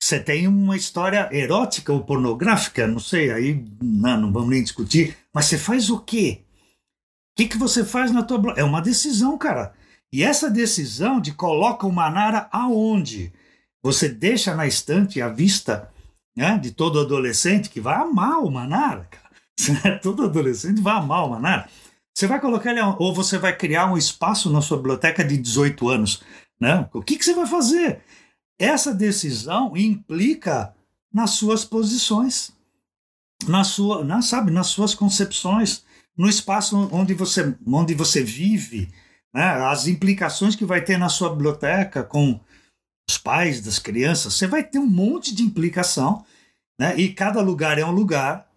Você 0.01 0.19
tem 0.19 0.47
uma 0.47 0.75
história 0.75 1.27
erótica 1.31 1.91
ou 1.91 2.03
pornográfica, 2.03 2.87
não 2.87 2.99
sei, 2.99 3.31
aí 3.31 3.65
não, 3.81 4.21
não 4.21 4.31
vamos 4.31 4.49
nem 4.49 4.61
discutir. 4.61 5.17
Mas 5.33 5.45
você 5.45 5.57
faz 5.57 5.89
o 5.89 5.99
quê? 5.99 6.41
O 7.33 7.37
que, 7.37 7.47
que 7.47 7.57
você 7.57 7.83
faz 7.83 8.11
na 8.11 8.23
tua. 8.23 8.53
É 8.55 8.63
uma 8.63 8.81
decisão, 8.81 9.37
cara. 9.37 9.73
E 10.13 10.23
essa 10.23 10.49
decisão 10.49 11.19
de 11.19 11.33
coloca 11.33 11.85
uma 11.85 12.09
nara 12.09 12.47
aonde? 12.51 13.33
Você 13.83 14.07
deixa 14.07 14.55
na 14.55 14.67
estante 14.67 15.21
à 15.21 15.29
vista 15.29 15.91
né, 16.35 16.57
de 16.57 16.71
todo 16.71 16.99
adolescente 16.99 17.69
que 17.69 17.81
vai 17.81 17.95
amar 17.95 18.39
o 18.43 18.51
Manara, 18.51 19.09
cara. 19.09 19.99
todo 20.01 20.25
adolescente 20.25 20.81
vai 20.81 20.95
amar 20.95 21.25
o 21.25 21.29
Manara. 21.31 21.67
Você 22.15 22.27
vai 22.27 22.39
colocar 22.39 22.71
ele, 22.71 22.81
ou 22.81 23.13
você 23.13 23.37
vai 23.37 23.55
criar 23.55 23.91
um 23.91 23.97
espaço 23.97 24.51
na 24.51 24.61
sua 24.61 24.77
biblioteca 24.77 25.23
de 25.23 25.37
18 25.37 25.89
anos, 25.89 26.23
né? 26.59 26.87
O 26.93 27.01
que, 27.01 27.17
que 27.17 27.25
você 27.25 27.33
vai 27.33 27.45
fazer? 27.45 28.01
Essa 28.59 28.93
decisão 28.93 29.75
implica 29.77 30.73
nas 31.13 31.31
suas 31.31 31.63
posições, 31.63 32.51
na 33.47 33.63
sua, 33.63 34.03
na, 34.03 34.21
sabe, 34.21 34.51
nas 34.51 34.67
suas 34.67 34.95
concepções, 34.95 35.83
no 36.17 36.27
espaço 36.27 36.89
onde 36.91 37.13
você, 37.13 37.55
onde 37.65 37.93
você 37.93 38.23
vive, 38.23 38.91
né? 39.33 39.43
as 39.67 39.87
implicações 39.87 40.55
que 40.55 40.65
vai 40.65 40.83
ter 40.83 40.97
na 40.97 41.09
sua 41.09 41.29
biblioteca 41.29 42.03
com 42.03 42.39
os 43.09 43.17
pais 43.17 43.61
das 43.61 43.79
crianças, 43.79 44.33
você 44.33 44.47
vai 44.47 44.63
ter 44.63 44.79
um 44.79 44.87
monte 44.87 45.33
de 45.33 45.43
implicação, 45.43 46.25
né? 46.79 46.97
E 46.97 47.13
cada 47.13 47.41
lugar 47.41 47.77
é 47.77 47.85
um 47.85 47.91
lugar, 47.91 48.47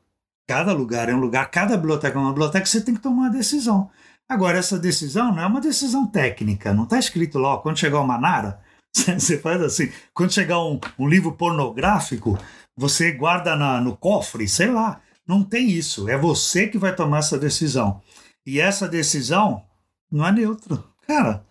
cada 0.48 0.72
lugar 0.72 1.08
é 1.08 1.14
um 1.14 1.20
lugar, 1.20 1.48
cada 1.50 1.76
biblioteca 1.76 2.18
é 2.18 2.20
uma 2.20 2.32
biblioteca, 2.32 2.66
você 2.66 2.80
tem 2.80 2.94
que 2.94 3.00
tomar 3.00 3.22
uma 3.22 3.30
decisão. 3.30 3.88
Agora, 4.28 4.58
essa 4.58 4.78
decisão 4.78 5.32
não 5.32 5.42
é 5.42 5.46
uma 5.46 5.60
decisão 5.60 6.06
técnica, 6.06 6.74
não 6.74 6.84
está 6.84 6.98
escrito 6.98 7.38
lá, 7.38 7.58
quando 7.58 7.78
chegar 7.78 8.00
uma 8.00 8.18
Nara, 8.18 8.60
você 8.94 9.38
faz 9.38 9.62
assim, 9.62 9.90
quando 10.12 10.32
chegar 10.32 10.62
um, 10.62 10.78
um 10.98 11.08
livro 11.08 11.32
pornográfico, 11.32 12.38
você 12.76 13.12
guarda 13.12 13.54
na, 13.56 13.80
no 13.80 13.96
cofre, 13.96 14.48
sei 14.48 14.68
lá. 14.68 15.00
Não 15.26 15.44
tem 15.44 15.70
isso. 15.70 16.08
É 16.08 16.16
você 16.16 16.66
que 16.66 16.78
vai 16.78 16.94
tomar 16.94 17.18
essa 17.18 17.38
decisão. 17.38 18.02
E 18.44 18.60
essa 18.60 18.88
decisão 18.88 19.62
não 20.10 20.26
é 20.26 20.32
neutra. 20.32 20.82
Cara, 21.06 21.44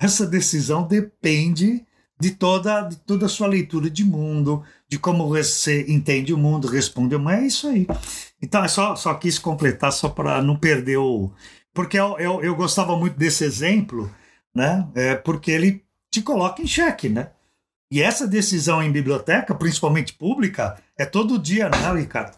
essa 0.00 0.26
decisão 0.26 0.86
depende 0.86 1.84
de 2.20 2.30
toda, 2.32 2.82
de 2.82 2.96
toda 2.96 3.26
a 3.26 3.28
sua 3.28 3.46
leitura 3.46 3.88
de 3.88 4.04
mundo, 4.04 4.64
de 4.88 4.98
como 4.98 5.28
você 5.28 5.84
entende 5.88 6.32
o 6.32 6.38
mundo, 6.38 6.68
responde 6.68 7.14
o 7.14 7.18
mundo. 7.18 7.30
É 7.30 7.46
isso 7.46 7.68
aí. 7.68 7.86
Então, 8.42 8.62
eu 8.62 8.68
só, 8.68 8.96
só 8.96 9.14
quis 9.14 9.38
completar, 9.38 9.92
só 9.92 10.08
para 10.08 10.42
não 10.42 10.56
perder 10.56 10.96
o. 10.96 11.30
Porque 11.72 11.98
eu, 11.98 12.18
eu, 12.18 12.42
eu, 12.42 12.56
gostava 12.56 12.96
muito 12.96 13.16
desse 13.16 13.44
exemplo, 13.44 14.10
né? 14.54 14.88
É 14.94 15.14
porque 15.14 15.50
ele 15.50 15.84
te 16.18 16.22
coloca 16.22 16.62
em 16.62 16.66
xeque, 16.66 17.08
né? 17.08 17.30
E 17.90 18.02
essa 18.02 18.26
decisão 18.26 18.82
em 18.82 18.92
biblioteca, 18.92 19.54
principalmente 19.54 20.12
pública, 20.12 20.80
é 20.96 21.06
todo 21.06 21.38
dia, 21.38 21.68
né, 21.68 21.92
Ricardo? 21.98 22.36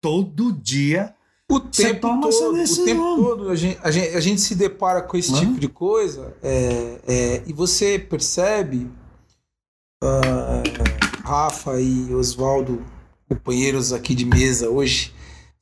Todo 0.00 0.52
dia 0.52 1.14
o 1.50 1.60
tempo 1.60 2.00
toma 2.00 2.30
todo, 2.30 2.56
essa 2.56 2.80
O 2.80 2.84
tempo 2.84 3.16
todo 3.16 3.50
a 3.50 3.56
gente, 3.56 3.78
a 3.82 3.90
gente, 3.90 4.16
a 4.16 4.20
gente 4.20 4.40
se 4.40 4.54
depara 4.54 5.02
com 5.02 5.16
esse 5.16 5.34
tipo 5.34 5.58
de 5.58 5.68
coisa 5.68 6.34
é, 6.42 6.98
é, 7.06 7.42
e 7.46 7.52
você 7.52 7.98
percebe, 7.98 8.88
uh, 10.02 11.22
Rafa 11.22 11.80
e 11.80 12.14
Oswaldo, 12.14 12.82
companheiros 13.28 13.92
aqui 13.92 14.14
de 14.14 14.24
mesa 14.24 14.70
hoje, 14.70 15.14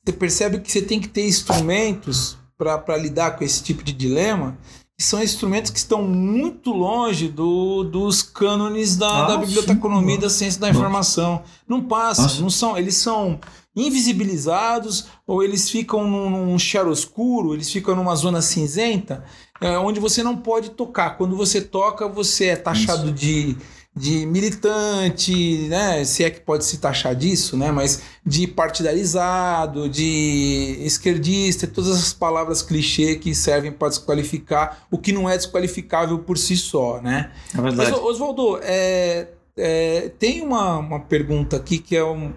você 0.03 0.13
percebe 0.13 0.59
que 0.59 0.71
você 0.71 0.81
tem 0.81 0.99
que 0.99 1.07
ter 1.07 1.27
instrumentos 1.27 2.37
para 2.57 2.97
lidar 2.97 3.37
com 3.37 3.43
esse 3.43 3.61
tipo 3.63 3.83
de 3.83 3.91
dilema 3.91 4.57
são 5.03 5.21
instrumentos 5.21 5.71
que 5.71 5.77
estão 5.77 6.03
muito 6.03 6.71
longe 6.71 7.27
do, 7.27 7.83
dos 7.83 8.21
cânones 8.21 8.95
da, 8.95 9.25
ah, 9.25 9.27
da 9.27 9.37
biblioteconomia 9.37 10.15
e 10.15 10.19
da 10.19 10.29
ciência 10.29 10.59
da 10.59 10.69
informação. 10.69 11.43
Não 11.67 11.81
passam, 11.81 12.41
não 12.41 12.49
são, 12.49 12.77
eles 12.77 12.95
são 12.95 13.39
invisibilizados 13.75 15.05
ou 15.25 15.43
eles 15.43 15.69
ficam 15.69 16.07
num, 16.07 16.29
num 16.29 16.55
escuro, 16.55 17.53
eles 17.53 17.71
ficam 17.71 17.95
numa 17.95 18.15
zona 18.15 18.41
cinzenta, 18.41 19.23
é, 19.61 19.77
onde 19.77 19.99
você 19.99 20.21
não 20.23 20.35
pode 20.35 20.71
tocar. 20.71 21.17
Quando 21.17 21.35
você 21.35 21.61
toca, 21.61 22.07
você 22.07 22.47
é 22.47 22.55
taxado 22.55 23.05
Isso. 23.05 23.13
de 23.13 23.57
de 23.93 24.25
militante, 24.25 25.67
né, 25.67 26.03
se 26.05 26.23
é 26.23 26.29
que 26.29 26.39
pode 26.39 26.63
se 26.63 26.77
taxar 26.77 27.13
disso, 27.13 27.57
né, 27.57 27.71
mas 27.71 28.01
de 28.25 28.47
partidarizado, 28.47 29.89
de 29.89 30.77
esquerdista, 30.79 31.67
todas 31.67 31.91
as 31.91 32.13
palavras 32.13 32.61
clichê 32.61 33.15
que 33.15 33.35
servem 33.35 33.71
para 33.71 33.89
desqualificar 33.89 34.85
o 34.89 34.97
que 34.97 35.11
não 35.11 35.29
é 35.29 35.35
desqualificável 35.35 36.19
por 36.19 36.37
si 36.37 36.55
só, 36.55 37.01
né? 37.01 37.31
É 37.53 37.61
verdade. 37.61 37.91
Mas, 37.91 38.01
Oswaldo, 38.01 38.59
é, 38.63 39.27
é, 39.57 40.11
tem 40.17 40.41
uma, 40.41 40.77
uma 40.77 40.99
pergunta 41.01 41.57
aqui 41.57 41.77
que 41.77 41.95
é 41.95 42.03
um... 42.03 42.31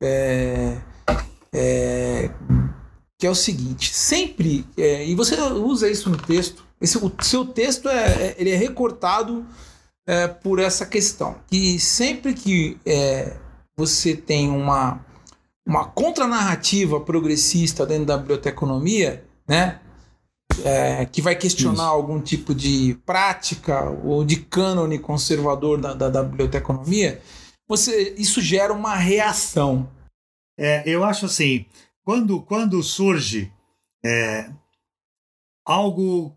É, 0.00 0.78
é, 1.52 2.30
que 3.18 3.26
é 3.26 3.30
o 3.30 3.34
seguinte, 3.36 3.94
sempre, 3.94 4.66
é, 4.76 5.06
e 5.06 5.14
você 5.14 5.40
usa 5.40 5.88
isso 5.88 6.10
no 6.10 6.16
texto, 6.16 6.64
esse, 6.80 6.98
o 6.98 7.12
seu 7.20 7.44
texto 7.44 7.88
é, 7.88 8.06
é 8.06 8.34
ele 8.36 8.50
é 8.50 8.56
recortado 8.56 9.46
é, 10.06 10.28
por 10.28 10.58
essa 10.58 10.86
questão. 10.86 11.36
Que 11.48 11.78
sempre 11.78 12.34
que 12.34 12.78
é, 12.84 13.36
você 13.76 14.16
tem 14.16 14.48
uma, 14.50 15.04
uma 15.66 15.84
contranarrativa 15.84 17.00
progressista 17.00 17.86
dentro 17.86 18.06
da 18.06 18.18
biblioteconomia, 18.18 19.24
né? 19.48 19.80
É, 20.64 21.06
que 21.06 21.22
vai 21.22 21.34
questionar 21.34 21.72
Isso. 21.74 21.82
algum 21.82 22.20
tipo 22.20 22.54
de 22.54 22.94
prática 23.06 23.88
ou 24.04 24.22
de 24.22 24.36
cânone 24.36 24.98
conservador 24.98 25.80
da, 25.80 25.94
da, 25.94 26.10
da 26.10 26.22
biblioteconomia, 26.22 27.22
você, 27.66 28.14
isso 28.18 28.38
gera 28.42 28.70
uma 28.70 28.94
reação. 28.94 29.90
É, 30.58 30.86
eu 30.86 31.04
acho 31.04 31.24
assim, 31.24 31.64
quando, 32.04 32.42
quando 32.42 32.82
surge 32.82 33.50
é, 34.04 34.50
algo 35.64 36.36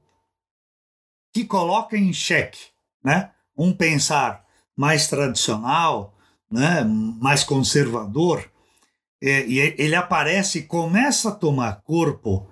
que 1.34 1.44
coloca 1.44 1.98
em 1.98 2.14
xeque 2.14 2.70
né, 3.04 3.32
um 3.58 3.74
pensar 3.74 4.46
mais 4.76 5.08
tradicional, 5.08 6.18
né, 6.52 6.84
mais 6.84 7.44
conservador, 7.44 8.52
é, 9.22 9.46
e 9.48 9.60
ele 9.60 9.96
aparece 9.96 10.60
e 10.60 10.64
começa 10.64 11.30
a 11.30 11.36
tomar 11.36 11.82
corpo. 11.84 12.50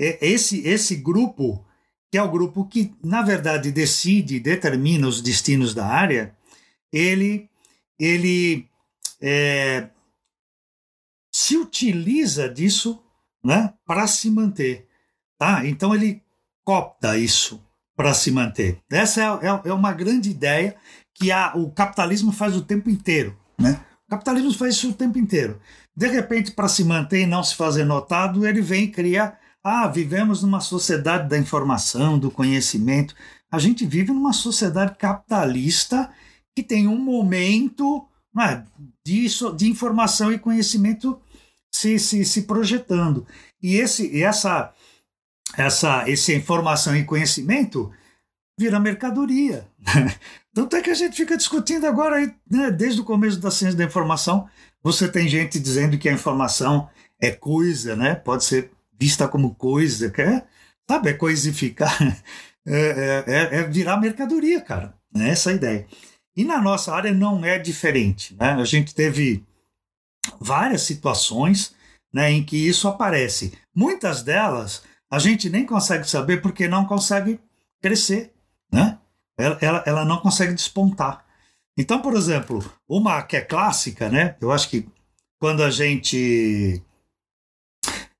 É, 0.00 0.24
esse, 0.26 0.66
esse 0.66 0.96
grupo, 0.96 1.64
que 2.10 2.16
é 2.16 2.22
o 2.22 2.30
grupo 2.30 2.66
que, 2.66 2.94
na 3.02 3.22
verdade, 3.22 3.72
decide, 3.72 4.40
determina 4.40 5.06
os 5.06 5.20
destinos 5.20 5.74
da 5.74 5.86
área, 5.86 6.34
ele, 6.92 7.48
ele 7.98 8.68
é, 9.20 9.90
se 11.30 11.56
utiliza 11.56 12.48
disso 12.48 13.02
né, 13.44 13.74
para 13.84 14.06
se 14.06 14.30
manter. 14.30 14.88
Tá? 15.36 15.66
Então 15.66 15.94
ele 15.94 16.22
copta 16.64 17.18
isso 17.18 17.62
para 18.00 18.14
se 18.14 18.30
manter. 18.30 18.78
Essa 18.90 19.20
é, 19.20 19.46
é, 19.46 19.60
é, 19.68 19.72
uma 19.74 19.92
grande 19.92 20.30
ideia 20.30 20.74
que 21.14 21.30
a, 21.30 21.52
o 21.54 21.70
capitalismo 21.70 22.32
faz 22.32 22.56
o 22.56 22.62
tempo 22.62 22.88
inteiro. 22.88 23.36
Né? 23.58 23.78
O 24.06 24.10
capitalismo 24.12 24.54
faz 24.54 24.74
isso 24.76 24.88
o 24.88 24.94
tempo 24.94 25.18
inteiro. 25.18 25.60
De 25.94 26.06
repente, 26.06 26.52
para 26.52 26.66
se 26.66 26.82
manter 26.82 27.20
e 27.20 27.26
não 27.26 27.42
se 27.42 27.54
fazer 27.54 27.84
notado, 27.84 28.46
ele 28.46 28.62
vem 28.62 28.84
e 28.84 28.90
cria. 28.90 29.34
Ah, 29.62 29.86
vivemos 29.86 30.42
numa 30.42 30.60
sociedade 30.60 31.28
da 31.28 31.36
informação, 31.36 32.18
do 32.18 32.30
conhecimento. 32.30 33.14
A 33.52 33.58
gente 33.58 33.84
vive 33.84 34.12
numa 34.12 34.32
sociedade 34.32 34.96
capitalista 34.96 36.10
que 36.56 36.62
tem 36.62 36.88
um 36.88 36.98
momento 36.98 38.08
é, 38.38 38.62
de, 39.04 39.26
de 39.58 39.68
informação 39.68 40.32
e 40.32 40.38
conhecimento 40.38 41.20
se, 41.70 41.98
se, 41.98 42.24
se 42.24 42.42
projetando. 42.44 43.26
E 43.62 43.76
esse, 43.76 44.22
essa 44.22 44.72
essa, 45.56 46.08
essa 46.08 46.32
informação 46.32 46.96
e 46.96 47.04
conhecimento 47.04 47.92
vira 48.58 48.78
mercadoria. 48.78 49.66
Tanto 50.52 50.76
é 50.76 50.82
que 50.82 50.90
a 50.90 50.94
gente 50.94 51.16
fica 51.16 51.36
discutindo 51.36 51.86
agora, 51.86 52.20
né, 52.50 52.70
desde 52.70 53.00
o 53.00 53.04
começo 53.04 53.38
da 53.38 53.50
ciência 53.50 53.78
da 53.78 53.84
informação, 53.84 54.48
você 54.82 55.08
tem 55.08 55.28
gente 55.28 55.58
dizendo 55.58 55.98
que 55.98 56.08
a 56.08 56.12
informação 56.12 56.88
é 57.20 57.30
coisa, 57.30 57.94
né? 57.94 58.14
pode 58.14 58.44
ser 58.44 58.70
vista 58.98 59.28
como 59.28 59.54
coisa, 59.54 60.10
que 60.10 60.22
é, 60.22 60.42
sabe, 60.88 61.10
é 61.10 61.14
coisificar, 61.14 61.96
é, 62.66 62.80
é, 62.80 63.24
é, 63.26 63.56
é 63.56 63.62
virar 63.64 63.98
mercadoria, 63.98 64.60
cara. 64.60 64.94
É 65.16 65.28
essa 65.30 65.50
a 65.50 65.54
ideia. 65.54 65.86
E 66.36 66.44
na 66.44 66.60
nossa 66.60 66.94
área 66.94 67.12
não 67.12 67.44
é 67.44 67.58
diferente. 67.58 68.34
Né? 68.38 68.52
A 68.52 68.64
gente 68.64 68.94
teve 68.94 69.44
várias 70.40 70.82
situações 70.82 71.74
né, 72.12 72.30
em 72.30 72.44
que 72.44 72.56
isso 72.56 72.88
aparece. 72.88 73.52
Muitas 73.74 74.22
delas 74.22 74.82
a 75.10 75.18
gente 75.18 75.50
nem 75.50 75.66
consegue 75.66 76.08
saber 76.08 76.40
porque 76.40 76.68
não 76.68 76.84
consegue 76.84 77.40
crescer, 77.82 78.32
né? 78.72 78.98
Ela, 79.36 79.58
ela, 79.60 79.84
ela 79.86 80.04
não 80.04 80.18
consegue 80.20 80.54
despontar. 80.54 81.24
Então, 81.76 82.00
por 82.00 82.14
exemplo, 82.14 82.62
uma 82.88 83.22
que 83.22 83.36
é 83.36 83.40
clássica, 83.40 84.08
né? 84.08 84.36
Eu 84.40 84.52
acho 84.52 84.68
que 84.68 84.88
quando 85.38 85.62
a 85.62 85.70
gente 85.70 86.82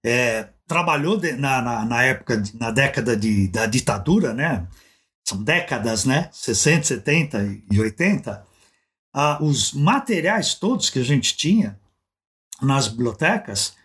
é, 0.02 0.48
trabalhou 0.66 1.16
de, 1.16 1.32
na, 1.32 1.60
na, 1.60 1.84
na, 1.84 2.02
época, 2.02 2.42
na 2.54 2.70
década 2.70 3.16
de, 3.16 3.48
da 3.48 3.66
ditadura, 3.66 4.32
né? 4.32 4.66
São 5.24 5.42
décadas, 5.42 6.04
né? 6.04 6.28
60, 6.32 6.84
70 6.84 7.38
e 7.70 7.80
80. 7.80 8.44
Ah, 9.12 9.38
os 9.42 9.72
materiais 9.72 10.54
todos 10.54 10.90
que 10.90 10.98
a 10.98 11.04
gente 11.04 11.36
tinha 11.36 11.78
nas 12.62 12.88
bibliotecas, 12.88 13.76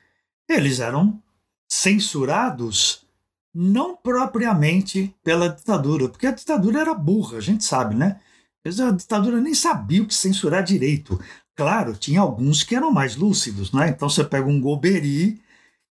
eles 0.47 0.79
eram 0.79 1.21
censurados 1.67 3.05
não 3.53 3.95
propriamente 3.95 5.15
pela 5.23 5.49
ditadura, 5.49 6.09
porque 6.09 6.27
a 6.27 6.31
ditadura 6.31 6.81
era 6.81 6.93
burra, 6.93 7.37
a 7.37 7.41
gente 7.41 7.63
sabe, 7.63 7.95
né? 7.95 8.19
A 8.65 8.91
ditadura 8.91 9.39
nem 9.39 9.53
sabia 9.53 10.01
o 10.01 10.07
que 10.07 10.13
censurar 10.13 10.63
direito. 10.63 11.19
Claro, 11.55 11.95
tinha 11.95 12.19
alguns 12.19 12.63
que 12.63 12.75
eram 12.75 12.91
mais 12.91 13.15
lúcidos, 13.15 13.71
né? 13.71 13.89
Então 13.89 14.09
você 14.09 14.23
pega 14.23 14.47
um 14.47 14.59
Goberi, 14.59 15.39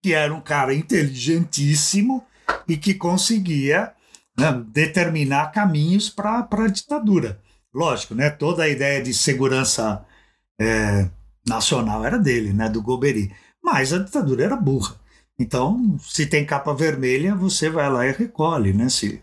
que 0.03 0.13
era 0.13 0.33
um 0.33 0.41
cara 0.41 0.73
inteligentíssimo 0.73 2.23
e 2.67 2.77
que 2.77 2.93
conseguia 2.93 3.93
né, 4.37 4.63
determinar 4.67 5.51
caminhos 5.51 6.09
para 6.09 6.47
a 6.49 6.67
ditadura. 6.67 7.41
Lógico, 7.73 8.13
né? 8.13 8.29
Toda 8.29 8.63
a 8.63 8.69
ideia 8.69 9.01
de 9.01 9.13
segurança 9.13 10.05
é, 10.59 11.09
nacional 11.47 12.05
era 12.05 12.19
dele, 12.19 12.53
né? 12.53 12.69
Do 12.69 12.81
Goberi. 12.81 13.33
Mas 13.63 13.91
a 13.93 13.99
ditadura 13.99 14.43
era 14.43 14.55
burra. 14.55 14.95
Então, 15.39 15.97
se 15.99 16.25
tem 16.25 16.45
capa 16.45 16.73
vermelha, 16.73 17.35
você 17.35 17.69
vai 17.69 17.89
lá 17.89 18.05
e 18.07 18.11
recolhe, 18.11 18.73
né? 18.73 18.89
Se, 18.89 19.21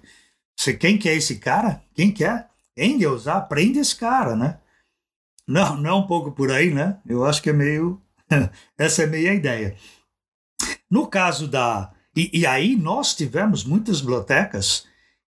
se 0.57 0.75
quem 0.75 0.97
quer 0.97 1.15
esse 1.15 1.39
cara, 1.39 1.83
quem 1.93 2.12
quer, 2.12 2.49
Engels, 2.77 3.27
ah, 3.27 3.41
prende 3.41 3.79
esse 3.79 3.97
cara, 3.97 4.37
né? 4.37 4.61
Não, 5.47 5.77
não 5.77 5.91
é 5.91 5.95
um 5.95 6.07
pouco 6.07 6.33
por 6.33 6.51
aí, 6.51 6.73
né? 6.73 7.01
Eu 7.07 7.25
acho 7.25 7.43
que 7.43 7.51
é 7.51 7.53
meio. 7.53 8.01
Essa 8.79 9.03
é 9.03 9.07
meio 9.07 9.31
a 9.31 9.35
ideia. 9.35 9.77
No 10.91 11.07
caso 11.07 11.47
da. 11.47 11.93
E, 12.17 12.31
e 12.41 12.47
aí 12.47 12.77
nós 12.77 13.15
tivemos 13.15 13.65
muitas 13.65 14.01
bibliotecas 14.01 14.87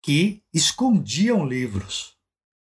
que 0.02 0.42
escondiam 0.54 1.46
livros. 1.46 2.18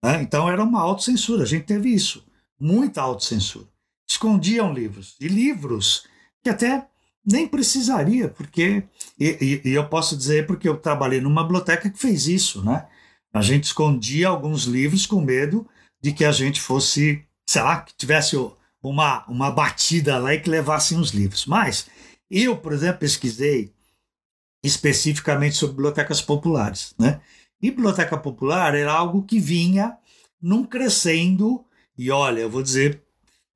Né? 0.04 0.22
Então 0.22 0.50
era 0.50 0.64
uma 0.64 0.82
autocensura, 0.82 1.44
a 1.44 1.48
gente 1.48 1.66
teve 1.66 1.90
isso. 1.90 2.26
Muita 2.60 3.02
autocensura. 3.02 3.68
Escondiam 4.10 4.74
livros. 4.74 5.16
E 5.20 5.28
livros 5.28 6.06
que 6.44 6.50
até 6.50 6.91
nem 7.26 7.48
precisaria, 7.48 8.28
porque. 8.30 8.84
E, 9.20 9.62
e, 9.64 9.70
e, 9.70 9.74
eu 9.74 9.88
posso 9.88 10.18
dizer 10.18 10.48
porque 10.48 10.68
eu 10.68 10.78
trabalhei 10.78 11.22
numa 11.22 11.44
biblioteca 11.44 11.90
que 11.90 12.00
fez 12.00 12.28
isso, 12.28 12.64
né? 12.64 12.88
A 13.34 13.42
gente 13.42 13.66
escondia 13.66 14.28
alguns 14.28 14.64
livros 14.64 15.06
com 15.06 15.22
medo 15.22 15.68
de 16.02 16.12
que 16.12 16.26
a 16.26 16.32
gente 16.32 16.60
fosse, 16.60 17.24
sei 17.48 17.62
lá, 17.62 17.82
que 17.82 17.94
tivesse 17.96 18.36
uma, 18.82 19.26
uma 19.28 19.52
batida 19.52 20.18
lá 20.18 20.34
e 20.34 20.40
que 20.42 20.50
levassem 20.50 20.98
os 20.98 21.12
livros. 21.12 21.46
Mas 21.46 21.88
eu, 22.30 22.58
por 22.58 22.74
exemplo, 22.74 23.00
pesquisei 23.00 23.72
especificamente 24.64 25.56
sobre 25.56 25.76
bibliotecas 25.76 26.22
populares, 26.22 26.94
né? 27.00 27.22
E 27.62 27.70
biblioteca 27.70 28.18
popular 28.18 28.76
era 28.76 28.92
algo 28.92 29.24
que 29.24 29.40
vinha 29.40 29.98
num 30.42 30.64
crescendo, 30.64 31.64
e 31.96 32.10
olha, 32.10 32.42
eu 32.42 32.50
vou 32.50 32.64
dizer 32.64 33.04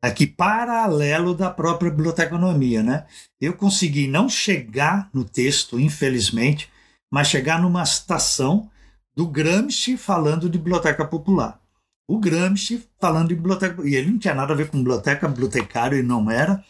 aqui 0.08 0.28
paralelo 0.28 1.34
da 1.34 1.50
própria 1.50 1.92
biblioteconomia, 1.92 2.84
né? 2.84 3.06
Eu 3.40 3.54
consegui 3.54 4.08
não 4.08 4.30
chegar 4.30 5.10
no 5.14 5.24
texto, 5.24 5.80
infelizmente, 5.80 6.70
mas 7.12 7.28
chegar 7.28 7.62
numa 7.62 7.86
citação 7.86 8.70
do 9.16 9.28
Gramsci 9.28 9.98
falando 9.98 10.50
de 10.50 10.58
biblioteca 10.58 11.06
popular. 11.06 11.60
O 12.08 12.20
Gramsci 12.20 12.86
falando 13.00 13.30
de 13.30 13.36
biblioteca, 13.36 13.88
e 13.88 13.96
ele 13.96 14.12
não 14.12 14.20
tinha 14.20 14.34
nada 14.34 14.54
a 14.54 14.56
ver 14.56 14.70
com 14.70 14.78
biblioteca, 14.78 15.28
bibliotecário 15.28 15.98
ele 15.98 16.08
não 16.08 16.30
era, 16.30 16.64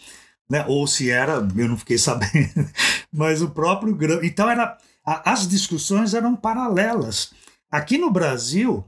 né? 0.50 0.66
Ou 0.68 0.88
se 0.88 1.10
era, 1.10 1.34
eu 1.34 1.68
não 1.68 1.78
fiquei 1.78 1.98
sabendo. 2.00 2.70
mas 3.12 3.42
o 3.42 3.50
próprio 3.50 3.96
Gramsci, 3.96 4.28
então 4.28 4.50
era 4.50 4.78
as 5.06 5.48
discussões 5.48 6.14
eram 6.14 6.36
paralelas. 6.36 7.32
Aqui 7.70 7.98
no 7.98 8.10
Brasil, 8.10 8.84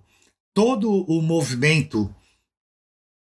todo 0.54 0.90
o 0.90 1.22
movimento 1.22 2.14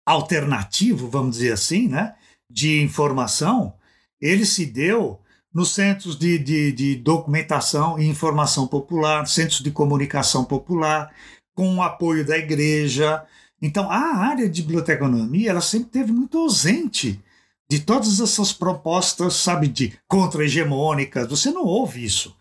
alternativo, 0.08 1.08
vamos 1.08 1.36
dizer 1.36 1.52
assim, 1.52 1.86
né, 1.86 2.14
de 2.50 2.80
informação, 2.80 3.74
ele 4.18 4.46
se 4.46 4.64
deu 4.64 5.20
nos 5.52 5.74
centros 5.74 6.18
de, 6.18 6.38
de, 6.38 6.72
de 6.72 6.96
documentação 6.96 7.98
e 7.98 8.06
informação 8.06 8.66
popular, 8.66 9.26
centros 9.26 9.60
de 9.60 9.70
comunicação 9.70 10.44
popular, 10.44 11.12
com 11.54 11.76
o 11.76 11.82
apoio 11.82 12.24
da 12.24 12.38
igreja. 12.38 13.22
Então, 13.60 13.90
a 13.90 14.16
área 14.16 14.48
de 14.48 14.62
biblioteconomia 14.62 15.50
ela 15.50 15.60
sempre 15.60 15.90
teve 15.90 16.12
muito 16.12 16.38
ausente 16.38 17.22
de 17.70 17.80
todas 17.80 18.18
essas 18.18 18.52
propostas, 18.52 19.34
sabe, 19.34 19.68
de 19.68 19.98
contra-hegemônicas. 20.08 21.28
Você 21.28 21.50
não 21.50 21.64
ouve 21.64 22.02
isso. 22.02 22.34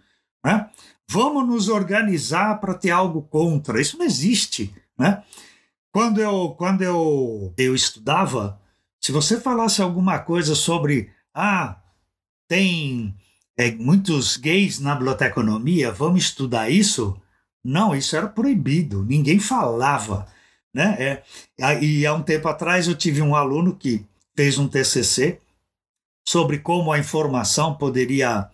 Né? 0.45 0.69
Vamos 1.09 1.45
nos 1.45 1.67
organizar 1.67 2.61
para 2.61 2.73
ter 2.73 2.91
algo 2.91 3.23
contra. 3.23 3.81
Isso 3.81 3.97
não 3.97 4.05
existe. 4.05 4.73
Né? 4.97 5.21
Quando 5.91 6.21
eu, 6.21 6.55
quando 6.57 6.81
eu, 6.81 7.53
eu 7.57 7.73
estudava, 7.73 8.59
se 9.01 9.11
você 9.11 9.39
falasse 9.39 9.81
alguma 9.81 10.19
coisa 10.19 10.53
sobre, 10.53 11.11
ah, 11.33 11.81
tem 12.47 13.15
é, 13.57 13.71
muitos 13.71 14.37
gays 14.37 14.79
na 14.79 14.93
biblioteconomia, 14.93 15.91
vamos 15.91 16.23
estudar 16.23 16.69
isso? 16.69 17.19
Não, 17.63 17.95
isso 17.95 18.15
era 18.15 18.27
proibido, 18.27 19.03
ninguém 19.03 19.39
falava. 19.39 20.27
Né? 20.73 21.23
É, 21.59 21.83
e 21.83 22.05
há 22.05 22.13
um 22.13 22.21
tempo 22.21 22.47
atrás 22.47 22.87
eu 22.87 22.95
tive 22.95 23.21
um 23.21 23.35
aluno 23.35 23.75
que 23.75 24.05
fez 24.35 24.57
um 24.57 24.67
TCC 24.67 25.41
sobre 26.27 26.59
como 26.59 26.91
a 26.91 26.99
informação 26.99 27.73
poderia 27.73 28.49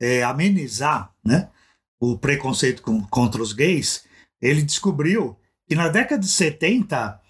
é, 0.00 0.22
amenizar 0.22 1.12
né, 1.24 1.48
o 2.00 2.18
preconceito 2.18 2.82
com, 2.82 3.02
contra 3.06 3.40
os 3.40 3.52
gays. 3.52 4.04
Ele 4.40 4.62
descobriu 4.62 5.36
que 5.68 5.74
na 5.74 5.88
década 5.88 6.20
de 6.20 6.28
70, 6.28 7.20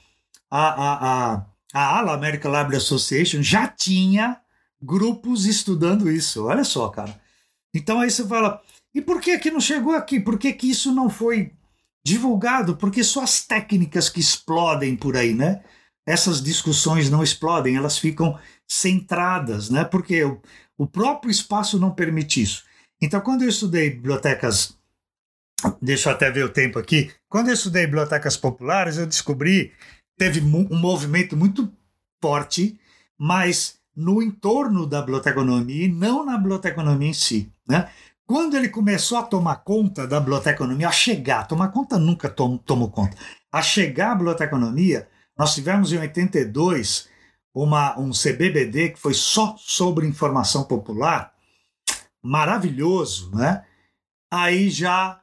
a, 0.51 0.59
a, 0.59 1.35
a, 1.35 1.47
a 1.73 1.99
ALA, 1.99 2.15
American 2.15 2.51
Library 2.51 2.77
Association, 2.77 3.43
já 3.43 3.67
tinha 3.67 4.41
grupos 4.81 5.47
estudando 5.47 6.11
isso. 6.11 6.47
Olha 6.47 6.65
só, 6.65 6.89
cara. 6.89 7.21
Então 7.75 8.01
aí 8.01 8.11
você 8.11 8.27
fala, 8.27 8.61
e 8.95 9.01
por 9.01 9.21
que 9.21 9.39
que 9.39 9.51
não 9.51 9.61
chegou 9.61 9.95
aqui? 9.95 10.21
Por 10.21 10.39
que 10.39 10.53
que 10.53 10.71
isso 10.71 10.93
não 10.93 11.09
foi 11.09 11.53
divulgado? 12.05 12.77
Porque 12.77 13.03
só 13.03 13.23
as 13.23 13.45
técnicas 13.45 14.09
que 14.09 14.21
explodem 14.21 14.97
por 14.97 15.17
aí, 15.17 15.33
né? 15.33 15.63
Essas 16.07 16.43
discussões 16.43 17.09
não 17.09 17.23
explodem, 17.23 17.77
elas 17.77 17.97
ficam 17.97 18.39
centradas, 18.69 19.71
né? 19.71 19.85
Porque 19.85 20.25
o, 20.25 20.41
o 20.77 20.87
próprio 20.87 21.31
espaço 21.31 21.79
não 21.79 21.95
permite 21.95 22.43
isso. 22.43 22.65
Então, 23.01 23.21
quando 23.21 23.43
eu 23.43 23.49
estudei 23.49 23.91
bibliotecas 23.91 24.77
deixa 25.81 26.09
eu 26.09 26.15
até 26.15 26.31
ver 26.31 26.45
o 26.45 26.49
tempo 26.49 26.79
aqui. 26.79 27.11
Quando 27.29 27.49
eu 27.49 27.55
estudei 27.55 27.87
bibliotecas 27.87 28.37
populares, 28.37 28.97
eu 28.97 29.07
descobri 29.07 29.73
teve 30.17 30.41
um 30.41 30.79
movimento 30.79 31.37
muito 31.37 31.73
forte, 32.23 32.79
mas 33.19 33.79
no 33.95 34.23
entorno 34.23 34.87
da 34.87 35.01
biblioteconomia 35.01 35.87
e 35.87 35.93
não 35.93 36.25
na 36.25 36.37
biblioteconomia 36.37 37.09
em 37.09 37.15
si. 37.15 37.51
Né? 37.69 37.91
Quando 38.25 38.57
ele 38.57 38.69
começou 38.69 39.19
a 39.19 39.23
tomar 39.23 39.57
conta 39.57 40.07
da 40.07 40.21
biblioteconomia, 40.21 40.89
a 40.89 40.93
chegar, 40.93 41.47
tomar 41.47 41.69
conta 41.69 41.99
nunca 41.99 42.29
tom, 42.29 42.57
tomou 42.57 42.91
conta, 42.91 43.17
a 43.51 43.61
chegar 43.61 44.13
à 44.13 44.15
biblioteconomia, 44.15 45.09
nós 45.37 45.55
tivemos 45.55 45.93
em 45.93 45.99
82 45.99 47.09
uma, 47.55 47.99
um 47.99 48.11
CBBD 48.11 48.91
que 48.91 49.01
foi 49.01 49.15
só 49.15 49.57
sobre 49.59 50.07
informação 50.07 50.65
popular, 50.65 51.35
maravilhoso, 52.23 53.35
né? 53.35 53.65
Aí 54.31 54.71
já 54.71 55.21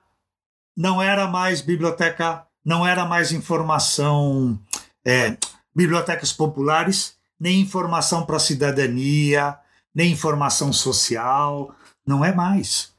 não 0.80 1.02
era 1.02 1.28
mais 1.28 1.60
biblioteca, 1.60 2.48
não 2.64 2.88
era 2.88 3.04
mais 3.04 3.34
informação, 3.34 4.58
é, 5.06 5.36
bibliotecas 5.76 6.32
populares, 6.32 7.18
nem 7.38 7.60
informação 7.60 8.26
para 8.26 8.38
a 8.38 8.40
cidadania, 8.40 9.60
nem 9.94 10.14
informação 10.14 10.72
social, 10.72 11.76
não 12.08 12.24
é 12.24 12.34
mais. 12.34 12.94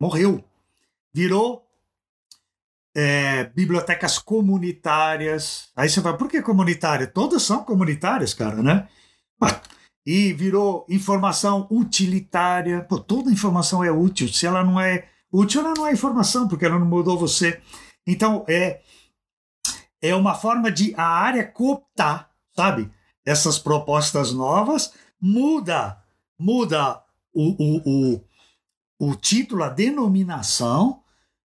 Morreu. 0.00 0.42
Virou 1.12 1.62
é, 2.96 3.44
bibliotecas 3.44 4.18
comunitárias. 4.18 5.68
Aí 5.76 5.90
você 5.90 6.00
vai, 6.00 6.16
por 6.16 6.30
que 6.30 6.40
comunitária? 6.40 7.06
Todas 7.06 7.42
são 7.42 7.62
comunitárias, 7.62 8.32
cara, 8.32 8.62
né? 8.62 8.88
E 10.06 10.32
virou 10.32 10.86
informação 10.88 11.66
utilitária. 11.70 12.80
Pô, 12.80 12.98
toda 12.98 13.30
informação 13.30 13.84
é 13.84 13.90
útil. 13.90 14.26
Se 14.26 14.46
ela 14.46 14.64
não 14.64 14.80
é 14.80 15.06
Útil 15.32 15.60
ela 15.60 15.74
não 15.76 15.86
é 15.86 15.92
informação, 15.92 16.48
porque 16.48 16.64
ela 16.64 16.78
não 16.78 16.86
mudou 16.86 17.18
você. 17.18 17.60
Então, 18.06 18.44
é, 18.48 18.80
é 20.00 20.14
uma 20.14 20.34
forma 20.34 20.70
de 20.70 20.94
a 20.96 21.06
área 21.06 21.44
cooptar, 21.44 22.30
sabe? 22.54 22.90
Essas 23.24 23.58
propostas 23.58 24.32
novas, 24.32 24.92
muda, 25.20 26.02
muda 26.38 27.02
o, 27.34 27.50
o, 27.58 28.14
o, 28.14 28.24
o 29.10 29.14
título, 29.16 29.64
a 29.64 29.68
denominação, 29.68 31.02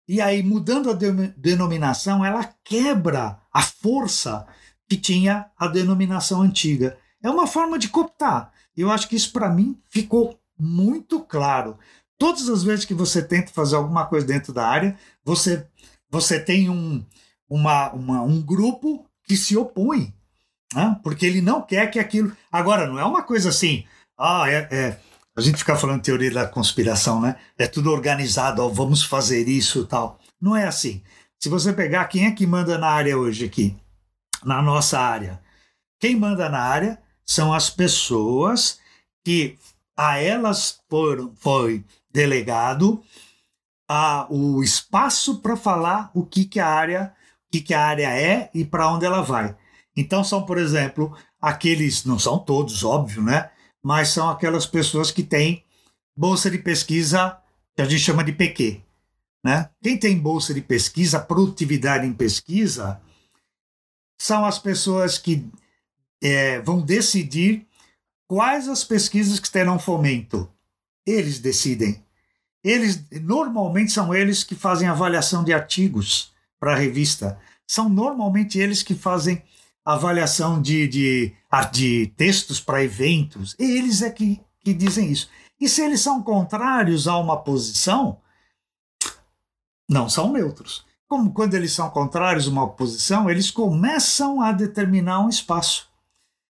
e 0.07 0.21
aí, 0.21 0.41
mudando 0.41 0.89
a 0.89 0.93
de, 0.93 1.11
denominação, 1.36 2.23
ela 2.23 2.45
quebra 2.63 3.41
a 3.53 3.61
força 3.61 4.47
que 4.88 4.95
tinha 4.95 5.51
a 5.57 5.67
denominação 5.67 6.41
antiga. 6.41 6.97
É 7.21 7.30
uma 7.30 7.45
forma 7.45 7.78
de 7.78 7.89
cooptar. 7.89 8.53
Eu 8.75 8.89
acho 8.89 9.09
que 9.09 9.17
isso, 9.17 9.34
para 9.34 9.49
mim, 9.49 9.78
ficou 9.89 10.39
muito 10.57 11.19
claro. 11.19 11.78
Todas 12.18 12.49
as 12.49 12.63
vezes 12.63 12.86
que 12.86 12.93
você 12.93 13.22
tenta 13.22 13.51
fazer 13.51 13.76
alguma 13.76 14.05
coisa 14.05 14.26
dentro 14.26 14.51
da 14.51 14.68
área, 14.68 14.97
você, 15.24 15.68
você 16.09 16.39
tem 16.39 16.70
um, 16.70 17.05
uma, 17.49 17.91
uma, 17.93 18.22
um 18.22 18.41
grupo 18.41 19.05
que 19.24 19.38
se 19.38 19.55
opõe, 19.55 20.13
né? 20.74 20.99
porque 21.03 21.26
ele 21.26 21.41
não 21.41 21.61
quer 21.61 21.91
que 21.91 21.99
aquilo. 21.99 22.36
Agora, 22.51 22.88
não 22.88 22.97
é 22.97 23.05
uma 23.05 23.22
coisa 23.22 23.49
assim, 23.49 23.86
ah, 24.18 24.49
é, 24.49 24.68
é 24.72 24.99
a 25.38 25.41
gente 25.41 25.59
fica 25.59 25.76
falando 25.76 26.01
teoria 26.01 26.32
da 26.32 26.47
conspiração, 26.47 27.22
né? 27.22 27.36
É 27.59 27.68
tudo 27.68 27.91
organizado, 27.91 28.63
ó, 28.63 28.70
vamos 28.70 29.03
fazer 29.03 29.47
isso 29.47 29.86
tal. 29.86 30.20
Não 30.41 30.55
é 30.55 30.65
assim. 30.65 31.03
Se 31.39 31.47
você 31.47 31.72
pegar 31.72 32.05
quem 32.05 32.26
é 32.26 32.32
que 32.32 32.47
manda 32.47 32.76
na 32.76 32.88
área 32.88 33.15
hoje 33.15 33.45
aqui, 33.45 33.78
na 34.43 34.63
nossa 34.63 34.99
área, 34.99 35.39
quem 35.99 36.15
manda 36.15 36.49
na 36.49 36.59
área 36.59 36.99
são 37.24 37.53
as 37.53 37.70
pessoas 37.70 38.80
que 39.24 39.59
a 39.95 40.18
elas 40.18 40.80
foram, 40.89 41.32
foi 41.36 41.86
delegado 42.12 43.01
a, 43.88 44.28
o 44.30 44.62
espaço 44.64 45.39
para 45.39 45.55
falar 45.55 46.12
o 46.14 46.26
que, 46.26 46.45
que 46.45 46.60
a 46.60 46.68
área 46.68 47.14
o 47.47 47.51
que, 47.51 47.62
que 47.62 47.74
a 47.74 47.86
área 47.86 48.10
é 48.10 48.49
e 48.53 48.66
para 48.66 48.91
onde 48.91 49.05
ela 49.05 49.22
vai. 49.22 49.55
Então 49.95 50.24
são, 50.24 50.45
por 50.45 50.58
exemplo, 50.58 51.18
aqueles, 51.41 52.03
não 52.03 52.20
são 52.20 52.38
todos, 52.38 52.84
óbvio, 52.84 53.24
né? 53.24 53.49
Mas 53.82 54.10
são 54.10 54.30
aquelas 54.30 54.66
pessoas 54.66 55.12
que 55.12 55.24
têm 55.24 55.64
bolsa 56.16 56.51
de 56.51 56.58
pesquisa 56.58 57.38
que 57.76 57.82
a 57.82 57.86
gente 57.86 58.01
chama 58.01 58.24
de 58.24 58.34
PQ. 58.34 58.82
Né? 59.43 59.70
Quem 59.82 59.97
tem 59.97 60.18
bolsa 60.18 60.53
de 60.53 60.62
pesquisa, 60.62 61.20
produtividade 61.20 62.05
em 62.05 62.14
pesquisa, 62.14 62.99
são 64.20 64.45
as 64.45 64.60
pessoas 64.60 65.18
que 65.18 65.47
é, 66.22 66.60
vão 66.60 66.82
decidir 66.82 67.66
quais 68.28 68.68
as 68.68 68.84
pesquisas 68.84 69.39
que 69.39 69.49
terão 69.49 69.80
fomento. 69.80 70.51
Eles 71.08 71.39
decidem. 71.39 72.03
Eles 72.62 73.01
normalmente 73.22 73.93
são 73.93 74.14
eles 74.14 74.43
que 74.43 74.55
fazem 74.55 74.89
avaliação 74.89 75.41
de 75.41 75.53
artigos 75.53 76.34
para 76.60 76.74
a 76.74 76.78
revista. 76.78 77.39
São 77.66 77.88
normalmente 77.88 78.60
eles 78.60 78.84
que 78.84 78.93
fazem 78.93 79.41
avaliação 79.86 80.62
de, 80.62 80.86
de, 80.86 81.34
de 81.72 82.08
textos 82.18 82.60
para 82.60 82.84
eventos. 82.84 83.55
Eles 83.58 84.01
é 84.01 84.10
que, 84.10 84.41
que 84.60 84.74
dizem 84.74 85.10
isso. 85.10 85.30
E 85.60 85.70
se 85.70 85.82
eles 85.82 86.01
são 86.01 86.22
contrários 86.22 87.08
a 87.08 87.18
uma 87.18 87.41
posição, 87.41 88.20
não 89.89 90.10
são 90.10 90.32
neutros. 90.34 90.86
Como 91.08 91.32
quando 91.32 91.53
eles 91.53 91.72
são 91.72 91.89
contrários 91.89 92.47
a 92.47 92.51
uma 92.51 92.68
posição, 92.68 93.30
eles 93.30 93.49
começam 93.49 94.41
a 94.41 94.51
determinar 94.51 95.22
um 95.22 95.30
espaço. 95.30 95.89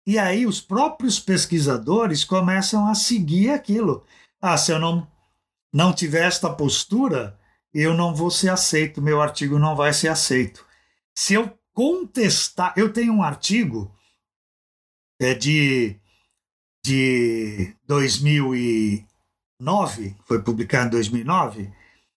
E 0.06 0.18
aí 0.18 0.46
os 0.46 0.58
próprios 0.58 1.20
pesquisadores 1.20 2.24
começam 2.24 2.88
a 2.88 2.94
seguir 2.94 3.50
aquilo. 3.50 4.06
Ah, 4.40 4.56
se 4.56 4.72
eu 4.72 4.78
não, 4.78 5.06
não 5.72 5.92
tiver 5.92 6.26
esta 6.26 6.48
postura, 6.48 7.38
eu 7.72 7.94
não 7.94 8.14
vou 8.14 8.30
ser 8.30 8.50
aceito, 8.50 9.02
meu 9.02 9.20
artigo 9.20 9.58
não 9.58 9.76
vai 9.76 9.92
ser 9.92 10.08
aceito. 10.08 10.64
Se 11.14 11.34
eu 11.34 11.58
contestar, 11.72 12.72
eu 12.76 12.92
tenho 12.92 13.12
um 13.12 13.22
artigo 13.22 13.94
é 15.20 15.34
de, 15.34 15.96
de 16.84 17.74
2009, 17.86 20.16
foi 20.24 20.42
publicado 20.42 20.86
em 20.86 20.90
2009, 20.90 21.72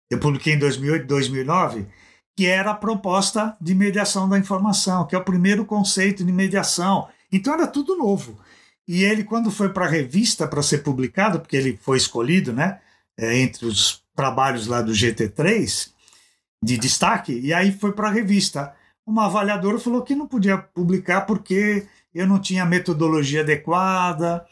eu 0.08 0.20
publiquei 0.20 0.54
em 0.54 0.58
2008, 0.58 1.06
2009, 1.06 1.88
que 2.36 2.46
era 2.46 2.70
a 2.70 2.76
proposta 2.76 3.56
de 3.60 3.74
mediação 3.74 4.28
da 4.28 4.38
informação, 4.38 5.04
que 5.06 5.16
é 5.16 5.18
o 5.18 5.24
primeiro 5.24 5.64
conceito 5.64 6.24
de 6.24 6.32
mediação. 6.32 7.08
Então 7.30 7.54
era 7.54 7.66
tudo 7.66 7.96
novo. 7.96 8.38
E 8.92 9.04
ele, 9.04 9.24
quando 9.24 9.50
foi 9.50 9.70
para 9.70 9.86
a 9.86 9.88
revista 9.88 10.46
para 10.46 10.62
ser 10.62 10.82
publicado, 10.82 11.40
porque 11.40 11.56
ele 11.56 11.78
foi 11.80 11.96
escolhido, 11.96 12.52
né, 12.52 12.78
é, 13.16 13.38
entre 13.38 13.64
os 13.64 14.02
trabalhos 14.14 14.66
lá 14.66 14.82
do 14.82 14.92
GT3 14.92 15.90
de 16.62 16.76
destaque, 16.76 17.32
e 17.40 17.54
aí 17.54 17.72
foi 17.72 17.92
para 17.92 18.08
a 18.08 18.12
revista. 18.12 18.74
Uma 19.06 19.24
avaliadora 19.24 19.78
falou 19.78 20.02
que 20.02 20.14
não 20.14 20.28
podia 20.28 20.58
publicar 20.58 21.22
porque 21.22 21.86
eu 22.14 22.26
não 22.26 22.38
tinha 22.38 22.66
metodologia 22.66 23.40
adequada, 23.40 24.44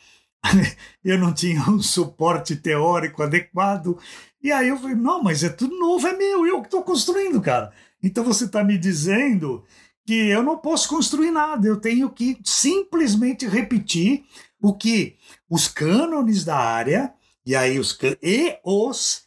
eu 1.05 1.18
não 1.18 1.34
tinha 1.34 1.61
um 1.68 1.82
suporte 1.82 2.57
teórico 2.57 3.22
adequado. 3.22 3.99
E 4.43 4.51
aí 4.51 4.68
eu 4.68 4.78
falei, 4.78 4.97
não, 4.97 5.22
mas 5.22 5.45
é 5.45 5.51
tudo 5.51 5.78
novo, 5.78 6.09
é 6.09 6.16
meu, 6.16 6.47
eu 6.47 6.62
que 6.62 6.68
estou 6.68 6.82
construindo, 6.82 7.43
cara. 7.43 7.72
Então 8.03 8.24
você 8.24 8.47
está 8.47 8.64
me 8.64 8.78
dizendo 8.78 9.62
que 10.11 10.28
eu 10.28 10.42
não 10.42 10.58
posso 10.58 10.88
construir 10.88 11.30
nada, 11.30 11.68
eu 11.68 11.76
tenho 11.76 12.11
que 12.11 12.36
simplesmente 12.42 13.46
repetir 13.46 14.24
o 14.61 14.74
que 14.74 15.16
os 15.48 15.68
cânones 15.68 16.44
da 16.44 16.56
área, 16.56 17.14
e 17.46 17.54
aí 17.54 17.78
os 17.78 17.96
e 18.20 18.58
os 18.64 19.22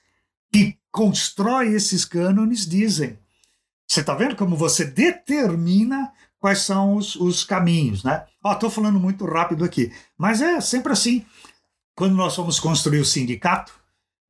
que 0.51 0.77
constroem 0.91 1.71
esses 1.71 2.03
cânones 2.03 2.67
dizem. 2.67 3.17
Você 3.87 4.01
está 4.01 4.13
vendo 4.13 4.35
como 4.35 4.57
você 4.57 4.83
determina 4.83 6.11
quais 6.37 6.59
são 6.59 6.97
os, 6.97 7.15
os 7.15 7.45
caminhos, 7.45 8.03
né? 8.03 8.25
Estou 8.45 8.69
falando 8.69 8.99
muito 8.99 9.23
rápido 9.23 9.63
aqui, 9.63 9.89
mas 10.17 10.41
é 10.41 10.59
sempre 10.59 10.91
assim. 10.91 11.25
Quando 11.95 12.13
nós 12.13 12.35
fomos 12.35 12.59
construir 12.59 12.99
o 12.99 13.05
sindicato 13.05 13.73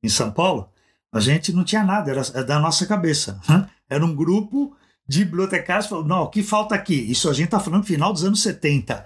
em 0.04 0.08
São 0.08 0.30
Paulo, 0.30 0.70
a 1.12 1.18
gente 1.18 1.52
não 1.52 1.64
tinha 1.64 1.82
nada, 1.82 2.12
era 2.12 2.44
da 2.44 2.60
nossa 2.60 2.86
cabeça. 2.86 3.40
Né? 3.48 3.68
Era 3.90 4.06
um 4.06 4.14
grupo 4.14 4.76
de 5.06 5.24
bibliotecários 5.24 5.86
falou, 5.86 6.04
não, 6.04 6.22
o 6.22 6.30
que 6.30 6.42
falta 6.42 6.74
aqui? 6.74 6.94
Isso 6.94 7.28
a 7.28 7.32
gente 7.32 7.46
está 7.46 7.60
falando 7.60 7.84
final 7.84 8.12
dos 8.12 8.24
anos 8.24 8.42
70, 8.42 9.04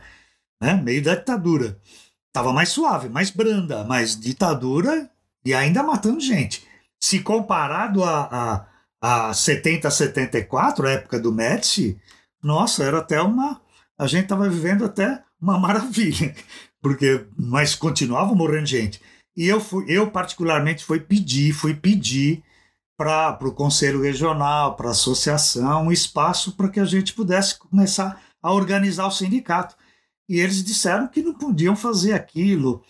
né? 0.61 0.75
meio 0.75 1.03
da 1.03 1.15
ditadura. 1.15 1.79
Estava 2.29 2.53
mais 2.53 2.69
suave, 2.69 3.09
mais 3.09 3.31
branda, 3.31 3.85
mais 3.85 4.19
ditadura 4.19 5.11
e 5.45 5.53
ainda 5.55 5.83
matando 5.83 6.21
gente. 6.21 6.67
Se 7.01 7.21
comparado 7.21 8.05
a, 8.05 8.67
a, 9.01 9.29
a 9.29 9.35
70, 9.35 9.91
74, 9.91 10.87
a 10.87 10.91
época 10.93 11.19
do 11.19 11.33
Médici, 11.33 11.99
nossa, 12.43 12.85
era 12.85 12.99
até 12.99 13.21
uma. 13.21 13.61
A 13.99 14.07
gente 14.07 14.25
estava 14.25 14.49
vivendo 14.49 14.85
até 14.85 15.23
uma 15.41 15.59
maravilha, 15.59 16.35
porque 16.81 17.27
mas 17.37 17.75
continuava 17.75 18.35
morrendo 18.35 18.67
gente. 18.67 19.01
E 19.37 19.47
eu 19.47 19.61
fui, 19.61 19.85
eu 19.89 20.11
particularmente 20.11 20.85
fui 20.85 21.01
pedir, 21.01 21.53
fui 21.53 21.75
pedir 21.75 22.43
para 22.99 23.47
o 23.47 23.55
Conselho 23.55 24.03
Regional, 24.03 24.75
para 24.75 24.89
a 24.89 24.91
associação, 24.91 25.87
um 25.87 25.93
espaço 25.93 26.57
para 26.57 26.69
que 26.69 26.81
a 26.81 26.85
gente 26.85 27.15
pudesse 27.15 27.57
começar 27.57 28.21
a 28.43 28.53
organizar 28.53 29.07
o 29.07 29.13
sindicato. 29.13 29.77
E 30.29 30.41
eles 30.41 30.65
disseram 30.65 31.07
que 31.07 31.23
não 31.23 31.33
podiam 31.33 31.77
fazer 31.77 32.13
aquilo, 32.13 32.83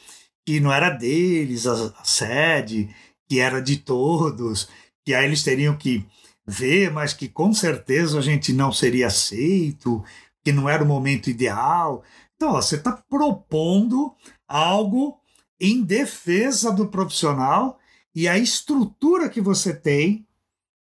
que 0.46 0.60
não 0.60 0.72
era 0.72 0.88
deles 0.88 1.66
a, 1.66 1.92
a 2.00 2.04
sede, 2.04 2.88
que 3.28 3.38
era 3.38 3.60
de 3.60 3.76
todos, 3.76 4.70
que 5.04 5.12
aí 5.12 5.26
eles 5.26 5.42
teriam 5.42 5.76
que 5.76 6.06
ver, 6.46 6.90
mas 6.90 7.12
que 7.12 7.28
com 7.28 7.52
certeza 7.52 8.18
a 8.18 8.22
gente 8.22 8.50
não 8.54 8.72
seria 8.72 9.08
aceito, 9.08 10.02
que 10.42 10.50
não 10.50 10.66
era 10.66 10.82
o 10.82 10.86
momento 10.86 11.28
ideal. 11.28 12.02
Então, 12.34 12.52
ó, 12.52 12.62
você 12.62 12.76
está 12.76 12.92
propondo 13.10 14.14
algo 14.48 15.20
em 15.60 15.82
defesa 15.82 16.72
do 16.72 16.86
profissional 16.86 17.77
e 18.18 18.26
a 18.26 18.36
estrutura 18.36 19.28
que 19.28 19.40
você 19.40 19.72
tem, 19.72 20.26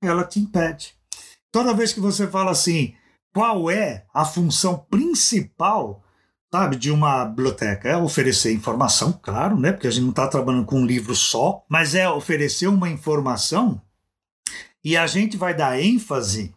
ela 0.03 0.25
te 0.25 0.37
impede. 0.37 0.93
Toda 1.49 1.73
vez 1.73 1.93
que 1.93 2.01
você 2.01 2.27
fala 2.27 2.51
assim, 2.51 2.93
qual 3.33 3.71
é 3.71 4.05
a 4.13 4.25
função 4.25 4.77
principal, 4.77 6.03
sabe, 6.53 6.75
de 6.75 6.91
uma 6.91 7.23
biblioteca? 7.23 7.87
É 7.87 7.95
oferecer 7.95 8.51
informação, 8.51 9.13
claro, 9.13 9.57
né? 9.57 9.71
Porque 9.71 9.87
a 9.87 9.91
gente 9.91 10.03
não 10.03 10.09
está 10.09 10.27
trabalhando 10.27 10.65
com 10.65 10.81
um 10.81 10.85
livro 10.85 11.15
só, 11.15 11.63
mas 11.69 11.95
é 11.95 12.09
oferecer 12.09 12.67
uma 12.67 12.89
informação 12.89 13.81
e 14.83 14.97
a 14.97 15.07
gente 15.07 15.37
vai 15.37 15.55
dar 15.55 15.81
ênfase 15.81 16.53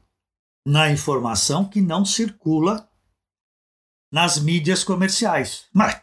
na 0.67 0.91
informação 0.91 1.69
que 1.69 1.81
não 1.81 2.05
circula 2.05 2.91
nas 4.13 4.41
mídias 4.41 4.83
comerciais. 4.83 5.67
Mas 5.73 6.03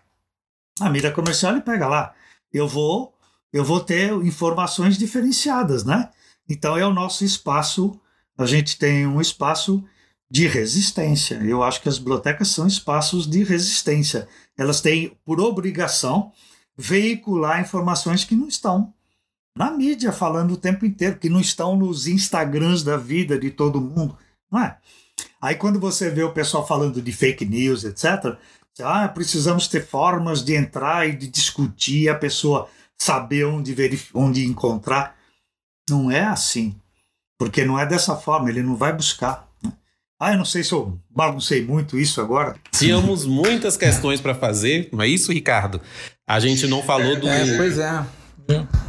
a 0.80 0.89
mídia 0.89 1.11
comercial 1.11 1.51
ele 1.51 1.61
pega 1.61 1.89
lá. 1.89 2.15
Eu 2.53 2.69
vou, 2.69 3.13
eu 3.52 3.64
vou 3.64 3.80
ter 3.80 4.12
informações 4.26 4.97
diferenciadas, 4.97 5.84
né? 5.84 6.10
Então 6.49 6.78
é 6.78 6.86
o 6.86 6.93
nosso 6.93 7.24
espaço. 7.24 7.99
A 8.38 8.45
gente 8.45 8.78
tem 8.78 9.06
um 9.06 9.20
espaço 9.20 9.84
de 10.30 10.47
resistência. 10.47 11.36
Eu 11.43 11.62
acho 11.62 11.82
que 11.82 11.89
as 11.89 11.97
bibliotecas 11.97 12.47
são 12.47 12.66
espaços 12.66 13.28
de 13.28 13.43
resistência. 13.43 14.28
Elas 14.58 14.80
têm 14.80 15.18
por 15.26 15.39
obrigação 15.39 16.32
veicular 16.78 17.60
informações 17.60 18.24
que 18.24 18.36
não 18.36 18.47
estão 18.47 18.93
na 19.56 19.70
mídia 19.70 20.14
falando 20.14 20.52
o 20.52 20.58
tempo 20.58 20.86
inteiro, 20.86 21.18
que 21.18 21.30
não 21.30 21.41
estão 21.41 21.76
nos 21.76 22.08
Instagrams 22.08 22.84
da 22.84 22.95
vida 22.95 23.38
de 23.38 23.52
todo 23.52 23.82
mundo, 23.82 24.18
não 24.49 24.62
é? 24.62 24.78
Aí 25.41 25.56
quando 25.56 25.80
você 25.80 26.10
vê 26.10 26.24
o 26.24 26.32
pessoal 26.32 26.66
falando 26.66 27.02
de 27.02 27.12
fake 27.12 27.45
news, 27.45 27.84
etc., 27.84 28.38
ah, 28.80 29.08
precisamos 29.10 29.68
ter 29.68 29.86
formas 29.86 30.43
de 30.43 30.56
entrar 30.56 31.08
e 31.08 31.16
de 31.16 31.28
discutir, 31.28 32.08
a 32.08 32.16
pessoa 32.16 32.70
saber 33.02 33.45
onde, 33.45 33.76
onde 34.14 34.45
encontrar. 34.45 35.16
Não 35.89 36.12
é 36.12 36.24
assim, 36.24 36.76
porque 37.38 37.66
não 37.66 37.80
é 37.80 37.86
dessa 37.86 38.16
forma, 38.16 38.49
ele 38.49 38.62
não 38.62 38.76
vai 38.76 38.93
buscar. 38.93 39.49
Né? 39.64 39.72
Ah, 40.20 40.34
eu 40.34 40.38
não 40.38 40.45
sei 40.45 40.64
se 40.64 40.72
eu 40.72 40.99
baguncei 41.10 41.66
muito 41.66 41.97
isso 41.97 42.22
agora. 42.22 42.56
Tínhamos 42.72 43.26
muitas 43.26 43.76
questões 43.76 44.22
para 44.22 44.36
fazer, 44.36 44.89
não 44.91 45.02
é 45.02 45.08
isso, 45.08 45.34
Ricardo? 45.34 45.82
A 46.28 46.39
gente 46.39 46.68
não 46.68 46.84
falou 46.84 47.20
do. 47.20 47.28
É, 47.28 47.58
pois 47.58 47.80
é 47.80 48.06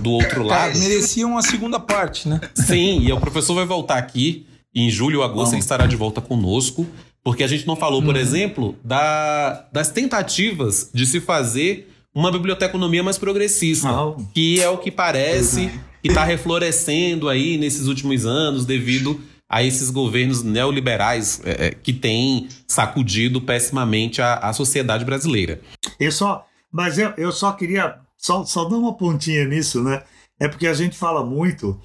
do 0.01 0.11
outro 0.11 0.43
lado. 0.43 0.77
merecia 0.77 1.25
uma 1.27 1.43
segunda 1.43 1.79
parte, 1.79 2.29
né? 2.29 2.41
Sim, 2.55 3.01
e 3.01 3.13
o 3.13 3.21
professor 3.21 3.55
vai 3.55 3.65
voltar 3.65 3.99
aqui. 3.99 4.47
Em 4.75 4.91
julho 4.91 5.19
ou 5.19 5.25
agosto 5.25 5.37
Vamos. 5.37 5.53
ele 5.53 5.61
estará 5.61 5.87
de 5.87 5.95
volta 5.95 6.21
conosco. 6.21 6.87
Porque 7.23 7.45
a 7.45 7.47
gente 7.47 7.67
não 7.67 7.77
falou, 7.77 8.03
por 8.03 8.15
uhum. 8.15 8.21
exemplo, 8.21 8.77
da, 8.83 9.69
das 9.71 9.91
tentativas 9.91 10.91
de 10.93 11.07
se 11.07 11.21
fazer 11.21 11.92
uma 12.15 12.31
biblioteconomia 12.31 13.03
mais 13.03 13.19
progressista. 13.19 13.91
Oh. 13.91 14.17
Que 14.35 14.61
é 14.61 14.69
o 14.69 14.79
que 14.79 14.91
parece 14.91 15.71
que 16.03 16.09
está 16.09 16.25
reflorescendo 16.25 17.29
aí 17.29 17.57
nesses 17.57 17.87
últimos 17.87 18.27
anos 18.27 18.67
devido 18.67 19.21
a 19.49 19.63
esses 19.63 19.91
governos 19.91 20.43
neoliberais 20.43 21.41
é, 21.45 21.67
é, 21.67 21.71
que 21.71 21.93
têm 21.93 22.49
sacudido 22.67 23.41
pessimamente 23.41 24.23
a, 24.23 24.35
a 24.37 24.53
sociedade 24.53 25.05
brasileira. 25.05 25.61
Eu 26.01 26.11
só, 26.11 26.47
mas 26.73 26.99
eu, 26.99 27.13
eu 27.19 27.31
só 27.31 27.53
queria 27.53 27.97
só, 28.17 28.45
só 28.45 28.65
dar 28.65 28.77
uma 28.77 28.97
pontinha 28.97 29.45
nisso, 29.45 29.83
né? 29.83 30.03
É 30.41 30.49
porque 30.49 30.67
a 30.67 30.75
gente 30.75 30.97
fala 30.97 31.25
muito 31.25 31.79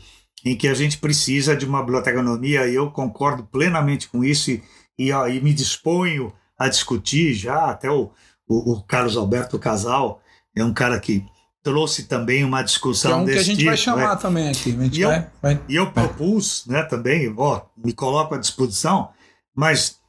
em 0.45 0.55
que 0.55 0.67
a 0.67 0.73
gente 0.73 0.97
precisa 0.97 1.55
de 1.55 1.65
uma 1.65 1.81
biblioteconomia 1.81 2.67
e 2.67 2.75
eu 2.75 2.89
concordo 2.89 3.43
plenamente 3.43 4.07
com 4.07 4.23
isso 4.23 4.49
e, 4.49 4.63
e, 4.97 5.09
e 5.09 5.41
me 5.41 5.53
disponho 5.53 6.31
a 6.57 6.69
discutir 6.69 7.33
já. 7.33 7.65
Até 7.65 7.91
o, 7.91 8.11
o, 8.47 8.73
o, 8.73 8.83
Carlos 8.83 9.17
Alberto 9.17 9.59
Casal 9.59 10.21
é 10.55 10.63
um 10.63 10.73
cara 10.73 10.99
que 10.99 11.25
trouxe 11.61 12.03
também 12.03 12.43
uma 12.43 12.63
discussão 12.63 13.11
é 13.11 13.15
um 13.15 13.25
desse 13.25 13.35
que 13.35 13.39
a 13.39 13.43
gente 13.43 13.57
tipo, 13.57 13.69
vai 13.69 13.77
chamar 13.77 14.15
né? 14.15 14.21
também 14.21 14.49
aqui. 14.49 14.69
e, 14.69 14.73
vai, 14.73 15.19
eu, 15.19 15.25
vai. 15.41 15.61
e 15.67 15.75
eu 15.75 15.91
propus 15.91 16.65
né, 16.65 16.83
também, 16.83 17.33
ó, 17.37 17.61
me 17.75 17.93
coloco 17.93 18.35
à 18.35 18.37
disposição, 18.37 19.09
mas 19.55 19.99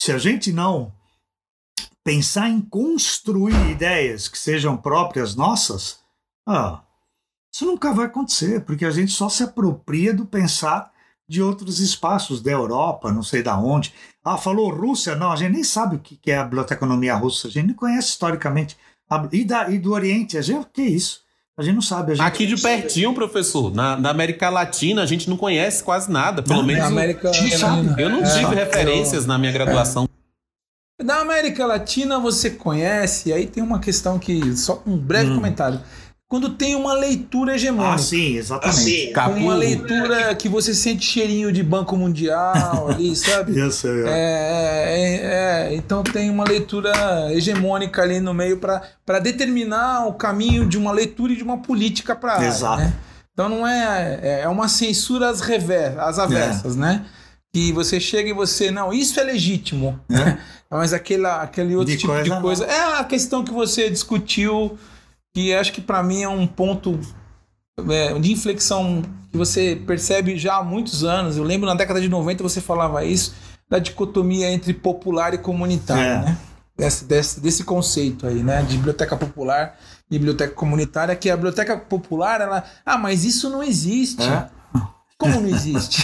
se 0.00 0.10
a 0.10 0.18
gente 0.18 0.52
não 0.52 0.92
pensar 2.04 2.48
em 2.48 2.60
construir 2.60 3.70
ideias 3.70 4.28
que 4.28 4.38
sejam 4.38 4.76
próprias 4.76 5.34
nossas, 5.34 6.00
ah, 6.46 6.82
isso 7.52 7.64
nunca 7.64 7.92
vai 7.92 8.06
acontecer, 8.06 8.64
porque 8.64 8.84
a 8.84 8.90
gente 8.90 9.12
só 9.12 9.28
se 9.28 9.42
apropria 9.42 10.12
do 10.12 10.26
pensar 10.26 10.92
de 11.28 11.42
outros 11.42 11.80
espaços 11.80 12.40
da 12.40 12.50
Europa, 12.50 13.12
não 13.12 13.22
sei 13.22 13.42
da 13.42 13.58
onde. 13.58 13.92
Ah, 14.24 14.36
falou 14.36 14.70
Rússia? 14.70 15.16
Não, 15.16 15.32
a 15.32 15.36
gente 15.36 15.52
nem 15.52 15.64
sabe 15.64 15.96
o 15.96 15.98
que 15.98 16.30
é 16.30 16.38
a 16.38 16.44
biblioteconomia 16.44 17.14
russa, 17.14 17.48
a 17.48 17.50
gente 17.50 17.66
nem 17.66 17.76
conhece 17.76 18.08
historicamente 18.08 18.76
E, 19.32 19.44
da, 19.44 19.70
e 19.70 19.78
do 19.78 19.92
Oriente, 19.92 20.38
a 20.38 20.42
gente, 20.42 20.66
que 20.72 20.82
isso? 20.82 21.20
A 21.58 21.62
gente 21.62 21.74
não 21.74 21.82
sabe. 21.82 22.14
Gente... 22.14 22.26
Aqui 22.26 22.46
de 22.46 22.60
pertinho, 22.60 23.14
professor, 23.14 23.74
na, 23.74 23.96
na, 23.96 24.10
América 24.10 24.50
Latina, 24.50 25.02
a 25.02 25.06
gente 25.06 25.28
não 25.28 25.38
conhece 25.38 25.82
quase 25.82 26.10
nada. 26.10 26.42
Pelo 26.42 26.60
na 26.60 26.66
menos. 26.66 26.84
América 26.84 27.28
Latina. 27.28 27.96
Eu 27.98 28.10
não 28.10 28.22
tive 28.22 28.54
é, 28.54 28.64
referências 28.64 29.22
eu... 29.22 29.28
na 29.28 29.38
minha 29.38 29.52
graduação. 29.52 30.06
É. 31.00 31.04
Na 31.04 31.20
América 31.20 31.66
Latina 31.66 32.18
você 32.18 32.50
conhece, 32.50 33.32
aí 33.32 33.46
tem 33.46 33.62
uma 33.62 33.78
questão 33.78 34.18
que. 34.18 34.54
Só 34.54 34.82
um 34.86 34.98
breve 34.98 35.30
hum. 35.30 35.36
comentário 35.36 35.80
quando 36.28 36.50
tem 36.50 36.74
uma 36.74 36.92
leitura 36.92 37.54
hegemônica. 37.54 37.94
Ah, 37.94 37.98
sim, 37.98 38.36
exatamente. 38.36 39.14
Assim, 39.16 39.40
uma 39.40 39.54
leitura 39.54 40.34
que 40.34 40.48
você 40.48 40.74
sente 40.74 41.04
cheirinho 41.04 41.52
de 41.52 41.62
Banco 41.62 41.96
Mundial 41.96 42.88
ali, 42.90 43.14
sabe? 43.14 43.58
Isso, 43.60 43.86
é. 43.86 44.02
É, 44.06 44.88
é, 44.88 45.70
é, 45.70 45.74
Então 45.76 46.02
tem 46.02 46.28
uma 46.28 46.44
leitura 46.44 46.92
hegemônica 47.32 48.02
ali 48.02 48.18
no 48.18 48.34
meio 48.34 48.58
para 48.58 49.18
determinar 49.20 50.06
o 50.08 50.14
caminho 50.14 50.68
de 50.68 50.76
uma 50.76 50.90
leitura 50.90 51.32
e 51.32 51.36
de 51.36 51.44
uma 51.44 51.58
política 51.58 52.16
para 52.16 52.44
Exato. 52.44 52.82
Né? 52.82 52.92
Então 53.32 53.48
não 53.48 53.66
é, 53.66 54.18
é. 54.20 54.40
É 54.40 54.48
uma 54.48 54.66
censura 54.66 55.28
às, 55.28 55.40
rever, 55.40 55.96
às 56.00 56.18
avessas, 56.18 56.74
é. 56.74 56.78
né? 56.78 57.06
Que 57.54 57.72
você 57.72 58.00
chega 58.00 58.28
e 58.28 58.32
você, 58.32 58.70
não, 58.70 58.92
isso 58.92 59.20
é 59.20 59.22
legítimo. 59.22 60.00
Né? 60.08 60.40
Mas 60.68 60.92
aquela, 60.92 61.42
aquele 61.42 61.76
outro 61.76 61.92
de 61.92 61.98
tipo 61.98 62.12
coisa 62.12 62.24
de 62.24 62.40
coisa. 62.40 62.66
Não. 62.66 62.72
É 62.72 62.98
a 62.98 63.04
questão 63.04 63.44
que 63.44 63.52
você 63.52 63.88
discutiu 63.88 64.76
que 65.36 65.52
acho 65.52 65.70
que 65.70 65.82
para 65.82 66.02
mim 66.02 66.22
é 66.22 66.28
um 66.30 66.46
ponto 66.46 66.98
é, 67.90 68.18
de 68.18 68.32
inflexão 68.32 69.02
que 69.30 69.36
você 69.36 69.78
percebe 69.86 70.38
já 70.38 70.56
há 70.56 70.64
muitos 70.64 71.04
anos. 71.04 71.36
Eu 71.36 71.44
lembro 71.44 71.68
na 71.68 71.74
década 71.74 72.00
de 72.00 72.08
90 72.08 72.42
você 72.42 72.58
falava 72.58 73.04
isso, 73.04 73.34
da 73.68 73.78
dicotomia 73.78 74.50
entre 74.50 74.72
popular 74.72 75.34
e 75.34 75.38
comunitário, 75.38 76.02
é. 76.02 76.24
né? 76.24 76.38
Desse, 76.74 77.04
desse, 77.04 77.40
desse 77.40 77.64
conceito 77.64 78.26
aí, 78.26 78.42
né? 78.42 78.62
De 78.62 78.78
biblioteca 78.78 79.14
popular 79.14 79.78
e 80.10 80.18
biblioteca 80.18 80.54
comunitária, 80.54 81.14
que 81.14 81.28
a 81.28 81.36
biblioteca 81.36 81.76
popular, 81.76 82.40
ela. 82.40 82.64
Ah, 82.84 82.96
mas 82.96 83.22
isso 83.22 83.50
não 83.50 83.62
existe. 83.62 84.22
É. 84.22 84.48
Como 85.18 85.38
não 85.38 85.48
existe? 85.48 86.02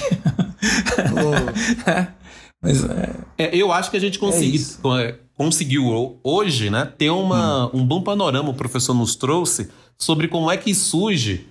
oh. 1.17 2.03
mas, 2.61 2.85
é, 2.85 3.11
é, 3.39 3.57
eu 3.57 3.73
acho 3.73 3.91
que 3.91 3.97
a 3.97 4.01
gente 4.01 4.19
conseguiu 4.19 4.61
é 5.01 5.19
conseguiu 5.37 6.19
hoje 6.23 6.71
né, 6.71 6.85
ter 6.97 7.11
uma, 7.11 7.67
hum. 7.67 7.81
um 7.81 7.87
bom 7.87 8.03
panorama, 8.03 8.51
o 8.51 8.55
professor 8.55 8.95
nos 8.95 9.17
trouxe, 9.17 9.71
sobre 9.99 10.29
como 10.29 10.51
é 10.51 10.57
que 10.57 10.75
surge 10.75 11.47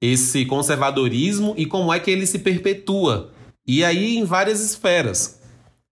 esse 0.00 0.44
conservadorismo 0.44 1.54
e 1.56 1.66
como 1.66 1.92
é 1.92 1.98
que 1.98 2.10
ele 2.10 2.26
se 2.26 2.38
perpetua. 2.38 3.32
E 3.66 3.84
aí 3.84 4.16
em 4.16 4.24
várias 4.24 4.60
esferas. 4.60 5.40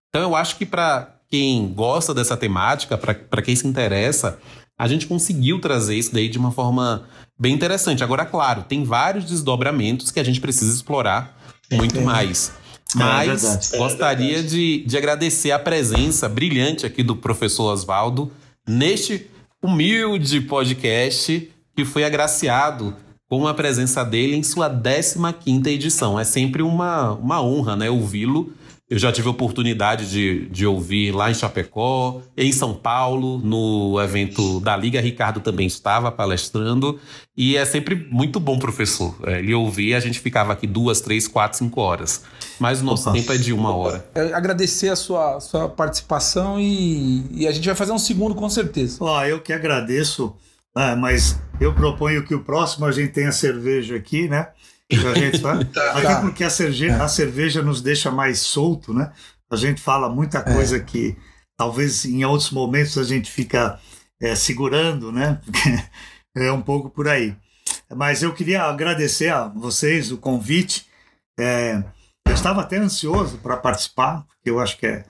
Então 0.08 0.22
eu 0.22 0.36
acho 0.36 0.56
que 0.56 0.66
para 0.66 1.18
quem 1.28 1.72
gosta 1.72 2.14
dessa 2.14 2.36
temática, 2.36 2.96
para 2.96 3.42
quem 3.42 3.56
se 3.56 3.66
interessa, 3.66 4.38
a 4.78 4.86
gente 4.86 5.06
conseguiu 5.06 5.60
trazer 5.60 5.96
isso 5.96 6.12
daí 6.12 6.28
de 6.28 6.38
uma 6.38 6.52
forma 6.52 7.08
bem 7.38 7.52
interessante. 7.52 8.04
Agora, 8.04 8.24
claro, 8.24 8.62
tem 8.62 8.84
vários 8.84 9.24
desdobramentos 9.24 10.10
que 10.10 10.20
a 10.20 10.24
gente 10.24 10.40
precisa 10.40 10.72
explorar 10.72 11.36
muito 11.72 12.00
mais. 12.00 12.52
É 12.94 12.98
Mas 12.98 13.72
é 13.72 13.78
gostaria 13.78 14.42
de, 14.42 14.84
de 14.86 14.96
agradecer 14.96 15.50
a 15.50 15.58
presença 15.58 16.28
brilhante 16.28 16.86
aqui 16.86 17.02
do 17.02 17.16
professor 17.16 17.72
Oswaldo 17.72 18.30
neste 18.66 19.28
humilde 19.62 20.40
podcast 20.42 21.50
que 21.76 21.84
foi 21.84 22.04
agraciado 22.04 22.94
com 23.28 23.46
a 23.48 23.54
presença 23.54 24.04
dele 24.04 24.36
em 24.36 24.42
sua 24.42 24.70
15ª 24.70 25.66
edição. 25.66 26.20
É 26.20 26.24
sempre 26.24 26.62
uma, 26.62 27.12
uma 27.12 27.42
honra 27.42 27.74
né, 27.74 27.90
ouvi-lo 27.90 28.52
eu 28.88 28.98
já 28.98 29.10
tive 29.10 29.28
a 29.28 29.30
oportunidade 29.30 30.10
de, 30.10 30.46
de 30.50 30.66
ouvir 30.66 31.10
lá 31.10 31.30
em 31.30 31.34
Chapecó, 31.34 32.20
em 32.36 32.52
São 32.52 32.74
Paulo, 32.74 33.38
no 33.38 33.98
evento 34.00 34.60
da 34.60 34.76
Liga. 34.76 35.00
Ricardo 35.00 35.40
também 35.40 35.66
estava 35.66 36.12
palestrando. 36.12 37.00
E 37.34 37.56
é 37.56 37.64
sempre 37.64 37.94
muito 38.10 38.38
bom, 38.38 38.58
professor. 38.58 39.16
É, 39.24 39.38
ele 39.38 39.54
ouvir, 39.54 39.94
a 39.94 40.00
gente 40.00 40.20
ficava 40.20 40.52
aqui 40.52 40.66
duas, 40.66 41.00
três, 41.00 41.26
quatro, 41.26 41.56
cinco 41.56 41.80
horas. 41.80 42.24
Mas 42.60 42.82
o 42.82 42.84
nosso 42.84 43.08
Opa. 43.08 43.18
tempo 43.18 43.32
é 43.32 43.38
de 43.38 43.54
uma 43.54 43.74
hora. 43.74 44.06
Eu 44.14 44.36
agradecer 44.36 44.90
a 44.90 44.96
sua, 44.96 45.40
sua 45.40 45.66
participação 45.66 46.60
e, 46.60 47.24
e 47.32 47.48
a 47.48 47.52
gente 47.52 47.64
vai 47.66 47.74
fazer 47.74 47.92
um 47.92 47.98
segundo 47.98 48.34
com 48.34 48.50
certeza. 48.50 48.98
Ó, 49.00 49.24
eu 49.24 49.40
que 49.40 49.52
agradeço, 49.52 50.36
ah, 50.76 50.94
mas 50.94 51.40
eu 51.58 51.72
proponho 51.72 52.22
que 52.22 52.34
o 52.34 52.44
próximo 52.44 52.84
a 52.84 52.92
gente 52.92 53.12
tenha 53.12 53.32
cerveja 53.32 53.96
aqui, 53.96 54.28
né? 54.28 54.48
A 54.92 55.14
gente 55.14 55.40
tá? 55.40 55.64
tá. 55.64 55.90
Até 55.92 56.08
tá. 56.08 56.20
porque 56.20 56.44
a 56.44 56.50
cerveja, 56.50 57.02
a 57.02 57.08
cerveja 57.08 57.62
nos 57.62 57.80
deixa 57.80 58.10
mais 58.10 58.40
solto, 58.40 58.92
né? 58.92 59.12
A 59.50 59.56
gente 59.56 59.80
fala 59.80 60.08
muita 60.08 60.38
é. 60.38 60.54
coisa 60.54 60.76
é. 60.76 60.80
que 60.80 61.16
talvez 61.56 62.04
em 62.04 62.24
outros 62.24 62.50
momentos 62.50 62.98
a 62.98 63.04
gente 63.04 63.30
fica 63.30 63.78
é, 64.20 64.34
segurando, 64.34 65.12
né? 65.12 65.40
é 66.36 66.52
um 66.52 66.62
pouco 66.62 66.90
por 66.90 67.08
aí. 67.08 67.36
Mas 67.94 68.22
eu 68.22 68.32
queria 68.34 68.64
agradecer 68.64 69.32
a 69.32 69.48
vocês 69.48 70.10
o 70.10 70.18
convite. 70.18 70.86
É, 71.38 71.82
eu 72.26 72.34
estava 72.34 72.60
até 72.60 72.76
ansioso 72.78 73.38
para 73.38 73.56
participar, 73.56 74.24
porque 74.26 74.50
eu 74.50 74.60
acho 74.60 74.76
que 74.78 74.86
é. 74.86 75.04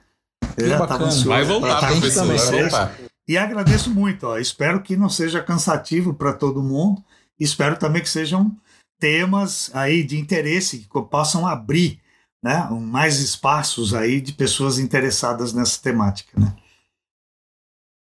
Eu 0.56 0.68
já 0.68 0.82
estava 0.82 1.04
ansioso. 1.04 1.28
Vai 1.28 1.44
voltar, 1.44 1.78
professor. 1.78 2.26
Vai 2.26 2.60
voltar. 2.60 2.94
E 3.26 3.38
agradeço 3.38 3.90
muito. 3.90 4.26
Ó. 4.26 4.38
Espero 4.38 4.82
que 4.82 4.96
não 4.96 5.08
seja 5.08 5.42
cansativo 5.42 6.12
para 6.12 6.32
todo 6.32 6.62
mundo. 6.62 7.02
Espero 7.38 7.76
também 7.76 8.02
que 8.02 8.08
sejam 8.08 8.54
temas 8.99 9.70
aí 9.74 10.03
de 10.03 10.18
interesse 10.18 10.78
que 10.78 10.88
possam 11.11 11.47
abrir 11.47 12.01
né, 12.42 12.68
mais 12.70 13.20
espaços 13.20 13.95
aí 13.95 14.20
de 14.20 14.32
pessoas 14.32 14.78
interessadas 14.78 15.53
nessa 15.53 15.80
temática. 15.80 16.38
Né? 16.38 16.53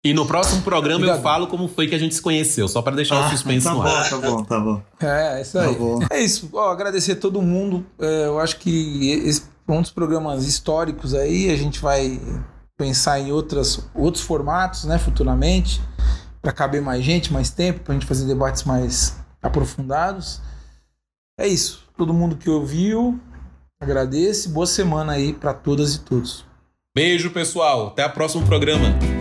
E 0.06 0.14
no 0.14 0.26
próximo 0.26 0.62
programa 0.62 1.00
Obrigado. 1.00 1.18
eu 1.18 1.24
falo 1.24 1.48
como 1.48 1.68
foi 1.68 1.88
que 1.88 1.96
a 1.96 1.98
gente 1.98 2.14
se 2.14 2.22
conheceu, 2.22 2.68
só 2.68 2.82
para 2.82 2.96
deixar 2.96 3.16
ah, 3.16 3.28
o 3.28 3.30
suspense 3.32 3.66
tá 3.66 3.74
no 3.74 3.82
bom, 3.82 3.88
ar. 3.88 4.10
Tá 4.10 4.18
bom, 4.18 4.44
tá 4.44 4.60
bom. 4.60 4.82
É, 5.02 5.40
é 5.40 5.42
isso 5.42 5.58
aí. 5.58 5.76
Tá 5.76 6.16
é 6.16 6.20
isso. 6.22 6.50
Ó, 6.54 6.72
agradecer 6.72 7.14
a 7.14 7.16
todo 7.16 7.42
mundo. 7.42 7.86
É, 8.00 8.28
eu 8.28 8.40
acho 8.40 8.58
que 8.60 9.12
esse 9.26 9.44
é 9.68 9.72
um 9.72 9.82
dos 9.82 9.92
programas 9.92 10.46
históricos 10.48 11.14
aí. 11.14 11.52
A 11.52 11.58
gente 11.58 11.82
vai 11.82 12.22
pensar 12.78 13.20
em 13.20 13.32
outras, 13.32 13.90
outros 13.96 14.24
formatos, 14.24 14.86
né, 14.86 15.00
futuramente, 15.00 15.82
para 16.42 16.52
caber 16.52 16.82
mais 16.82 17.04
gente, 17.04 17.34
mais 17.34 17.50
tempo, 17.50 17.80
para 17.80 17.94
a 17.94 17.96
gente 17.96 18.08
fazer 18.08 18.26
debates 18.26 18.64
mais 18.64 19.18
aprofundados. 19.42 20.42
É 21.40 21.48
isso. 21.48 21.88
Todo 21.96 22.14
mundo 22.14 22.36
que 22.36 22.50
ouviu, 22.50 23.20
agradeço. 23.80 24.50
Boa 24.50 24.66
semana 24.66 25.14
aí 25.14 25.34
para 25.34 25.54
todas 25.54 25.94
e 25.96 26.00
todos. 26.00 26.44
Beijo, 26.96 27.30
pessoal. 27.30 27.88
Até 27.88 28.06
o 28.06 28.12
próximo 28.12 28.44
programa. 28.46 29.16